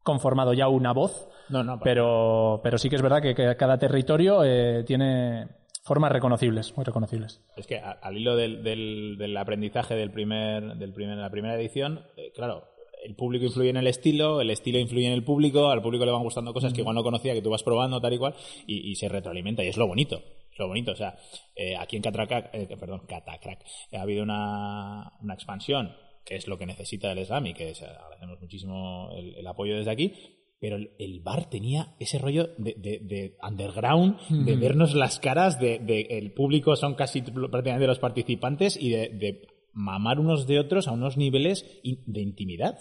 conformado 0.03 0.53
ya 0.53 0.69
una 0.69 0.93
voz, 0.93 1.29
No, 1.49 1.63
no, 1.63 1.79
pero, 1.81 2.61
pero 2.63 2.77
sí 2.79 2.89
que 2.91 2.97
es 2.97 3.03
verdad 3.03 3.23
que, 3.23 3.35
que 3.35 3.55
cada 3.57 3.79
territorio 3.79 4.43
eh, 4.45 4.83
tiene 4.85 5.47
formas 5.85 6.11
reconocibles, 6.13 6.77
muy 6.77 6.85
reconocibles. 6.85 7.41
Es 7.57 7.67
que 7.67 7.79
a- 7.79 7.93
al 8.03 8.17
hilo 8.17 8.35
del, 8.37 8.63
del, 8.65 9.17
del 9.19 9.37
aprendizaje 9.37 9.95
del 9.95 10.11
primer, 10.11 10.77
del 10.77 10.93
primer, 10.93 11.19
la 11.19 11.31
primera 11.31 11.55
edición, 11.55 12.01
eh, 12.17 12.33
claro, 12.35 12.65
el 13.05 13.15
público 13.15 13.45
influye 13.47 13.71
en 13.71 13.77
el 13.77 13.87
estilo, 13.87 14.41
el 14.41 14.51
estilo 14.51 14.79
influye 14.79 15.07
en 15.07 15.13
el 15.13 15.25
público, 15.25 15.69
al 15.71 15.83
público 15.83 16.05
le 16.05 16.13
van 16.13 16.23
gustando 16.23 16.53
cosas 16.53 16.73
que 16.73 16.81
igual 16.81 16.95
no 16.97 17.03
conocía, 17.03 17.35
que 17.35 17.43
tú 17.43 17.51
vas 17.51 17.63
probando 17.63 18.01
tal 18.01 18.13
y 18.15 18.19
cual, 18.19 18.35
y, 18.67 18.91
y 18.91 18.95
se 18.97 19.09
retroalimenta, 19.09 19.65
y 19.65 19.69
es 19.69 19.77
lo 19.77 19.87
bonito. 19.87 20.23
Es 20.53 20.59
lo 20.59 20.69
bonito, 20.69 20.93
o 20.93 20.97
sea, 20.97 21.17
eh, 21.57 21.77
aquí 21.77 21.97
en 21.97 22.03
Catracac, 22.03 22.51
eh, 22.55 22.69
perdón, 22.79 23.03
Catacrack, 23.09 23.65
eh, 23.91 23.97
ha 23.97 24.03
habido 24.03 24.23
una, 24.23 25.13
una 25.23 25.35
expansión, 25.35 25.93
que 26.27 26.37
es 26.37 26.47
lo 26.47 26.59
que 26.59 26.67
necesita 26.67 27.11
el 27.11 27.25
Slam 27.25 27.47
y 27.47 27.55
que 27.55 27.71
es- 27.71 27.83
agradecemos 27.83 28.39
muchísimo 28.41 29.11
el, 29.17 29.35
el 29.37 29.47
apoyo 29.47 29.77
desde 29.77 29.91
aquí, 29.91 30.13
pero 30.61 30.77
el, 30.77 31.21
bar 31.21 31.49
tenía 31.51 31.95
ese 31.99 32.19
rollo 32.19 32.51
de, 32.59 32.75
de- 32.77 33.01
de 33.03 33.37
underground, 33.43 34.19
de 34.45 34.55
vernos 34.57 34.95
las 34.95 35.19
caras, 35.19 35.59
de, 35.59 35.79
de- 35.81 36.07
el 36.11 36.33
público 36.35 36.77
son 36.77 36.95
casi 36.95 37.23
prácticamente 37.23 37.87
los 37.87 37.99
participantes 37.99 38.77
y 38.81 38.91
de, 38.91 39.09
de 39.09 39.49
mamar 39.73 40.21
unos 40.21 40.47
de 40.47 40.61
otros 40.61 40.87
a 40.87 40.93
unos 40.93 41.17
niveles 41.17 41.65
de 41.83 42.21
intimidad. 42.21 42.79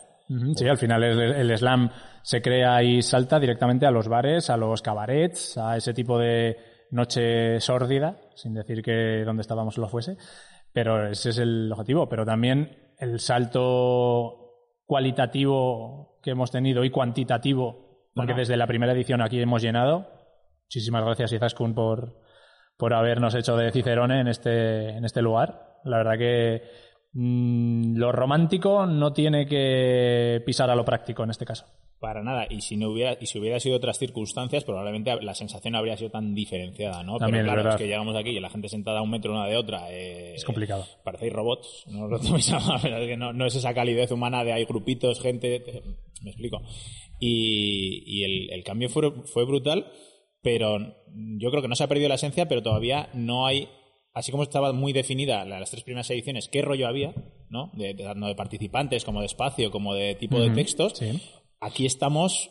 Sí, 0.55 0.67
al 0.67 0.77
final 0.77 1.03
el, 1.03 1.19
el 1.19 1.57
slam 1.57 1.89
se 2.21 2.41
crea 2.41 2.81
y 2.83 3.01
salta 3.01 3.39
directamente 3.39 3.85
a 3.85 3.91
los 3.91 4.07
bares, 4.07 4.49
a 4.49 4.57
los 4.57 4.81
cabarets, 4.81 5.57
a 5.57 5.75
ese 5.77 5.93
tipo 5.93 6.17
de 6.17 6.57
noche 6.91 7.59
sórdida, 7.59 8.17
sin 8.35 8.53
decir 8.53 8.81
que 8.81 9.23
donde 9.25 9.41
estábamos 9.41 9.77
lo 9.77 9.87
fuese, 9.87 10.17
pero 10.71 11.09
ese 11.09 11.29
es 11.31 11.37
el 11.37 11.71
objetivo. 11.71 12.07
Pero 12.07 12.25
también 12.25 12.93
el 12.97 13.19
salto 13.19 14.37
cualitativo 14.85 16.19
que 16.21 16.31
hemos 16.31 16.51
tenido 16.51 16.83
y 16.83 16.89
cuantitativo, 16.91 18.09
porque 18.13 18.33
Bueno. 18.33 18.35
desde 18.39 18.57
la 18.57 18.67
primera 18.67 18.93
edición 18.93 19.21
aquí 19.21 19.41
hemos 19.41 19.61
llenado. 19.61 20.07
Muchísimas 20.65 21.03
gracias, 21.03 21.33
Izaskun, 21.33 21.73
por, 21.73 22.19
por 22.77 22.93
habernos 22.93 23.35
hecho 23.35 23.57
de 23.57 23.71
Cicerone 23.71 24.21
en 24.21 24.27
este, 24.27 24.89
en 24.89 25.03
este 25.03 25.21
lugar. 25.21 25.79
La 25.83 25.97
verdad 25.97 26.17
que 26.17 26.61
mm, 27.13 27.95
lo 27.97 28.11
romántico 28.11 28.85
no 28.85 29.13
tiene 29.13 29.45
que 29.47 30.41
pisar 30.45 30.69
a 30.69 30.75
lo 30.75 30.85
práctico 30.85 31.23
en 31.23 31.29
este 31.31 31.45
caso. 31.45 31.65
Para 31.99 32.23
nada. 32.23 32.47
Y 32.49 32.61
si 32.61 32.77
no 32.77 32.89
hubiera, 32.89 33.15
y 33.21 33.27
si 33.27 33.37
hubiera 33.37 33.59
sido 33.59 33.75
otras 33.77 33.99
circunstancias, 33.99 34.63
probablemente 34.63 35.15
la 35.21 35.35
sensación 35.35 35.75
habría 35.75 35.95
sido 35.97 36.09
tan 36.09 36.33
diferenciada, 36.33 37.03
¿no? 37.03 37.17
También, 37.19 37.43
Pero 37.45 37.53
claro, 37.61 37.69
es, 37.69 37.75
que 37.75 37.85
llegamos 37.85 38.15
aquí 38.15 38.31
y 38.31 38.39
la 38.39 38.49
gente 38.49 38.69
sentada 38.69 38.99
a 38.99 39.01
un 39.03 39.11
metro 39.11 39.31
una 39.33 39.45
de 39.45 39.55
otra. 39.55 39.91
eh, 39.91 40.33
Es 40.33 40.43
complicado. 40.43 40.83
Parecéis 41.03 41.31
robots, 41.31 41.83
no 41.87 42.07
lo 42.09 42.19
toméis 42.19 42.51
a 42.53 42.59
pero 42.81 42.97
es 42.97 43.07
que 43.07 43.17
no, 43.17 43.33
no 43.33 43.45
es 43.45 43.53
esa 43.55 43.75
calidez 43.75 44.11
humana 44.11 44.43
de 44.43 44.51
hay 44.53 44.65
grupitos, 44.65 45.21
gente. 45.21 45.59
te- 45.59 45.83
me 46.23 46.31
explico. 46.31 46.61
Y, 47.19 48.03
y 48.07 48.23
el, 48.23 48.51
el 48.51 48.63
cambio 48.63 48.89
fue, 48.89 49.11
fue 49.25 49.45
brutal, 49.45 49.91
pero 50.41 50.79
yo 51.37 51.49
creo 51.51 51.61
que 51.61 51.67
no 51.67 51.75
se 51.75 51.83
ha 51.83 51.87
perdido 51.87 52.09
la 52.09 52.15
esencia, 52.15 52.47
pero 52.47 52.63
todavía 52.63 53.09
no 53.13 53.45
hay. 53.45 53.69
Así 54.13 54.31
como 54.31 54.43
estaba 54.43 54.73
muy 54.73 54.91
definida 54.93 55.45
la- 55.45 55.59
las 55.59 55.71
tres 55.71 55.83
primeras 55.83 56.09
ediciones, 56.09 56.49
qué 56.49 56.61
rollo 56.61 56.87
había, 56.87 57.13
¿no? 57.49 57.71
De, 57.73 57.93
de- 57.93 58.03
tanto 58.03 58.25
de 58.27 58.35
participantes, 58.35 59.05
como 59.05 59.21
de 59.21 59.27
espacio, 59.27 59.71
como 59.71 59.93
de 59.93 60.15
tipo 60.15 60.39
de 60.39 60.49
textos. 60.51 60.93
sí. 60.97 61.21
Aquí 61.63 61.85
estamos. 61.85 62.49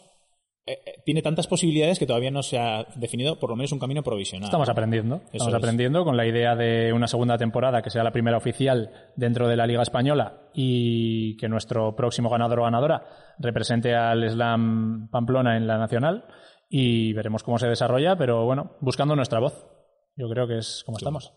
eh, 0.67 0.79
eh, 0.87 0.93
tiene 1.05 1.21
tantas 1.23 1.47
posibilidades 1.49 1.99
que 1.99 2.07
todavía 2.07 2.31
no 2.31 2.43
se 2.45 2.59
ha 2.59 2.85
definido, 2.95 3.41
por 3.41 3.51
lo 3.51 3.57
menos, 3.57 3.73
un 3.73 3.79
camino 3.81 4.03
provisional. 4.05 4.45
Estamos 4.45 4.69
aprendiendo. 4.69 5.23
Estamos 5.33 5.49
es. 5.49 5.55
aprendiendo 5.55 6.05
con 6.05 6.17
la 6.17 6.27
idea 6.27 6.55
de 6.55 6.93
una 6.93 7.09
segunda 7.09 7.37
temporada 7.39 7.83
que 7.83 7.91
sea 7.91 8.05
la 8.05 8.13
primera 8.13 8.37
oficial 8.37 8.91
dentro 9.17 9.49
de 9.49 9.57
la 9.57 9.67
Liga 9.67 9.83
Española 9.83 10.49
y 10.55 11.37
que 11.39 11.49
nuestro 11.49 11.97
próximo 11.97 12.29
ganador 12.31 12.61
o 12.61 12.65
ganadora 12.65 13.05
represente 13.39 13.95
al 13.97 14.31
Slam 14.31 15.09
Pamplona 15.11 15.57
en 15.57 15.67
la 15.67 15.77
Nacional 15.79 16.25
y 16.69 17.15
veremos 17.15 17.43
cómo 17.43 17.59
se 17.59 17.67
desarrolla, 17.67 18.17
pero 18.17 18.45
bueno, 18.45 18.77
buscando 18.81 19.17
nuestra 19.17 19.41
voz. 19.41 19.67
Yo 20.15 20.29
creo 20.29 20.47
que 20.47 20.59
es 20.59 20.83
como 20.85 20.99
estamos. 20.99 21.33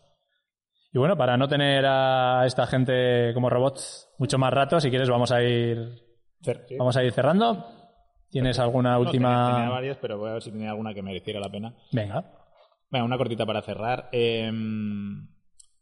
Y 0.94 1.00
bueno, 1.00 1.18
para 1.18 1.38
no 1.38 1.48
tener 1.48 1.86
a 1.88 2.46
esta 2.46 2.68
gente 2.68 3.34
como 3.34 3.50
robots 3.50 4.14
mucho 4.20 4.38
más 4.38 4.54
rato, 4.54 4.80
si 4.80 4.92
quieres 4.92 5.10
vamos 5.10 5.32
a 5.32 5.42
ir 5.42 6.04
sí. 6.42 6.78
vamos 6.78 6.96
a 6.96 7.04
ir 7.04 7.12
cerrando. 7.12 7.66
¿Tienes 8.30 8.60
alguna 8.60 9.00
última? 9.00 9.30
tenía, 9.30 9.56
tenía 9.56 9.70
varias, 9.70 9.98
pero 9.98 10.20
voy 10.20 10.30
a 10.30 10.34
ver 10.34 10.42
si 10.44 10.52
tenía 10.52 10.70
alguna 10.70 10.94
que 10.94 11.02
mereciera 11.02 11.40
la 11.40 11.50
pena. 11.50 11.76
Venga. 11.92 12.32
Venga, 12.92 13.06
una 13.06 13.18
cortita 13.18 13.46
para 13.46 13.64
cerrar. 13.64 14.10
Eh, 14.12 14.52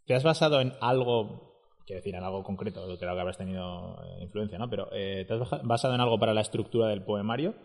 ¿Te 0.06 0.16
has 0.16 0.24
basado 0.24 0.62
en 0.62 0.74
algo, 0.80 1.60
quiero 1.86 2.00
decir, 2.00 2.16
en 2.16 2.24
algo 2.24 2.44
concreto, 2.44 2.86
creo 2.98 2.98
que 2.98 3.20
habrás 3.20 3.38
tenido 3.38 4.02
eh, 4.04 4.24
influencia, 4.24 4.58
¿no? 4.58 4.70
Pero 4.70 4.88
eh, 4.94 5.26
¿te 5.28 5.34
has 5.34 5.64
basado 5.64 5.94
en 5.94 6.02
algo 6.02 6.20
para 6.20 6.34
la 6.34 6.42
estructura 6.42 6.88
del 6.88 7.04
poemario? 7.04 7.56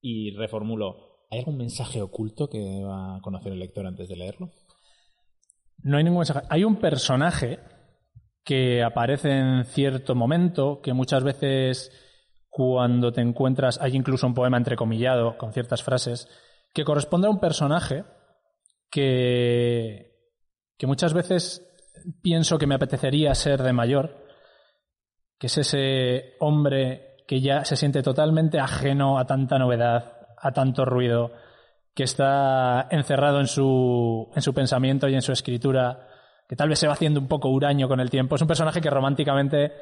Y 0.00 0.36
reformulo, 0.36 1.26
¿hay 1.30 1.40
algún 1.40 1.56
mensaje 1.56 2.00
oculto 2.00 2.48
que 2.48 2.82
va 2.84 3.16
a 3.16 3.20
conocer 3.20 3.52
el 3.52 3.58
lector 3.58 3.86
antes 3.86 4.08
de 4.08 4.16
leerlo? 4.16 4.50
No 5.86 5.98
hay 5.98 6.02
ningún 6.02 6.18
mensaje. 6.18 6.44
Hay 6.50 6.64
un 6.64 6.76
personaje 6.76 7.60
que 8.44 8.82
aparece 8.82 9.30
en 9.30 9.64
cierto 9.66 10.16
momento, 10.16 10.80
que 10.82 10.92
muchas 10.92 11.22
veces 11.22 11.92
cuando 12.50 13.12
te 13.12 13.20
encuentras, 13.20 13.78
hay 13.80 13.94
incluso 13.94 14.26
un 14.26 14.34
poema 14.34 14.56
entrecomillado 14.56 15.38
con 15.38 15.52
ciertas 15.52 15.84
frases, 15.84 16.28
que 16.74 16.84
corresponde 16.84 17.28
a 17.28 17.30
un 17.30 17.38
personaje 17.38 18.04
que, 18.90 20.10
que 20.76 20.86
muchas 20.88 21.14
veces 21.14 21.64
pienso 22.20 22.58
que 22.58 22.66
me 22.66 22.74
apetecería 22.74 23.32
ser 23.36 23.62
de 23.62 23.72
mayor, 23.72 24.26
que 25.38 25.46
es 25.46 25.56
ese 25.56 26.34
hombre 26.40 27.18
que 27.28 27.40
ya 27.40 27.64
se 27.64 27.76
siente 27.76 28.02
totalmente 28.02 28.58
ajeno 28.58 29.20
a 29.20 29.26
tanta 29.26 29.56
novedad, 29.56 30.26
a 30.36 30.50
tanto 30.50 30.84
ruido, 30.84 31.30
que 31.96 32.02
está 32.04 32.86
encerrado 32.90 33.40
en 33.40 33.46
su, 33.46 34.30
en 34.36 34.42
su 34.42 34.52
pensamiento 34.54 35.08
y 35.08 35.14
en 35.14 35.22
su 35.22 35.32
escritura, 35.32 36.06
que 36.48 36.54
tal 36.54 36.68
vez 36.68 36.78
se 36.78 36.86
va 36.86 36.92
haciendo 36.92 37.18
un 37.18 37.26
poco 37.26 37.48
huraño 37.48 37.88
con 37.88 37.98
el 38.00 38.10
tiempo. 38.10 38.36
Es 38.36 38.42
un 38.42 38.48
personaje 38.48 38.80
que 38.82 38.90
románticamente 38.90 39.72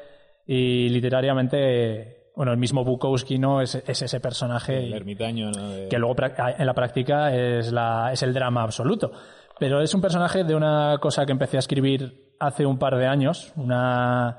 y 0.47 0.87
literariamente, 0.89 2.31
bueno, 2.35 2.53
el 2.53 2.57
mismo 2.57 2.83
Bukowski 2.85 3.37
no 3.37 3.59
es, 3.61 3.75
es 3.75 4.01
ese 4.01 4.19
personaje 4.21 4.77
El 4.85 4.93
ermitaño, 4.93 5.51
¿no? 5.51 5.69
De- 5.69 5.89
que 5.89 5.99
luego 5.99 6.15
prac- 6.15 6.55
en 6.57 6.65
la 6.65 6.73
práctica 6.73 7.35
es, 7.35 7.71
la, 7.73 8.11
es 8.13 8.23
el 8.23 8.33
drama 8.33 8.63
absoluto. 8.63 9.11
pero 9.59 9.81
es 9.81 9.93
un 9.93 10.01
personaje 10.01 10.43
de 10.45 10.55
una 10.55 10.97
cosa 11.01 11.25
que 11.25 11.33
empecé 11.33 11.57
a 11.57 11.59
escribir 11.59 12.33
hace 12.39 12.65
un 12.65 12.77
par 12.77 12.95
de 12.97 13.07
años, 13.07 13.51
una, 13.57 14.37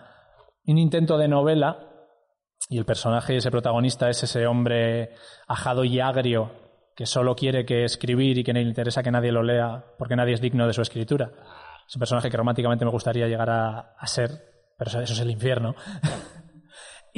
un 0.66 0.78
intento 0.78 1.18
de 1.18 1.28
novela, 1.28 1.78
y 2.70 2.78
el 2.78 2.84
personaje, 2.86 3.36
ese 3.36 3.50
protagonista, 3.50 4.08
es 4.08 4.22
ese 4.22 4.46
hombre 4.46 5.10
ajado 5.46 5.84
y 5.84 6.00
agrio 6.00 6.50
que 6.96 7.06
solo 7.06 7.36
quiere 7.36 7.66
que 7.66 7.84
escribir 7.84 8.38
y 8.38 8.44
que 8.44 8.54
no 8.54 8.58
le 8.58 8.66
interesa 8.66 9.02
que 9.02 9.10
nadie 9.10 9.30
lo 9.30 9.42
lea 9.42 9.84
porque 9.98 10.16
nadie 10.16 10.32
es 10.34 10.40
digno 10.40 10.66
de 10.66 10.72
su 10.72 10.80
escritura. 10.80 11.30
Es 11.86 11.94
un 11.94 12.00
personaje 12.00 12.30
que 12.30 12.36
románticamente 12.36 12.84
me 12.86 12.90
gustaría 12.90 13.28
llegar 13.28 13.50
a, 13.50 13.94
a 13.96 14.06
ser, 14.06 14.72
pero 14.78 15.02
eso 15.02 15.12
es 15.12 15.20
el 15.20 15.30
infierno. 15.30 15.76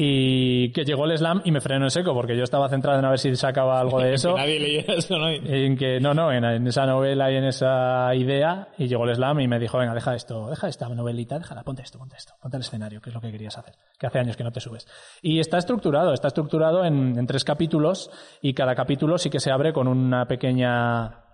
y 0.00 0.70
que 0.70 0.84
llegó 0.84 1.06
el 1.06 1.18
slam 1.18 1.42
y 1.44 1.50
me 1.50 1.60
frenó 1.60 1.86
en 1.86 1.90
seco 1.90 2.14
porque 2.14 2.36
yo 2.36 2.44
estaba 2.44 2.68
centrado 2.68 3.00
en 3.00 3.04
a 3.04 3.10
ver 3.10 3.18
si 3.18 3.34
sacaba 3.34 3.80
algo 3.80 3.98
de 3.98 4.14
eso. 4.14 4.36
que 4.36 4.40
nadie 4.40 4.60
leyera 4.60 4.94
eso, 4.94 5.18
¿no? 5.18 5.28
En 5.28 5.76
que, 5.76 5.98
no, 5.98 6.14
no, 6.14 6.30
en, 6.30 6.44
en 6.44 6.64
esa 6.68 6.86
novela 6.86 7.32
y 7.32 7.34
en 7.34 7.42
esa 7.42 8.14
idea, 8.14 8.68
y 8.78 8.86
llegó 8.86 9.06
el 9.06 9.16
slam 9.16 9.40
y 9.40 9.48
me 9.48 9.58
dijo, 9.58 9.76
venga, 9.76 9.94
deja 9.94 10.14
esto, 10.14 10.50
deja 10.50 10.68
esta 10.68 10.88
novelita, 10.88 11.40
déjala, 11.40 11.64
ponte 11.64 11.82
esto, 11.82 11.98
ponte 11.98 12.14
esto, 12.16 12.34
ponte 12.40 12.56
el 12.56 12.60
escenario, 12.60 13.00
que 13.00 13.10
es 13.10 13.14
lo 13.14 13.20
que 13.20 13.32
querías 13.32 13.58
hacer, 13.58 13.74
que 13.98 14.06
hace 14.06 14.20
años 14.20 14.36
que 14.36 14.44
no 14.44 14.52
te 14.52 14.60
subes. 14.60 14.86
Y 15.20 15.40
está 15.40 15.58
estructurado, 15.58 16.12
está 16.12 16.28
estructurado 16.28 16.84
en, 16.84 17.18
en 17.18 17.26
tres 17.26 17.42
capítulos, 17.42 18.08
y 18.40 18.54
cada 18.54 18.76
capítulo 18.76 19.18
sí 19.18 19.30
que 19.30 19.40
se 19.40 19.50
abre 19.50 19.72
con 19.72 19.88
una 19.88 20.28
pequeña, 20.28 21.24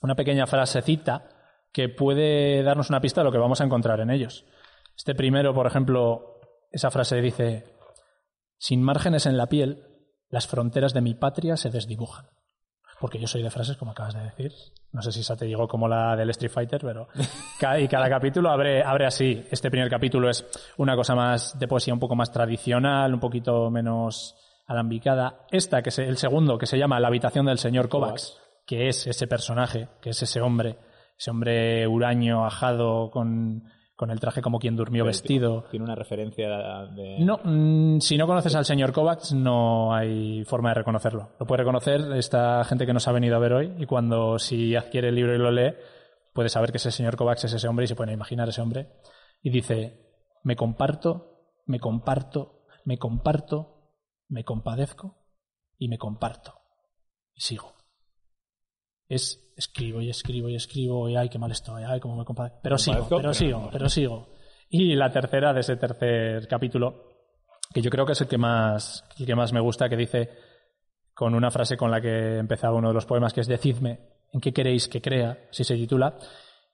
una 0.00 0.14
pequeña 0.14 0.46
frasecita 0.46 1.24
que 1.72 1.88
puede 1.88 2.62
darnos 2.62 2.88
una 2.88 3.00
pista 3.00 3.22
de 3.22 3.24
lo 3.24 3.32
que 3.32 3.38
vamos 3.38 3.60
a 3.60 3.64
encontrar 3.64 3.98
en 3.98 4.10
ellos. 4.10 4.44
Este 4.96 5.16
primero, 5.16 5.52
por 5.52 5.66
ejemplo, 5.66 6.38
esa 6.70 6.92
frase 6.92 7.20
dice, 7.20 7.75
sin 8.58 8.82
márgenes 8.82 9.26
en 9.26 9.36
la 9.36 9.48
piel, 9.48 9.84
las 10.28 10.46
fronteras 10.46 10.94
de 10.94 11.00
mi 11.00 11.14
patria 11.14 11.56
se 11.56 11.70
desdibujan. 11.70 12.26
Porque 12.98 13.18
yo 13.18 13.26
soy 13.26 13.42
de 13.42 13.50
frases, 13.50 13.76
como 13.76 13.90
acabas 13.90 14.14
de 14.14 14.22
decir. 14.22 14.52
No 14.90 15.02
sé 15.02 15.12
si 15.12 15.20
esa 15.20 15.36
te 15.36 15.46
llegó 15.46 15.68
como 15.68 15.86
la 15.86 16.16
del 16.16 16.30
Street 16.30 16.50
Fighter, 16.50 16.80
pero. 16.80 17.08
Y 17.78 17.88
cada 17.88 18.08
capítulo 18.08 18.50
abre, 18.50 18.82
abre 18.82 19.06
así. 19.06 19.44
Este 19.50 19.70
primer 19.70 19.90
capítulo 19.90 20.30
es 20.30 20.46
una 20.78 20.96
cosa 20.96 21.14
más 21.14 21.58
de 21.58 21.68
poesía 21.68 21.92
un 21.92 22.00
poco 22.00 22.16
más 22.16 22.32
tradicional, 22.32 23.12
un 23.12 23.20
poquito 23.20 23.70
menos 23.70 24.34
alambicada. 24.66 25.46
Esta, 25.50 25.82
que 25.82 25.90
es 25.90 25.98
el 25.98 26.16
segundo, 26.16 26.56
que 26.56 26.66
se 26.66 26.78
llama 26.78 26.98
La 26.98 27.08
habitación 27.08 27.46
del 27.46 27.58
señor 27.58 27.88
Kovacs, 27.88 28.38
que 28.66 28.88
es 28.88 29.06
ese 29.06 29.26
personaje, 29.26 29.88
que 30.00 30.10
es 30.10 30.22
ese 30.22 30.40
hombre, 30.40 30.78
ese 31.18 31.30
hombre 31.30 31.86
huraño, 31.86 32.46
ajado, 32.46 33.10
con 33.10 33.64
con 33.96 34.10
el 34.10 34.20
traje 34.20 34.42
como 34.42 34.58
quien 34.58 34.76
durmió 34.76 35.04
vestido. 35.04 35.64
Tiene 35.70 35.84
una 35.84 35.94
referencia 35.94 36.48
de... 36.94 37.18
No, 37.20 37.40
mm, 37.42 38.00
si 38.00 38.18
no 38.18 38.26
conoces 38.26 38.54
al 38.54 38.66
señor 38.66 38.92
Kovacs 38.92 39.32
no 39.32 39.94
hay 39.94 40.44
forma 40.44 40.68
de 40.68 40.74
reconocerlo. 40.74 41.30
Lo 41.40 41.46
puede 41.46 41.62
reconocer 41.62 42.12
esta 42.12 42.62
gente 42.64 42.84
que 42.84 42.92
nos 42.92 43.08
ha 43.08 43.12
venido 43.12 43.36
a 43.36 43.40
ver 43.40 43.54
hoy 43.54 43.74
y 43.78 43.86
cuando 43.86 44.38
si 44.38 44.76
adquiere 44.76 45.08
el 45.08 45.14
libro 45.14 45.34
y 45.34 45.38
lo 45.38 45.50
lee 45.50 45.74
puede 46.34 46.50
saber 46.50 46.70
que 46.70 46.76
ese 46.76 46.90
señor 46.90 47.16
Kovacs 47.16 47.44
es 47.44 47.54
ese 47.54 47.66
hombre 47.66 47.86
y 47.86 47.88
se 47.88 47.96
puede 47.96 48.12
imaginar 48.12 48.48
ese 48.50 48.60
hombre. 48.60 48.92
Y 49.42 49.48
dice, 49.48 50.12
me 50.42 50.56
comparto, 50.56 51.40
me 51.64 51.80
comparto, 51.80 52.66
me 52.84 52.98
comparto, 52.98 53.94
me 54.28 54.44
compadezco 54.44 55.16
y 55.78 55.88
me 55.88 55.96
comparto. 55.96 56.60
Y 57.32 57.40
sigo 57.40 57.75
es 59.08 59.52
escribo 59.56 60.00
y 60.00 60.10
escribo 60.10 60.48
y 60.48 60.54
escribo 60.54 61.08
y 61.08 61.16
ay, 61.16 61.28
qué 61.28 61.38
mal 61.38 61.50
estoy, 61.50 61.82
ay, 61.84 62.00
cómo 62.00 62.16
me 62.16 62.24
compadezco. 62.24 62.60
Pero 62.62 62.78
sigo, 62.78 63.06
pero 63.08 63.32
sigo, 63.32 63.68
pero 63.72 63.88
sigo. 63.88 64.28
Y 64.68 64.94
la 64.94 65.10
tercera 65.10 65.52
de 65.52 65.60
ese 65.60 65.76
tercer 65.76 66.46
capítulo, 66.48 67.16
que 67.72 67.80
yo 67.80 67.90
creo 67.90 68.04
que 68.04 68.12
es 68.12 68.20
el 68.20 68.28
que 68.28 68.38
más, 68.38 69.04
el 69.18 69.26
que 69.26 69.34
más 69.34 69.52
me 69.52 69.60
gusta, 69.60 69.88
que 69.88 69.96
dice 69.96 70.30
con 71.14 71.34
una 71.34 71.50
frase 71.50 71.76
con 71.76 71.90
la 71.90 72.00
que 72.00 72.36
empezaba 72.38 72.76
uno 72.76 72.88
de 72.88 72.94
los 72.94 73.06
poemas, 73.06 73.32
que 73.32 73.40
es 73.40 73.46
Decidme 73.46 74.16
en 74.32 74.40
qué 74.40 74.52
queréis 74.52 74.88
que 74.88 75.00
crea, 75.00 75.46
si 75.50 75.64
se 75.64 75.76
titula, 75.76 76.18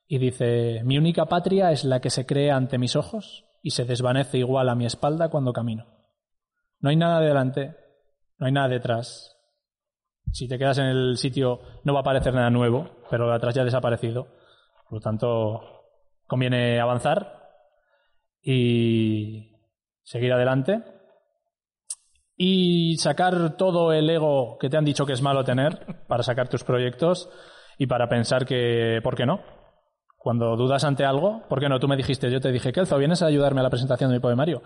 y 0.08 0.18
dice, 0.18 0.82
mi 0.84 0.98
única 0.98 1.26
patria 1.26 1.70
es 1.70 1.84
la 1.84 2.00
que 2.00 2.10
se 2.10 2.26
crea 2.26 2.56
ante 2.56 2.78
mis 2.78 2.96
ojos 2.96 3.44
y 3.62 3.70
se 3.70 3.84
desvanece 3.84 4.38
igual 4.38 4.68
a 4.68 4.74
mi 4.74 4.84
espalda 4.84 5.28
cuando 5.28 5.52
camino. 5.52 5.86
No 6.80 6.90
hay 6.90 6.96
nada 6.96 7.20
delante, 7.20 7.76
no 8.38 8.46
hay 8.46 8.52
nada 8.52 8.68
detrás, 8.68 9.36
si 10.32 10.48
te 10.48 10.58
quedas 10.58 10.78
en 10.78 10.86
el 10.86 11.16
sitio 11.16 11.60
no 11.84 11.92
va 11.92 12.00
a 12.00 12.02
aparecer 12.02 12.34
nada 12.34 12.50
nuevo, 12.50 12.88
pero 13.10 13.28
de 13.28 13.34
atrás 13.34 13.54
ya 13.54 13.62
ha 13.62 13.66
desaparecido. 13.66 14.26
Por 14.88 14.94
lo 14.94 15.00
tanto, 15.00 15.60
conviene 16.26 16.80
avanzar 16.80 17.40
y 18.42 19.52
seguir 20.02 20.32
adelante 20.32 20.82
y 22.36 22.96
sacar 22.96 23.56
todo 23.56 23.92
el 23.92 24.08
ego 24.10 24.58
que 24.58 24.68
te 24.68 24.76
han 24.76 24.84
dicho 24.84 25.06
que 25.06 25.12
es 25.12 25.22
malo 25.22 25.44
tener 25.44 26.04
para 26.08 26.22
sacar 26.22 26.48
tus 26.48 26.64
proyectos 26.64 27.28
y 27.78 27.86
para 27.86 28.08
pensar 28.08 28.44
que, 28.46 29.00
¿por 29.02 29.14
qué 29.14 29.26
no? 29.26 29.61
Cuando 30.22 30.56
dudas 30.56 30.84
ante 30.84 31.04
algo, 31.04 31.42
¿por 31.48 31.58
qué 31.58 31.68
no? 31.68 31.80
Tú 31.80 31.88
me 31.88 31.96
dijiste, 31.96 32.30
yo 32.30 32.40
te 32.40 32.52
dije, 32.52 32.72
Kelzo, 32.72 32.96
¿vienes 32.96 33.22
a 33.22 33.26
ayudarme 33.26 33.58
a 33.58 33.64
la 33.64 33.70
presentación 33.70 34.08
de 34.08 34.18
mi 34.18 34.20
poemario? 34.20 34.62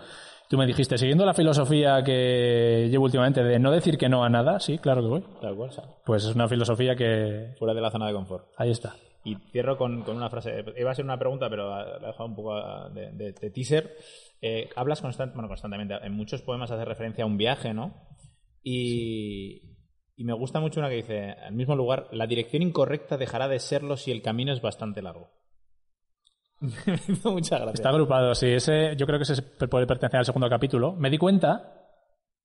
Tú 0.47 0.55
me 0.55 0.67
dijiste, 0.67 0.99
siguiendo 0.99 1.25
la 1.25 1.33
filosofía 1.33 2.03
que 2.03 2.87
llevo 2.91 3.05
últimamente 3.05 3.43
de 3.43 3.57
no 3.57 3.71
decir 3.71 3.97
que 3.97 4.07
no 4.07 4.23
a 4.23 4.29
nada, 4.29 4.59
sí, 4.59 4.77
claro 4.77 5.01
que 5.01 5.07
voy. 5.07 5.23
Pues 6.05 6.25
es 6.25 6.35
una 6.35 6.47
filosofía 6.47 6.95
que... 6.95 7.55
Fuera 7.57 7.73
de 7.73 7.81
la 7.81 7.89
zona 7.89 8.05
de 8.05 8.13
confort. 8.13 8.49
Ahí 8.55 8.69
está. 8.69 8.93
Y 9.23 9.35
cierro 9.51 9.79
con, 9.79 10.03
con 10.03 10.15
una 10.15 10.29
frase. 10.29 10.63
Iba 10.77 10.91
a 10.91 10.95
ser 10.95 11.05
una 11.05 11.17
pregunta, 11.17 11.49
pero 11.49 11.71
la 11.71 11.97
he 11.97 12.05
dejado 12.05 12.25
un 12.25 12.35
poco 12.35 12.55
de, 12.91 13.11
de, 13.13 13.33
de 13.33 13.49
teaser. 13.49 13.95
Eh, 14.39 14.69
hablas 14.75 15.01
constant, 15.01 15.33
bueno, 15.33 15.47
constantemente, 15.49 15.95
en 16.03 16.13
muchos 16.13 16.43
poemas 16.43 16.69
hace 16.69 16.85
referencia 16.85 17.23
a 17.23 17.27
un 17.27 17.37
viaje, 17.37 17.73
¿no? 17.73 17.95
Y, 18.61 19.75
y 20.15 20.23
me 20.23 20.33
gusta 20.33 20.59
mucho 20.59 20.79
una 20.79 20.89
que 20.89 20.97
dice, 20.97 21.31
al 21.31 21.55
mismo 21.55 21.75
lugar, 21.75 22.09
la 22.11 22.27
dirección 22.27 22.61
incorrecta 22.61 23.17
dejará 23.17 23.47
de 23.47 23.57
serlo 23.57 23.97
si 23.97 24.11
el 24.11 24.21
camino 24.21 24.53
es 24.53 24.61
bastante 24.61 25.01
largo. 25.01 25.31
Muchas 27.23 27.59
gracias. 27.59 27.75
Está 27.75 27.89
agrupado, 27.89 28.33
sí. 28.33 28.47
Ese, 28.47 28.95
yo 28.95 29.05
creo 29.05 29.19
que 29.19 29.23
ese 29.23 29.41
puede 29.41 29.85
pertenecer 29.85 30.19
al 30.19 30.25
segundo 30.25 30.49
capítulo. 30.49 30.93
Me 30.93 31.09
di 31.09 31.17
cuenta 31.17 31.73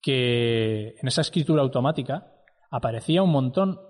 que 0.01 0.95
en 1.01 1.09
esa 1.09 1.23
escritura 1.23 1.63
automática 1.63 2.33
aparecía 2.71 3.23
un 3.23 3.31
montón. 3.31 3.81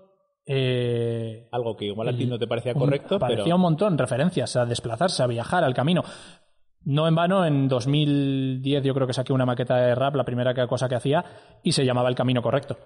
Eh, 0.45 1.49
Algo 1.53 1.77
que 1.77 1.87
igual 1.87 2.09
a 2.09 2.16
ti 2.16 2.27
no 2.27 2.39
te 2.39 2.49
parecía 2.49 2.75
correcto, 2.75 3.16
un, 3.16 3.23
aparecía 3.23 3.55
un 3.55 3.61
montón 3.61 3.97
referencias 3.97 4.57
a 4.57 4.66
desplazarse, 4.66 5.23
a 5.23 5.27
viajar, 5.27 5.64
al 5.64 5.75
camino. 5.75 6.03
No 6.85 7.07
en 7.07 7.14
vano, 7.14 7.47
en 7.47 7.68
2010 7.68 8.83
yo 8.83 8.93
creo 8.93 9.07
que 9.07 9.12
saqué 9.12 9.33
una 9.33 9.47
maqueta 9.47 9.77
de 9.77 9.95
rap, 9.95 10.16
la 10.16 10.25
primera 10.25 10.66
cosa 10.66 10.89
que 10.89 10.97
hacía, 10.97 11.25
y 11.62 11.73
se 11.73 11.85
llamaba 11.85 12.09
El 12.09 12.16
Camino 12.16 12.43
Correcto. 12.43 12.77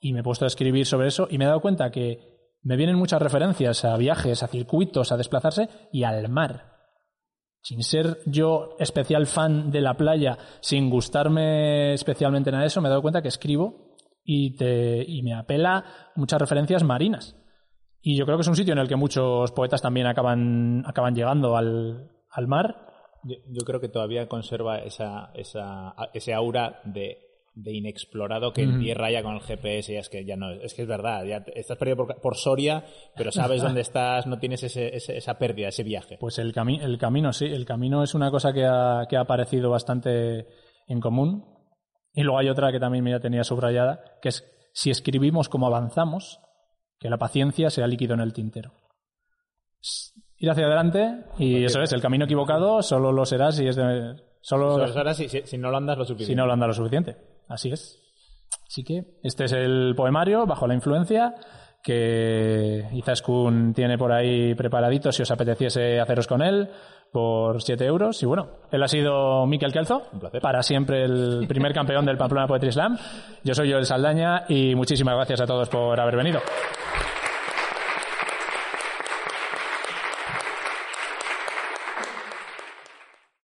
Y 0.00 0.12
me 0.12 0.20
he 0.20 0.22
puesto 0.22 0.44
a 0.44 0.48
escribir 0.48 0.84
sobre 0.84 1.08
eso 1.08 1.26
y 1.30 1.38
me 1.38 1.44
he 1.44 1.48
dado 1.48 1.60
cuenta 1.60 1.90
que 1.90 2.33
me 2.64 2.76
vienen 2.76 2.96
muchas 2.96 3.20
referencias 3.20 3.84
a 3.84 3.96
viajes, 3.96 4.42
a 4.42 4.48
circuitos, 4.48 5.12
a 5.12 5.16
desplazarse 5.16 5.68
y 5.92 6.04
al 6.04 6.28
mar. 6.30 6.72
Sin 7.62 7.82
ser 7.82 8.18
yo 8.26 8.76
especial 8.78 9.26
fan 9.26 9.70
de 9.70 9.82
la 9.82 9.96
playa, 9.96 10.38
sin 10.60 10.90
gustarme 10.90 11.92
especialmente 11.92 12.50
nada 12.50 12.62
de 12.62 12.68
eso, 12.68 12.80
me 12.80 12.88
he 12.88 12.90
dado 12.90 13.02
cuenta 13.02 13.22
que 13.22 13.28
escribo 13.28 13.96
y, 14.24 14.56
te, 14.56 15.04
y 15.06 15.22
me 15.22 15.34
apela 15.34 15.84
muchas 16.16 16.40
referencias 16.40 16.82
marinas. 16.84 17.36
Y 18.00 18.16
yo 18.16 18.24
creo 18.24 18.36
que 18.38 18.42
es 18.42 18.48
un 18.48 18.56
sitio 18.56 18.72
en 18.72 18.78
el 18.78 18.88
que 18.88 18.96
muchos 18.96 19.52
poetas 19.52 19.80
también 19.80 20.06
acaban, 20.06 20.84
llegando 21.14 21.56
al, 21.56 22.10
al 22.30 22.48
mar. 22.48 22.86
Yo, 23.24 23.36
yo, 23.48 23.64
creo 23.64 23.80
que 23.80 23.88
todavía 23.88 24.28
conserva 24.28 24.78
esa, 24.78 25.30
esa, 25.34 25.94
ese 26.12 26.34
aura 26.34 26.80
de 26.84 27.23
de 27.54 27.72
inexplorado 27.72 28.52
que 28.52 28.62
en 28.62 28.80
tierra 28.80 29.12
ya 29.12 29.22
con 29.22 29.34
el 29.34 29.40
GPS 29.40 29.92
ya 29.92 30.00
es 30.00 30.08
que 30.08 30.24
ya 30.24 30.36
no 30.36 30.50
es 30.50 30.74
que 30.74 30.82
es 30.82 30.88
verdad 30.88 31.24
ya 31.24 31.44
estás 31.54 31.78
perdido 31.78 32.04
por, 32.06 32.36
Soria 32.36 32.84
pero 33.16 33.30
sabes 33.30 33.62
dónde 33.62 33.80
estás 33.82 34.26
no 34.26 34.38
tienes 34.38 34.64
ese, 34.64 34.96
esa 34.96 35.38
pérdida 35.38 35.68
ese 35.68 35.84
viaje. 35.84 36.16
Pues 36.18 36.38
el, 36.38 36.52
el 36.80 36.98
camino 36.98 37.32
sí 37.32 37.44
el 37.44 37.64
camino 37.64 38.02
es 38.02 38.14
una 38.14 38.30
cosa 38.32 38.52
que 38.52 38.64
ha, 38.64 39.06
que 39.08 39.16
ha 39.16 39.20
aparecido 39.20 39.70
bastante 39.70 40.48
en 40.88 41.00
común. 41.00 41.44
Y 42.12 42.22
luego 42.22 42.38
hay 42.38 42.48
otra 42.48 42.70
que 42.72 42.80
también 42.80 43.04
me 43.04 43.18
tenía 43.20 43.44
subrayada 43.44 44.18
que 44.20 44.30
es 44.30 44.44
si 44.72 44.90
escribimos 44.90 45.48
como 45.48 45.66
avanzamos 45.68 46.40
que 46.98 47.08
la 47.08 47.18
paciencia 47.18 47.70
sea 47.70 47.86
líquido 47.86 48.14
en 48.14 48.20
el 48.20 48.32
tintero. 48.32 48.72
Ir 50.38 50.50
hacia 50.50 50.66
adelante 50.66 51.24
y 51.38 51.64
eso 51.64 51.80
es 51.82 51.92
el 51.92 52.02
camino 52.02 52.24
equivocado 52.24 52.82
solo 52.82 53.12
lo 53.12 53.24
será 53.26 53.52
si 53.52 53.68
es 53.68 53.76
de 53.76 54.16
solo, 54.40 54.72
solo 54.72 54.88
será 54.88 55.14
si, 55.14 55.28
si, 55.28 55.42
si 55.42 55.56
no 55.56 55.70
lo 55.70 55.76
andas 55.76 55.98
lo 55.98 56.04
suficiente. 56.04 56.32
si 56.32 56.36
no 56.36 56.46
lo 56.46 56.52
andas 56.52 56.68
lo 56.68 56.74
suficiente 56.74 57.33
Así 57.48 57.70
es. 57.70 58.00
Así 58.66 58.84
que 58.84 59.04
este 59.22 59.44
es 59.44 59.52
el 59.52 59.94
poemario, 59.96 60.46
Bajo 60.46 60.66
la 60.66 60.74
influencia, 60.74 61.34
que 61.82 62.88
Izaskun 62.92 63.74
tiene 63.74 63.98
por 63.98 64.10
ahí 64.10 64.54
preparadito 64.54 65.12
si 65.12 65.22
os 65.22 65.30
apeteciese 65.30 66.00
haceros 66.00 66.26
con 66.26 66.42
él 66.42 66.70
por 67.12 67.62
7 67.62 67.84
euros. 67.84 68.22
Y 68.22 68.26
bueno, 68.26 68.48
él 68.72 68.82
ha 68.82 68.88
sido 68.88 69.46
Miquel 69.46 69.72
Kelzo, 69.72 70.02
para 70.40 70.62
siempre 70.62 71.04
el 71.04 71.44
primer 71.48 71.72
campeón 71.72 72.06
del 72.06 72.16
Pamplona 72.16 72.48
Poetry 72.48 72.72
Slam. 72.72 72.98
Yo 73.44 73.54
soy 73.54 73.70
Joel 73.70 73.86
Saldaña 73.86 74.44
y 74.48 74.74
muchísimas 74.74 75.14
gracias 75.14 75.42
a 75.42 75.46
todos 75.46 75.68
por 75.68 76.00
haber 76.00 76.16
venido. 76.16 76.40